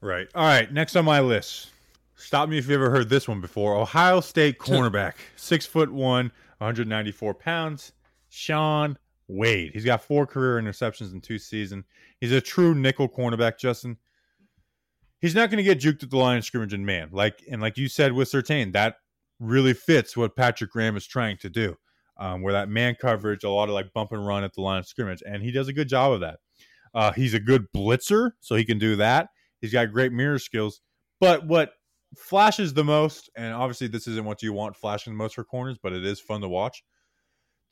Right. 0.00 0.28
All 0.34 0.44
right. 0.44 0.72
Next 0.72 0.96
on 0.96 1.04
my 1.04 1.20
list. 1.20 1.70
Stop 2.20 2.48
me 2.48 2.58
if 2.58 2.68
you 2.68 2.74
ever 2.74 2.90
heard 2.90 3.08
this 3.08 3.26
one 3.26 3.40
before. 3.40 3.74
Ohio 3.74 4.20
State 4.20 4.58
cornerback, 4.60 5.14
six 5.36 5.64
foot 5.66 5.90
one, 5.90 6.30
194 6.58 7.34
pounds. 7.34 7.92
Shaun 8.28 8.98
Wade. 9.26 9.72
He's 9.72 9.84
got 9.84 10.02
four 10.02 10.26
career 10.26 10.60
interceptions 10.60 11.12
in 11.12 11.20
two 11.20 11.38
seasons. 11.38 11.84
He's 12.20 12.32
a 12.32 12.40
true 12.40 12.74
nickel 12.74 13.08
cornerback, 13.08 13.58
Justin. 13.58 13.96
He's 15.20 15.34
not 15.34 15.50
going 15.50 15.58
to 15.58 15.62
get 15.62 15.80
juked 15.80 16.02
at 16.02 16.10
the 16.10 16.16
line 16.16 16.38
of 16.38 16.44
scrimmage 16.44 16.74
and 16.74 16.84
man. 16.84 17.08
Like 17.10 17.42
and 17.50 17.60
like 17.60 17.78
you 17.78 17.88
said 17.88 18.12
with 18.12 18.30
Surtain, 18.30 18.72
that 18.72 18.96
really 19.38 19.74
fits 19.74 20.16
what 20.16 20.36
Patrick 20.36 20.70
Graham 20.70 20.96
is 20.96 21.06
trying 21.06 21.38
to 21.38 21.48
do. 21.48 21.74
Um, 22.18 22.42
where 22.42 22.52
that 22.52 22.68
man 22.68 22.96
coverage, 23.00 23.44
a 23.44 23.50
lot 23.50 23.70
of 23.70 23.74
like 23.74 23.94
bump 23.94 24.12
and 24.12 24.26
run 24.26 24.44
at 24.44 24.52
the 24.52 24.60
line 24.60 24.78
of 24.78 24.86
scrimmage, 24.86 25.22
and 25.26 25.42
he 25.42 25.50
does 25.50 25.68
a 25.68 25.72
good 25.72 25.88
job 25.88 26.12
of 26.12 26.20
that. 26.20 26.38
Uh, 26.92 27.12
he's 27.12 27.32
a 27.32 27.40
good 27.40 27.66
blitzer, 27.74 28.32
so 28.40 28.56
he 28.56 28.64
can 28.64 28.78
do 28.78 28.96
that. 28.96 29.28
He's 29.62 29.72
got 29.72 29.90
great 29.90 30.12
mirror 30.12 30.38
skills. 30.38 30.82
But 31.18 31.46
what 31.46 31.72
flashes 32.16 32.74
the 32.74 32.84
most, 32.84 33.30
and 33.36 33.52
obviously 33.54 33.86
this 33.86 34.06
isn't 34.08 34.24
what 34.24 34.42
you 34.42 34.52
want 34.52 34.76
flashing 34.76 35.12
the 35.12 35.16
most 35.16 35.34
for 35.34 35.44
corners, 35.44 35.78
but 35.82 35.92
it 35.92 36.04
is 36.04 36.20
fun 36.20 36.40
to 36.40 36.48
watch. 36.48 36.82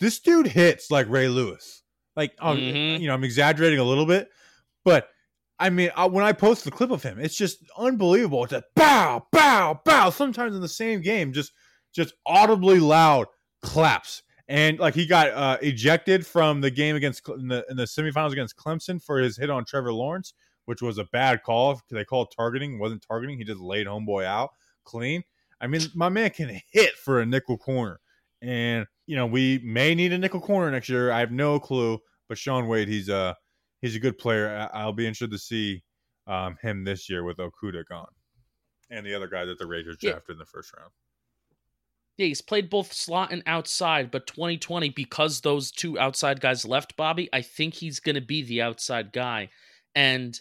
This 0.01 0.21
dude 0.21 0.47
hits 0.47 0.91
like 0.91 1.09
Ray 1.09 1.29
Lewis. 1.29 1.83
Like, 2.17 2.35
oh, 2.41 2.55
Mhm. 2.57 3.01
you 3.01 3.07
know, 3.09 3.15
I'm 3.15 3.25
exaggerating 3.25 3.79
a 3.79 3.85
little 3.85 4.07
bit, 4.07 4.29
but 4.85 5.09
I 5.61 5.71
mean, 5.71 5.91
I, 5.97 6.07
when 6.07 6.25
I 6.25 6.33
post 6.33 6.65
the 6.65 6.71
clip 6.71 6.93
of 6.93 7.03
him, 7.03 7.19
it's 7.19 7.37
just 7.37 7.59
unbelievable. 7.77 8.45
It's 8.45 8.53
a 8.53 8.63
bow, 8.77 9.27
bow, 9.33 9.81
bow. 9.85 10.11
Sometimes 10.11 10.55
in 10.55 10.61
the 10.61 10.69
same 10.69 11.01
game, 11.01 11.33
just 11.33 11.53
just 11.93 12.15
audibly 12.27 12.79
loud 12.79 13.27
claps. 13.63 14.23
And 14.47 14.79
like 14.79 14.95
he 14.95 15.05
got 15.05 15.31
uh, 15.31 15.59
ejected 15.61 16.25
from 16.27 16.61
the 16.61 16.71
game 16.71 16.95
against 16.97 17.29
in 17.29 17.49
the, 17.49 17.67
in 17.69 17.77
the 17.77 17.85
semifinals 17.85 18.31
against 18.33 18.57
Clemson 18.57 19.03
for 19.03 19.19
his 19.19 19.37
hit 19.37 19.51
on 19.51 19.65
Trevor 19.65 19.93
Lawrence, 19.93 20.33
which 20.69 20.83
was 20.83 20.99
a 20.99 21.05
bad 21.05 21.43
call 21.43 21.77
because 21.77 21.87
they 21.93 22.05
called 22.05 22.31
targeting. 22.37 22.79
wasn't 22.79 23.03
targeting. 23.09 23.39
He 23.39 23.45
just 23.45 23.59
laid 23.59 23.87
homeboy 23.87 24.27
out 24.27 24.51
clean. 24.85 25.23
I 25.63 25.67
mean, 25.67 25.81
my 25.95 26.11
man 26.11 26.29
can 26.29 26.61
hit 26.71 26.93
for 26.93 27.21
a 27.21 27.27
nickel 27.27 27.57
corner, 27.57 28.01
and 28.43 28.87
you 29.07 29.17
know 29.17 29.27
we 29.27 29.61
may 29.65 29.95
need 29.95 30.13
a 30.13 30.19
nickel 30.19 30.43
corner 30.43 30.71
next 30.71 30.91
year. 30.91 31.11
I 31.11 31.21
have 31.21 31.33
no 31.33 31.59
clue, 31.59 31.99
but 32.29 32.37
Shaun 32.37 32.69
Wade, 32.69 32.87
he's 32.87 33.09
a 33.09 33.35
he's 33.81 33.97
a 33.97 33.99
good 33.99 34.19
player. 34.19 34.69
I'll 34.75 34.93
be 34.93 35.07
interested 35.07 35.31
to 35.31 35.39
see 35.39 35.83
um, 36.27 36.59
him 36.61 36.85
this 36.85 37.09
year 37.09 37.25
with 37.25 37.39
Okudah 37.39 37.87
gone, 37.89 38.13
and 38.91 39.07
the 39.07 39.15
other 39.15 39.27
guy 39.27 39.47
that 39.47 39.59
the 39.59 39.67
Raiders 39.67 39.97
Yeah. 40.03 40.11
drafted 40.11 40.35
in 40.35 40.39
the 40.39 40.45
first 40.45 40.71
round. 40.77 40.91
Yeah, 42.19 42.27
he's 42.27 42.43
played 42.43 42.69
both 42.69 42.93
slot 42.93 43.33
and 43.33 43.43
outside, 43.47 44.11
but 44.11 44.27
2020, 44.27 44.91
because 44.91 45.41
those 45.41 45.71
two 45.71 45.99
outside 45.99 46.41
guys 46.43 46.67
left, 46.67 46.95
Bobby, 46.97 47.31
I 47.33 47.41
think 47.43 47.75
he's 47.75 48.01
going 48.01 48.17
to 48.17 48.21
be 48.21 48.43
the 48.43 48.61
outside 48.61 49.13
guy. 49.13 49.51
And 49.95 50.39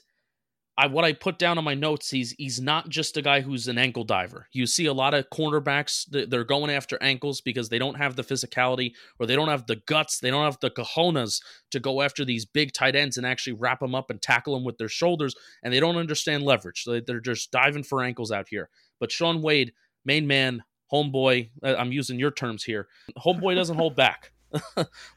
I 0.79 0.85
what 0.87 1.03
I 1.03 1.13
put 1.13 1.39
down 1.39 1.57
on 1.57 1.63
my 1.63 1.73
notes, 1.73 2.09
he's 2.09 2.35
he's 2.37 2.61
not 2.61 2.87
just 2.89 3.17
a 3.17 3.21
guy 3.23 3.41
who's 3.41 3.67
an 3.67 3.79
ankle 3.79 4.03
diver. 4.03 4.47
You 4.51 4.67
see 4.67 4.85
a 4.85 4.93
lot 4.93 5.15
of 5.15 5.25
cornerbacks 5.31 6.05
they're 6.29 6.43
going 6.43 6.69
after 6.69 6.97
ankles 7.01 7.41
because 7.41 7.69
they 7.69 7.79
don't 7.79 7.95
have 7.97 8.15
the 8.15 8.21
physicality 8.23 8.91
or 9.19 9.25
they 9.25 9.35
don't 9.35 9.47
have 9.47 9.65
the 9.65 9.77
guts, 9.87 10.19
they 10.19 10.29
don't 10.29 10.45
have 10.45 10.59
the 10.61 10.69
cojones 10.69 11.41
to 11.71 11.79
go 11.79 12.01
after 12.03 12.23
these 12.23 12.45
big 12.45 12.73
tight 12.73 12.95
ends 12.95 13.17
and 13.17 13.25
actually 13.25 13.53
wrap 13.53 13.79
them 13.79 13.95
up 13.95 14.11
and 14.11 14.21
tackle 14.21 14.53
them 14.53 14.63
with 14.63 14.77
their 14.77 14.87
shoulders, 14.89 15.33
and 15.63 15.73
they 15.73 15.79
don't 15.79 15.97
understand 15.97 16.43
leverage. 16.43 16.83
So 16.83 16.99
they're 16.99 17.19
just 17.19 17.51
diving 17.51 17.83
for 17.83 18.03
ankles 18.03 18.31
out 18.31 18.47
here. 18.47 18.69
But 18.99 19.11
Shaun 19.11 19.41
Wade, 19.41 19.73
main 20.05 20.27
man, 20.27 20.63
homeboy, 20.93 21.49
uh, 21.63 21.75
I'm 21.77 21.91
using 21.91 22.19
your 22.19 22.31
terms 22.31 22.63
here. 22.63 22.87
Homeboy 23.17 23.55
doesn't 23.55 23.77
hold 23.77 23.95
back. 23.95 24.31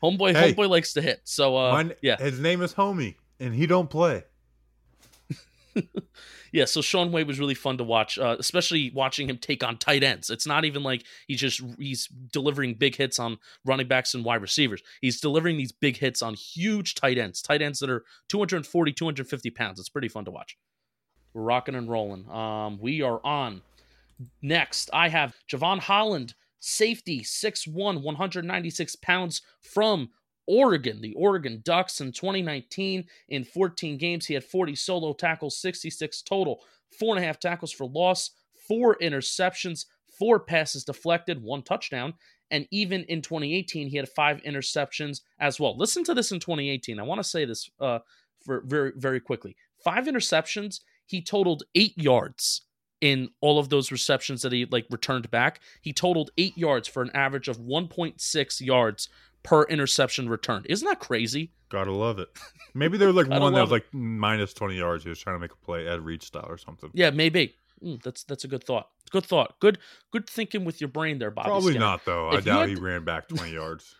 homeboy, 0.02 0.34
Hey. 0.34 0.54
homeboy 0.54 0.68
likes 0.70 0.94
to 0.94 1.02
hit. 1.02 1.20
So 1.24 1.56
uh, 1.56 1.84
yeah, 2.00 2.16
his 2.18 2.40
name 2.40 2.62
is 2.62 2.72
Homie, 2.72 3.16
and 3.38 3.54
he 3.54 3.66
don't 3.66 3.90
play. 3.90 4.24
yeah. 6.52 6.64
So 6.64 6.80
Shaun 6.80 7.12
Wade 7.12 7.26
was 7.26 7.38
really 7.38 7.54
fun 7.54 7.78
to 7.78 7.84
watch, 7.84 8.18
uh, 8.18 8.36
especially 8.38 8.90
watching 8.94 9.28
him 9.28 9.38
take 9.38 9.64
on 9.64 9.78
tight 9.78 10.02
ends. 10.02 10.30
It's 10.30 10.46
not 10.46 10.64
even 10.64 10.82
like 10.82 11.04
he's 11.26 11.40
just 11.40 11.62
he's 11.78 12.06
delivering 12.06 12.74
big 12.74 12.96
hits 12.96 13.18
on 13.18 13.38
running 13.64 13.88
backs 13.88 14.14
and 14.14 14.24
wide 14.24 14.42
receivers. 14.42 14.82
He's 15.00 15.20
delivering 15.20 15.56
these 15.56 15.72
big 15.72 15.96
hits 15.96 16.22
on 16.22 16.34
huge 16.34 16.94
tight 16.94 17.18
ends, 17.18 17.42
tight 17.42 17.62
ends 17.62 17.80
that 17.80 17.90
are 17.90 18.04
240, 18.28 18.92
250 18.92 19.50
pounds. 19.50 19.78
It's 19.78 19.88
pretty 19.88 20.08
fun 20.08 20.24
to 20.24 20.30
watch. 20.30 20.56
We're 21.32 21.42
rocking 21.42 21.74
and 21.74 21.88
rolling. 21.88 22.28
Um, 22.30 22.78
we 22.80 23.02
are 23.02 23.24
on 23.24 23.62
next. 24.42 24.90
I 24.92 25.08
have 25.08 25.34
Jevon 25.50 25.78
Holland, 25.78 26.34
safety, 26.58 27.20
6'1, 27.20 28.02
196 28.02 28.96
pounds 28.96 29.42
from 29.62 30.10
Oregon, 30.50 31.00
the 31.00 31.14
Oregon 31.14 31.62
Ducks 31.64 32.00
in 32.00 32.10
2019. 32.10 33.04
In 33.28 33.44
14 33.44 33.96
games, 33.96 34.26
he 34.26 34.34
had 34.34 34.44
40 34.44 34.74
solo 34.74 35.12
tackles, 35.12 35.56
66 35.58 36.22
total, 36.22 36.62
four 36.98 37.14
and 37.14 37.22
a 37.22 37.26
half 37.26 37.38
tackles 37.38 37.70
for 37.70 37.86
loss, 37.86 38.30
four 38.66 38.96
interceptions, 39.00 39.86
four 40.18 40.40
passes 40.40 40.84
deflected, 40.84 41.40
one 41.42 41.62
touchdown. 41.62 42.14
And 42.50 42.66
even 42.72 43.04
in 43.04 43.22
2018, 43.22 43.88
he 43.88 43.96
had 43.96 44.08
five 44.08 44.42
interceptions 44.42 45.20
as 45.38 45.60
well. 45.60 45.78
Listen 45.78 46.02
to 46.04 46.14
this 46.14 46.32
in 46.32 46.40
2018. 46.40 46.98
I 46.98 47.04
want 47.04 47.20
to 47.20 47.28
say 47.28 47.44
this 47.44 47.70
uh, 47.80 48.00
for 48.44 48.62
very, 48.66 48.92
very 48.96 49.20
quickly. 49.20 49.56
Five 49.84 50.06
interceptions. 50.06 50.80
He 51.06 51.22
totaled 51.22 51.62
eight 51.76 51.96
yards 51.96 52.62
in 53.00 53.30
all 53.40 53.58
of 53.58 53.68
those 53.68 53.90
receptions 53.90 54.42
that 54.42 54.52
he 54.52 54.66
like 54.66 54.86
returned 54.90 55.30
back. 55.30 55.60
He 55.80 55.92
totaled 55.92 56.30
eight 56.36 56.58
yards 56.58 56.88
for 56.88 57.02
an 57.02 57.10
average 57.14 57.48
of 57.48 57.58
1.6 57.58 58.60
yards 58.60 59.08
per 59.42 59.64
interception 59.64 60.28
return. 60.28 60.64
Isn't 60.68 60.86
that 60.88 61.00
crazy? 61.00 61.50
Gotta 61.68 61.92
love 61.92 62.18
it. 62.18 62.28
Maybe 62.74 62.98
there 62.98 63.08
was 63.08 63.16
like 63.16 63.28
one 63.40 63.52
that 63.52 63.60
was 63.60 63.70
like 63.70 63.86
minus 63.92 64.52
twenty 64.52 64.76
yards. 64.76 65.04
He 65.04 65.08
was 65.10 65.18
trying 65.18 65.36
to 65.36 65.40
make 65.40 65.52
a 65.52 65.56
play 65.56 65.86
Ed 65.86 66.00
Reed 66.04 66.22
style 66.22 66.46
or 66.48 66.58
something. 66.58 66.90
Yeah, 66.92 67.10
maybe. 67.10 67.54
Mm, 67.82 68.02
that's 68.02 68.24
that's 68.24 68.44
a 68.44 68.48
good 68.48 68.64
thought. 68.64 68.88
Good 69.10 69.24
thought. 69.24 69.58
Good 69.60 69.78
good 70.10 70.28
thinking 70.28 70.64
with 70.64 70.80
your 70.80 70.88
brain 70.88 71.18
there, 71.18 71.30
Bobby. 71.30 71.48
Probably 71.48 71.72
Skinner. 71.72 71.84
not 71.84 72.04
though. 72.04 72.28
I 72.28 72.38
If 72.38 72.46
you 72.46 72.52
doubt 72.52 72.60
had 72.60 72.68
he 72.70 72.74
ran 72.76 73.04
back 73.04 73.28
twenty 73.28 73.52
yards. 73.52 73.94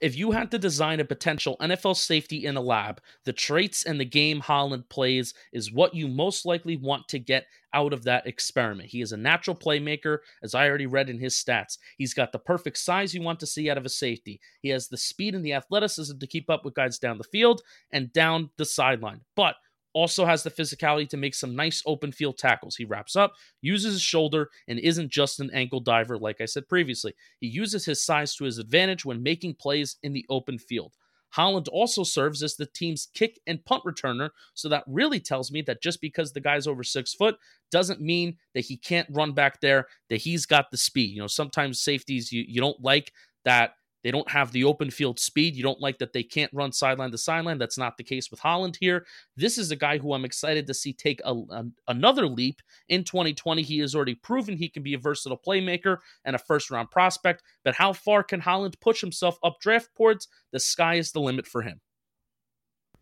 If 0.00 0.16
you 0.16 0.30
had 0.30 0.52
to 0.52 0.58
design 0.58 1.00
a 1.00 1.04
potential 1.04 1.56
NFL 1.60 1.96
safety 1.96 2.46
in 2.46 2.56
a 2.56 2.60
lab, 2.60 3.00
the 3.24 3.32
traits 3.32 3.84
and 3.84 3.98
the 3.98 4.04
game 4.04 4.38
Holland 4.38 4.88
plays 4.88 5.34
is 5.52 5.72
what 5.72 5.92
you 5.92 6.06
most 6.06 6.46
likely 6.46 6.76
want 6.76 7.08
to 7.08 7.18
get 7.18 7.46
out 7.74 7.92
of 7.92 8.04
that 8.04 8.26
experiment. 8.26 8.90
He 8.90 9.00
is 9.00 9.10
a 9.10 9.16
natural 9.16 9.56
playmaker, 9.56 10.18
as 10.42 10.54
I 10.54 10.68
already 10.68 10.86
read 10.86 11.10
in 11.10 11.18
his 11.18 11.34
stats. 11.34 11.78
He's 11.96 12.14
got 12.14 12.30
the 12.30 12.38
perfect 12.38 12.78
size 12.78 13.12
you 13.12 13.22
want 13.22 13.40
to 13.40 13.46
see 13.46 13.68
out 13.68 13.76
of 13.76 13.84
a 13.84 13.90
safety. 13.90 14.40
He 14.62 14.68
has 14.68 14.88
the 14.88 14.96
speed 14.96 15.34
and 15.34 15.44
the 15.44 15.54
athleticism 15.54 16.18
to 16.18 16.26
keep 16.26 16.48
up 16.48 16.64
with 16.64 16.74
guys 16.74 16.98
down 16.98 17.18
the 17.18 17.24
field 17.24 17.62
and 17.90 18.12
down 18.12 18.50
the 18.56 18.64
sideline, 18.64 19.22
but 19.34 19.56
also 19.92 20.24
has 20.26 20.42
the 20.42 20.50
physicality 20.50 21.08
to 21.08 21.16
make 21.16 21.34
some 21.34 21.56
nice 21.56 21.82
open 21.86 22.12
field 22.12 22.38
tackles. 22.38 22.76
He 22.76 22.84
wraps 22.84 23.16
up, 23.16 23.34
uses 23.60 23.94
his 23.94 24.02
shoulder, 24.02 24.48
and 24.66 24.78
isn't 24.78 25.10
just 25.10 25.40
an 25.40 25.50
ankle 25.52 25.80
diver, 25.80 26.18
like 26.18 26.40
I 26.40 26.44
said 26.44 26.68
previously. 26.68 27.14
He 27.40 27.46
uses 27.46 27.84
his 27.84 28.04
size 28.04 28.34
to 28.36 28.44
his 28.44 28.58
advantage 28.58 29.04
when 29.04 29.22
making 29.22 29.54
plays 29.54 29.96
in 30.02 30.12
the 30.12 30.26
open 30.28 30.58
field. 30.58 30.94
Holland 31.30 31.68
also 31.68 32.04
serves 32.04 32.42
as 32.42 32.56
the 32.56 32.66
team's 32.66 33.08
kick 33.12 33.38
and 33.46 33.64
punt 33.64 33.84
returner, 33.84 34.30
so 34.54 34.68
that 34.68 34.84
really 34.86 35.20
tells 35.20 35.50
me 35.50 35.62
that 35.62 35.82
just 35.82 36.00
because 36.00 36.32
the 36.32 36.40
guy's 36.40 36.66
over 36.66 36.82
six 36.82 37.12
foot 37.12 37.36
doesn't 37.70 38.00
mean 38.00 38.38
that 38.54 38.64
he 38.64 38.76
can't 38.76 39.08
run 39.10 39.32
back 39.32 39.60
there, 39.60 39.86
that 40.08 40.22
he's 40.22 40.46
got 40.46 40.70
the 40.70 40.76
speed. 40.76 41.10
You 41.14 41.20
know, 41.20 41.26
sometimes 41.26 41.82
safeties 41.82 42.32
you, 42.32 42.44
you 42.48 42.60
don't 42.60 42.82
like 42.82 43.12
that 43.44 43.72
they 44.04 44.10
don't 44.10 44.30
have 44.30 44.52
the 44.52 44.64
open 44.64 44.90
field 44.90 45.18
speed. 45.18 45.56
You 45.56 45.62
don't 45.62 45.80
like 45.80 45.98
that 45.98 46.12
they 46.12 46.22
can't 46.22 46.52
run 46.52 46.72
sideline 46.72 47.10
to 47.10 47.18
sideline. 47.18 47.58
That's 47.58 47.78
not 47.78 47.96
the 47.96 48.04
case 48.04 48.30
with 48.30 48.40
Holland 48.40 48.78
here. 48.80 49.06
This 49.36 49.58
is 49.58 49.70
a 49.70 49.76
guy 49.76 49.98
who 49.98 50.12
I'm 50.12 50.24
excited 50.24 50.66
to 50.66 50.74
see 50.74 50.92
take 50.92 51.20
a, 51.24 51.32
a- 51.32 51.64
another 51.88 52.26
leap 52.26 52.60
in 52.88 53.04
2020. 53.04 53.62
He 53.62 53.78
has 53.80 53.94
already 53.94 54.14
proven 54.14 54.56
he 54.56 54.68
can 54.68 54.82
be 54.82 54.94
a 54.94 54.98
versatile 54.98 55.40
playmaker 55.44 55.98
and 56.24 56.36
a 56.36 56.38
first 56.38 56.70
round 56.70 56.90
prospect. 56.90 57.42
But 57.64 57.74
how 57.74 57.92
far 57.92 58.22
can 58.22 58.40
Holland 58.40 58.76
push 58.80 59.00
himself 59.00 59.38
up 59.42 59.60
draft 59.60 59.90
boards? 59.96 60.28
The 60.52 60.60
sky 60.60 60.94
is 60.94 61.12
the 61.12 61.20
limit 61.20 61.46
for 61.46 61.62
him. 61.62 61.80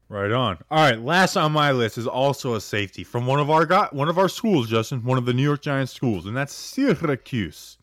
Right 0.08 0.30
on. 0.30 0.58
All 0.70 0.78
right, 0.78 1.00
last 1.00 1.36
on 1.36 1.50
my 1.50 1.72
list 1.72 1.98
is 1.98 2.06
also 2.06 2.54
a 2.54 2.60
safety 2.60 3.02
from 3.02 3.26
one 3.26 3.40
of 3.40 3.50
our 3.50 3.66
got 3.66 3.92
one 3.92 4.08
of 4.08 4.18
our 4.18 4.28
schools, 4.28 4.68
Justin, 4.68 5.02
one 5.02 5.18
of 5.18 5.26
the 5.26 5.34
New 5.34 5.42
York 5.42 5.62
Giants 5.62 5.92
schools, 5.92 6.26
and 6.26 6.36
that's 6.36 6.54
Syracuse. 6.54 7.78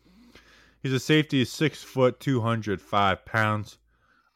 He's 0.84 0.92
a 0.92 1.00
safety, 1.00 1.44
six 1.46 1.82
foot, 1.82 2.20
two 2.20 2.40
hundred 2.42 2.80
five 2.80 3.24
pounds. 3.24 3.78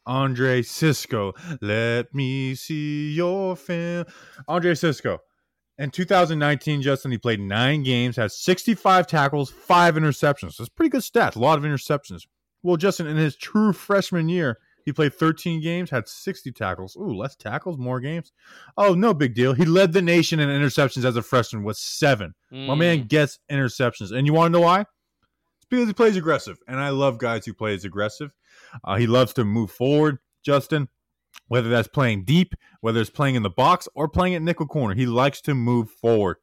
Andre 0.07 0.63
Cisco, 0.63 1.35
let 1.61 2.15
me 2.15 2.55
see 2.55 3.13
your 3.13 3.55
film. 3.55 4.07
Andre 4.49 4.75
Cisco. 4.75 5.19
In 5.77 5.91
2019, 5.91 6.81
Justin, 6.83 7.11
he 7.13 7.19
played 7.19 7.39
nine 7.39 7.83
games, 7.83 8.17
had 8.17 8.33
65 8.33 9.07
tackles, 9.07 9.51
five 9.51 9.95
interceptions. 9.97 10.57
That's 10.57 10.71
pretty 10.71 10.89
good 10.89 11.03
stats. 11.03 11.37
A 11.37 11.39
lot 11.39 11.59
of 11.59 11.65
interceptions. 11.65 12.23
Well, 12.65 12.77
Justin, 12.79 13.07
in 13.07 13.17
his 13.19 13.37
true 13.37 13.73
freshman 13.75 14.29
year, 14.31 14.59
he 14.85 14.93
played 14.93 15.13
13 15.15 15.61
games, 15.61 15.91
had 15.91 16.09
60 16.09 16.51
tackles. 16.53 16.97
Ooh, 16.97 17.15
less 17.15 17.37
tackles, 17.37 17.77
more 17.79 18.01
games. 18.01 18.33
Oh, 18.77 18.95
no 18.95 19.13
big 19.15 19.35
deal. 19.35 19.53
He 19.53 19.67
led 19.67 19.93
the 19.93 20.03
nation 20.03 20.41
in 20.41 20.49
interceptions 20.49 21.05
as 21.05 21.15
a 21.17 21.23
freshman 21.23 21.63
with 21.63 21.77
seven. 21.77 22.35
My 22.51 22.57
Mm. 22.75 22.79
man 22.79 23.03
gets 23.07 23.39
interceptions. 23.49 24.11
And 24.11 24.27
you 24.27 24.33
want 24.33 24.53
to 24.53 24.59
know 24.59 24.65
why? 24.65 24.87
Because 25.71 25.87
he 25.87 25.93
plays 25.93 26.17
aggressive. 26.17 26.59
And 26.67 26.81
I 26.81 26.91
love 26.91 27.19
guys 27.19 27.45
who 27.45 27.53
plays 27.53 27.85
aggressive. 27.85 28.35
Uh, 28.85 28.97
he 28.97 29.07
loves 29.07 29.33
to 29.35 29.45
move 29.45 29.71
forward, 29.71 30.19
Justin, 30.43 30.89
whether 31.49 31.69
that's 31.69 31.89
playing 31.89 32.25
deep, 32.25 32.55
whether 32.81 33.01
it's 33.01 33.11
playing 33.11 33.35
in 33.35 33.43
the 33.43 33.51
box 33.51 33.89
or 33.95 34.09
playing 34.09 34.35
at 34.35 34.43
nickel 34.43 34.67
corner. 34.67 34.95
He 34.95 35.07
likes 35.07 35.41
to 35.43 35.55
move 35.55 35.91
forward. 35.91 36.37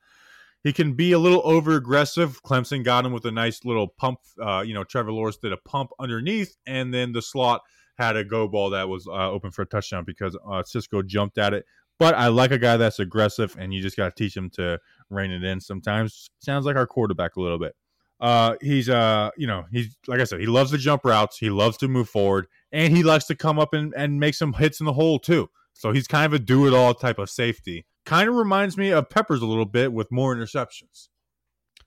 he 0.64 0.74
can 0.74 0.94
be 0.94 1.12
a 1.12 1.20
little 1.20 1.42
over 1.46 1.76
aggressive. 1.76 2.42
Clemson 2.42 2.84
got 2.84 3.06
him 3.06 3.12
with 3.12 3.26
a 3.26 3.32
nice 3.32 3.64
little 3.66 3.88
pump. 3.88 4.20
Uh, 4.42 4.64
you 4.66 4.74
know, 4.74 4.84
Trevor 4.84 5.12
Lawrence 5.12 5.38
did 5.38 5.54
a 5.54 5.58
pump 5.58 5.92
underneath, 6.00 6.56
and 6.66 6.92
then 6.92 7.12
the 7.14 7.22
slot 7.22 7.62
had 7.98 8.16
a 8.16 8.24
go 8.24 8.48
ball 8.48 8.72
that 8.72 8.90
was 8.90 9.08
uh, 9.08 9.30
open 9.32 9.52
for 9.52 9.62
a 9.62 9.66
touchdown 9.68 10.04
because 10.06 10.36
uh, 10.50 10.64
Cisco 10.64 11.04
jumped 11.04 11.38
at 11.38 11.54
it. 11.54 11.66
But 12.00 12.16
I 12.16 12.28
like 12.28 12.52
a 12.52 12.58
guy 12.58 12.78
that's 12.78 13.00
aggressive, 13.00 13.56
and 13.60 13.74
you 13.74 13.82
just 13.82 13.96
got 13.96 14.16
to 14.16 14.24
teach 14.24 14.36
him 14.36 14.50
to 14.56 14.80
rein 15.10 15.32
it 15.32 15.44
in. 15.44 15.62
Sometimes 15.62 16.30
sounds 16.40 16.66
like 16.66 16.76
our 16.76 16.88
quarterback 16.88 17.36
a 17.36 17.42
little 17.42 17.60
bit. 17.60 17.76
Uh, 18.20 18.56
he's 18.62 18.90
uh, 18.90 19.30
you 19.38 19.48
know, 19.48 19.66
he's 19.72 19.98
like 20.08 20.20
I 20.20 20.24
said, 20.24 20.40
he 20.40 20.46
loves 20.46 20.72
the 20.72 20.78
jump 20.78 21.04
routes. 21.06 21.38
He 21.38 21.50
loves 21.50 21.78
to 21.78 21.88
move 21.88 22.10
forward, 22.10 22.48
and 22.72 22.96
he 22.96 23.04
likes 23.04 23.26
to 23.26 23.36
come 23.36 23.60
up 23.60 23.74
and, 23.74 23.94
and 23.96 24.20
make 24.20 24.36
some 24.36 24.54
hits 24.54 24.80
in 24.80 24.86
the 24.86 24.94
hole 24.94 25.20
too. 25.20 25.50
So 25.74 25.92
he's 25.92 26.08
kind 26.08 26.26
of 26.26 26.34
a 26.34 26.40
do 26.40 26.68
it 26.68 26.74
all 26.74 26.94
type 26.94 27.20
of 27.20 27.30
safety. 27.30 27.86
Kind 28.06 28.30
of 28.30 28.36
reminds 28.36 28.78
me 28.78 28.92
of 28.92 29.10
Peppers 29.10 29.42
a 29.42 29.46
little 29.46 29.66
bit 29.66 29.92
with 29.92 30.12
more 30.12 30.34
interceptions. 30.36 31.10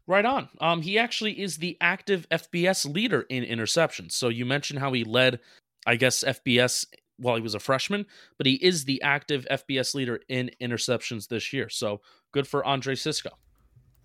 Right 0.07 0.25
on. 0.25 0.49
Um, 0.61 0.83
he 0.83 0.99
actually 0.99 1.41
is 1.41 1.59
the 1.59 1.77
active 1.81 2.27
FBS 2.31 2.93
leader 2.93 3.27
in 3.29 3.45
interceptions. 3.45 4.13
So 4.13 4.29
you 4.29 4.47
mentioned 4.47 4.81
how 4.81 4.93
he 4.93 5.05
led, 5.05 5.39
I 5.87 5.97
guess, 5.97 6.25
FBS 6.25 6.87
while 7.19 7.37
he 7.37 7.43
was 7.43 7.55
a 7.55 7.61
freshman, 7.61 8.07
but 8.37 8.47
he 8.47 8.55
is 8.55 8.85
the 8.85 9.03
active 9.03 9.47
FBS 9.51 9.95
leader 9.95 10.21
in 10.29 10.51
interceptions 10.61 11.29
this 11.29 11.53
year. 11.53 11.69
So 11.69 12.01
good 12.33 12.47
for 12.47 12.65
Andre 12.65 12.95
Cisco. 12.95 13.31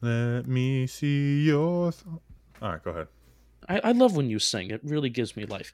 Let 0.04 0.47
me 0.47 0.86
see 0.86 1.45
your. 1.45 1.93
Th- 1.93 2.04
All 2.62 2.72
right, 2.74 2.84
go 2.84 2.91
ahead. 2.91 3.08
I, 3.70 3.80
I 3.86 3.91
love 3.93 4.18
when 4.18 4.30
you 4.30 4.38
sing. 4.38 4.70
It 4.70 4.82
really 4.84 5.10
gives 5.10 5.38
me 5.38 5.45
life. 5.45 5.74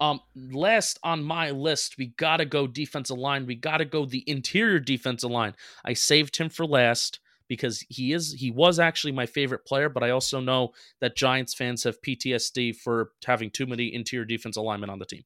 Um, 0.00 0.20
last 0.34 0.98
on 1.02 1.24
my 1.24 1.50
list, 1.50 1.96
we 1.96 2.08
gotta 2.18 2.44
go 2.44 2.66
defensive 2.66 3.16
line. 3.16 3.46
We 3.46 3.54
gotta 3.54 3.86
go 3.86 4.04
the 4.04 4.22
interior 4.26 4.80
defensive 4.80 5.30
line. 5.30 5.54
I 5.82 5.94
saved 5.94 6.36
him 6.36 6.50
for 6.50 6.66
last 6.66 7.20
because 7.48 7.80
he 7.88 8.12
is 8.12 8.34
he 8.34 8.50
was 8.50 8.78
actually 8.78 9.12
my 9.12 9.24
favorite 9.24 9.64
player, 9.64 9.88
but 9.88 10.02
I 10.02 10.10
also 10.10 10.40
know 10.40 10.72
that 11.00 11.16
Giants 11.16 11.54
fans 11.54 11.82
have 11.84 12.02
PTSD 12.02 12.76
for 12.76 13.12
having 13.24 13.48
too 13.50 13.64
many 13.64 13.94
interior 13.94 14.26
defensive 14.26 14.62
linemen 14.62 14.90
on 14.90 14.98
the 14.98 15.06
team. 15.06 15.24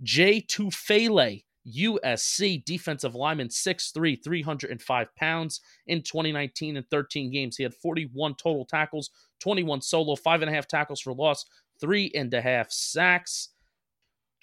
Jay 0.00 0.40
Tufele, 0.40 1.42
USC 1.66 2.64
defensive 2.64 3.14
lineman, 3.14 3.48
6'3, 3.48 4.22
305 4.22 5.16
pounds 5.16 5.60
in 5.86 6.02
2019 6.02 6.76
and 6.76 6.88
13 6.90 7.30
games. 7.30 7.56
He 7.56 7.62
had 7.62 7.74
41 7.74 8.34
total 8.34 8.64
tackles, 8.64 9.10
21 9.40 9.82
solo, 9.82 10.16
five 10.16 10.42
and 10.42 10.50
a 10.50 10.54
half 10.54 10.68
tackles 10.68 11.00
for 11.00 11.12
loss, 11.12 11.44
three 11.80 12.10
and 12.14 12.32
a 12.34 12.40
half 12.40 12.70
sacks. 12.70 13.50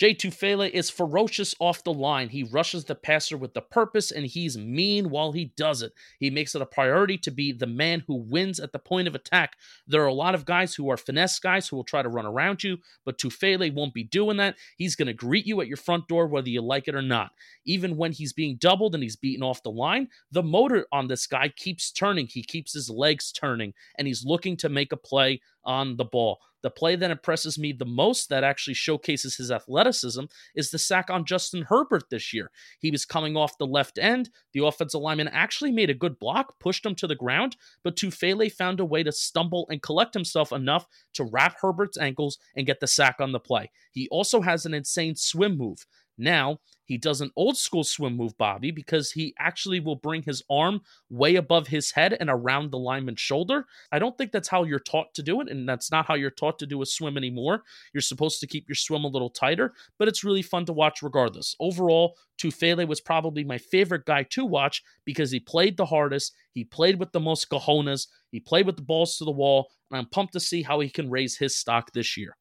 Jay 0.03 0.13
Tufele 0.13 0.69
is 0.69 0.89
ferocious 0.89 1.55
off 1.59 1.85
the 1.85 1.93
line. 1.93 2.27
He 2.27 2.43
rushes 2.43 2.83
the 2.83 2.93
passer 2.93 3.37
with 3.37 3.53
the 3.53 3.61
purpose 3.61 4.11
and 4.11 4.25
he's 4.25 4.57
mean 4.57 5.09
while 5.09 5.31
he 5.31 5.53
does 5.55 5.81
it. 5.81 5.93
He 6.19 6.29
makes 6.29 6.55
it 6.55 6.61
a 6.61 6.65
priority 6.65 7.17
to 7.19 7.31
be 7.31 7.53
the 7.53 7.67
man 7.67 8.03
who 8.05 8.15
wins 8.15 8.59
at 8.59 8.73
the 8.73 8.79
point 8.79 9.07
of 9.07 9.15
attack. 9.15 9.55
There 9.87 10.03
are 10.03 10.07
a 10.07 10.13
lot 10.13 10.35
of 10.35 10.43
guys 10.43 10.75
who 10.75 10.89
are 10.89 10.97
finesse 10.97 11.39
guys 11.39 11.69
who 11.69 11.77
will 11.77 11.85
try 11.85 12.01
to 12.01 12.09
run 12.09 12.25
around 12.25 12.65
you, 12.65 12.79
but 13.05 13.17
Tufele 13.17 13.73
won't 13.73 13.93
be 13.93 14.03
doing 14.03 14.35
that. 14.35 14.57
He's 14.75 14.97
going 14.97 15.07
to 15.07 15.13
greet 15.13 15.47
you 15.47 15.61
at 15.61 15.69
your 15.69 15.77
front 15.77 16.09
door 16.09 16.27
whether 16.27 16.49
you 16.49 16.59
like 16.61 16.89
it 16.89 16.95
or 16.95 17.01
not. 17.01 17.31
Even 17.63 17.95
when 17.95 18.11
he's 18.11 18.33
being 18.33 18.57
doubled 18.57 18.95
and 18.95 19.03
he's 19.03 19.15
beaten 19.15 19.41
off 19.41 19.63
the 19.63 19.71
line, 19.71 20.09
the 20.33 20.43
motor 20.43 20.85
on 20.91 21.07
this 21.07 21.25
guy 21.27 21.47
keeps 21.47 21.93
turning. 21.93 22.27
He 22.27 22.43
keeps 22.43 22.73
his 22.73 22.89
legs 22.89 23.31
turning 23.31 23.73
and 23.97 24.05
he's 24.05 24.25
looking 24.25 24.57
to 24.57 24.67
make 24.67 24.91
a 24.91 24.97
play 24.97 25.39
on 25.63 25.95
the 25.95 26.03
ball. 26.03 26.41
The 26.63 26.71
play 26.71 26.95
that 26.95 27.11
impresses 27.11 27.59
me 27.59 27.73
the 27.73 27.85
most, 27.85 28.29
that 28.29 28.43
actually 28.43 28.73
showcases 28.73 29.35
his 29.35 29.51
athleticism, 29.51 30.23
is 30.55 30.71
the 30.71 30.79
sack 30.79 31.09
on 31.09 31.25
Justin 31.25 31.63
Herbert 31.63 32.05
this 32.09 32.33
year. 32.33 32.49
He 32.79 32.89
was 32.89 33.05
coming 33.05 33.37
off 33.37 33.57
the 33.57 33.67
left 33.67 33.99
end. 33.99 34.29
The 34.53 34.65
offensive 34.65 35.01
lineman 35.01 35.27
actually 35.27 35.71
made 35.71 35.89
a 35.89 35.93
good 35.93 36.17
block, 36.17 36.59
pushed 36.59 36.85
him 36.85 36.95
to 36.95 37.07
the 37.07 37.15
ground, 37.15 37.57
but 37.83 37.95
Tufele 37.95 38.51
found 38.51 38.79
a 38.79 38.85
way 38.85 39.03
to 39.03 39.11
stumble 39.11 39.67
and 39.69 39.81
collect 39.81 40.13
himself 40.13 40.51
enough 40.51 40.87
to 41.13 41.25
wrap 41.25 41.57
Herbert's 41.61 41.97
ankles 41.97 42.39
and 42.55 42.65
get 42.65 42.79
the 42.79 42.87
sack 42.87 43.17
on 43.19 43.33
the 43.33 43.39
play. 43.39 43.69
He 43.91 44.07
also 44.09 44.41
has 44.41 44.65
an 44.65 44.73
insane 44.73 45.15
swim 45.15 45.57
move. 45.57 45.85
Now, 46.17 46.59
he 46.85 46.97
does 46.97 47.21
an 47.21 47.31
old 47.35 47.57
school 47.57 47.83
swim 47.83 48.17
move, 48.17 48.37
Bobby, 48.37 48.71
because 48.71 49.11
he 49.11 49.33
actually 49.39 49.79
will 49.79 49.95
bring 49.95 50.23
his 50.23 50.43
arm 50.49 50.81
way 51.09 51.35
above 51.35 51.67
his 51.67 51.91
head 51.91 52.17
and 52.19 52.29
around 52.29 52.71
the 52.71 52.77
lineman's 52.77 53.21
shoulder. 53.21 53.65
I 53.91 53.99
don't 53.99 54.17
think 54.17 54.31
that's 54.31 54.49
how 54.49 54.63
you're 54.63 54.79
taught 54.79 55.13
to 55.15 55.23
do 55.23 55.41
it, 55.41 55.49
and 55.49 55.67
that's 55.67 55.91
not 55.91 56.05
how 56.05 56.15
you're 56.15 56.29
taught 56.29 56.59
to 56.59 56.65
do 56.65 56.81
a 56.81 56.85
swim 56.85 57.17
anymore. 57.17 57.63
You're 57.93 58.01
supposed 58.01 58.39
to 58.41 58.47
keep 58.47 58.67
your 58.67 58.75
swim 58.75 59.03
a 59.03 59.07
little 59.07 59.29
tighter, 59.29 59.73
but 59.97 60.07
it's 60.07 60.23
really 60.23 60.41
fun 60.41 60.65
to 60.65 60.73
watch 60.73 61.01
regardless. 61.01 61.55
Overall, 61.59 62.17
Tufele 62.37 62.87
was 62.87 62.99
probably 62.99 63.43
my 63.43 63.57
favorite 63.57 64.05
guy 64.05 64.23
to 64.31 64.45
watch 64.45 64.83
because 65.05 65.31
he 65.31 65.39
played 65.39 65.77
the 65.77 65.85
hardest, 65.85 66.33
he 66.53 66.63
played 66.63 66.99
with 66.99 67.11
the 67.11 67.19
most 67.19 67.49
cojones, 67.49 68.07
he 68.31 68.39
played 68.39 68.65
with 68.65 68.75
the 68.75 68.81
balls 68.81 69.17
to 69.17 69.25
the 69.25 69.31
wall, 69.31 69.69
and 69.89 69.97
I'm 69.97 70.09
pumped 70.09 70.33
to 70.33 70.39
see 70.39 70.63
how 70.63 70.79
he 70.79 70.89
can 70.89 71.09
raise 71.09 71.37
his 71.37 71.55
stock 71.55 71.93
this 71.93 72.17
year. 72.17 72.35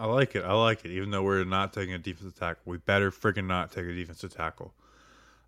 I 0.00 0.06
like 0.06 0.34
it. 0.34 0.44
I 0.44 0.54
like 0.54 0.86
it. 0.86 0.92
Even 0.92 1.10
though 1.10 1.22
we're 1.22 1.44
not 1.44 1.74
taking 1.74 1.92
a 1.92 1.98
defensive 1.98 2.34
tackle, 2.34 2.62
we 2.64 2.78
better 2.78 3.10
freaking 3.10 3.46
not 3.46 3.70
take 3.70 3.84
a 3.84 3.92
defensive 3.92 4.34
tackle. 4.34 4.72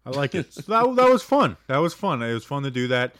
I 0.04 0.10
like 0.10 0.34
it. 0.34 0.52
so 0.52 0.60
that, 0.62 0.94
that 0.96 1.10
was 1.10 1.22
fun. 1.22 1.56
That 1.68 1.78
was 1.78 1.94
fun. 1.94 2.22
It 2.22 2.34
was 2.34 2.44
fun 2.44 2.62
to 2.64 2.70
do 2.70 2.88
that. 2.88 3.14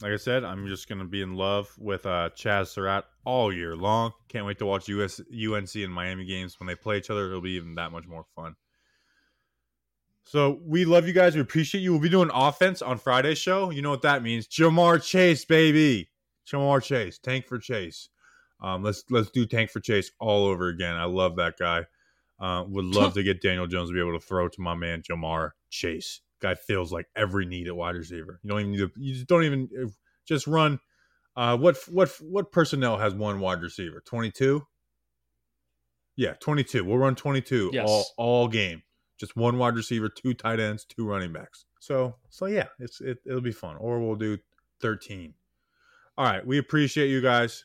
Like 0.00 0.12
I 0.12 0.16
said, 0.16 0.44
I'm 0.44 0.68
just 0.68 0.86
to 0.88 1.04
be 1.04 1.22
in 1.22 1.34
love 1.34 1.74
with 1.76 2.06
uh, 2.06 2.30
Chazz 2.36 2.68
Surratt 2.68 3.04
all 3.24 3.52
year 3.52 3.74
long. 3.74 4.12
Can't 4.28 4.46
wait 4.46 4.60
to 4.60 4.66
watch 4.66 4.88
US, 4.88 5.20
UNC 5.20 5.74
and 5.74 5.92
Miami 5.92 6.24
games. 6.24 6.60
When 6.60 6.68
they 6.68 6.76
play 6.76 6.98
each 6.98 7.10
other, 7.10 7.26
it'll 7.26 7.40
be 7.40 7.52
even 7.52 7.74
that 7.74 7.90
much 7.90 8.06
more 8.06 8.24
fun. 8.36 8.54
So 10.22 10.60
we 10.64 10.84
love 10.84 11.08
you 11.08 11.12
guys. 11.12 11.34
We 11.34 11.40
appreciate 11.40 11.80
you. 11.80 11.90
We'll 11.92 12.00
be 12.00 12.08
doing 12.08 12.30
offense 12.32 12.80
on 12.80 12.98
Friday's 12.98 13.38
show. 13.38 13.70
You 13.70 13.82
know 13.82 13.90
what 13.90 14.02
that 14.02 14.22
means. 14.22 14.46
Ja'Marr 14.46 15.02
Chase, 15.02 15.44
baby. 15.44 16.10
Ja'Marr 16.48 16.80
Chase. 16.80 17.18
Tank 17.18 17.46
for 17.46 17.58
Chase. 17.58 18.08
Um, 18.60 18.82
let's 18.82 19.04
let's 19.10 19.30
do 19.30 19.46
tank 19.46 19.70
for 19.70 19.80
chase 19.80 20.10
all 20.18 20.46
over 20.46 20.68
again. 20.68 20.94
I 20.94 21.04
love 21.04 21.36
that 21.36 21.58
guy. 21.58 21.84
Uh, 22.38 22.64
would 22.68 22.84
love 22.84 23.14
to 23.14 23.22
get 23.22 23.42
Daniel 23.42 23.66
Jones 23.66 23.90
to 23.90 23.94
be 23.94 24.00
able 24.00 24.18
to 24.18 24.24
throw 24.24 24.48
to 24.48 24.60
my 24.60 24.74
man 24.74 25.02
Ja'Marr 25.02 25.50
Chase. 25.70 26.20
Guy 26.40 26.54
feels 26.54 26.92
like 26.92 27.06
every 27.16 27.46
need 27.46 27.66
at 27.66 27.76
wide 27.76 27.96
receiver. 27.96 28.40
You 28.42 28.50
don't 28.50 28.60
even 28.60 28.72
need 28.72 28.78
to. 28.78 28.90
You 28.96 29.14
just 29.14 29.26
don't 29.26 29.44
even 29.44 29.68
just 30.26 30.46
run. 30.46 30.78
Uh, 31.34 31.56
what 31.56 31.76
what 31.88 32.10
what 32.20 32.52
personnel 32.52 32.98
has 32.98 33.14
one 33.14 33.40
wide 33.40 33.62
receiver? 33.62 34.02
Twenty 34.06 34.30
two. 34.30 34.66
Yeah, 36.16 36.34
twenty 36.40 36.64
two. 36.64 36.84
We'll 36.84 36.98
run 36.98 37.14
twenty 37.14 37.40
two 37.40 37.70
yes. 37.72 37.86
all 37.88 38.06
all 38.16 38.48
game. 38.48 38.82
Just 39.18 39.34
one 39.36 39.56
wide 39.56 39.76
receiver, 39.76 40.10
two 40.10 40.34
tight 40.34 40.60
ends, 40.60 40.84
two 40.84 41.06
running 41.06 41.32
backs. 41.32 41.64
So 41.78 42.16
so 42.28 42.46
yeah, 42.46 42.66
it's 42.78 43.00
it, 43.00 43.18
it'll 43.26 43.40
be 43.40 43.52
fun. 43.52 43.76
Or 43.76 43.98
we'll 44.00 44.16
do 44.16 44.38
thirteen. 44.80 45.34
All 46.18 46.24
right, 46.24 46.46
we 46.46 46.58
appreciate 46.58 47.08
you 47.08 47.20
guys. 47.20 47.64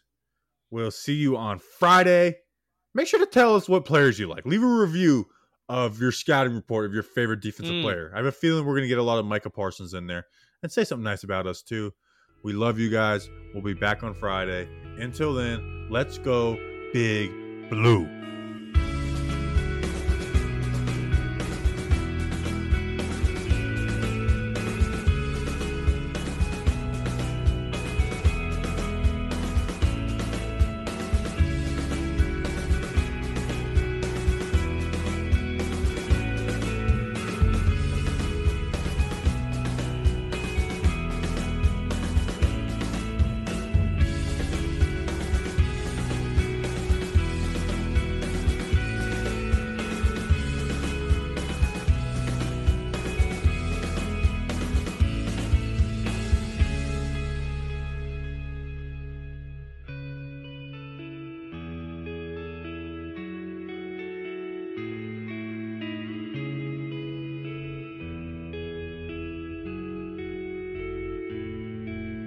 We'll 0.72 0.92
see 0.92 1.16
you 1.16 1.38
on 1.38 1.60
Friday. 1.60 2.38
Make 2.94 3.08
sure 3.08 3.20
to 3.20 3.26
tell 3.26 3.56
us 3.56 3.70
what 3.70 3.86
players 3.86 4.18
you 4.18 4.28
like. 4.28 4.46
Leave 4.46 4.64
a 4.64 4.68
review 4.68 5.28
of 5.70 6.00
your 6.00 6.12
scouting 6.12 6.56
report 6.56 6.86
of 6.86 6.94
your 6.94 7.04
favorite 7.04 7.42
defensive 7.42 7.76
mm. 7.76 7.84
player. 7.84 8.12
I 8.14 8.18
have 8.18 8.26
a 8.26 8.32
feeling 8.32 8.66
we're 8.66 8.74
going 8.74 8.84
to 8.84 8.90
get 8.90 8.98
a 8.98 9.04
lot 9.04 9.20
of 9.20 9.26
Micah 9.26 9.50
Parsons 9.50 9.94
in 9.94 10.08
there. 10.08 10.26
And 10.64 10.72
say 10.72 10.84
something 10.84 11.04
nice 11.04 11.24
about 11.24 11.48
us, 11.48 11.62
too. 11.62 11.92
We 12.44 12.54
love 12.54 12.80
you 12.80 12.90
guys. 12.90 13.30
We'll 13.54 13.64
be 13.64 13.74
back 13.74 14.04
on 14.04 14.14
Friday. 14.14 14.68
Until 14.98 15.34
then, 15.34 15.88
let's 15.90 16.18
go 16.18 16.58
big 16.94 17.32
blue. 17.70 18.21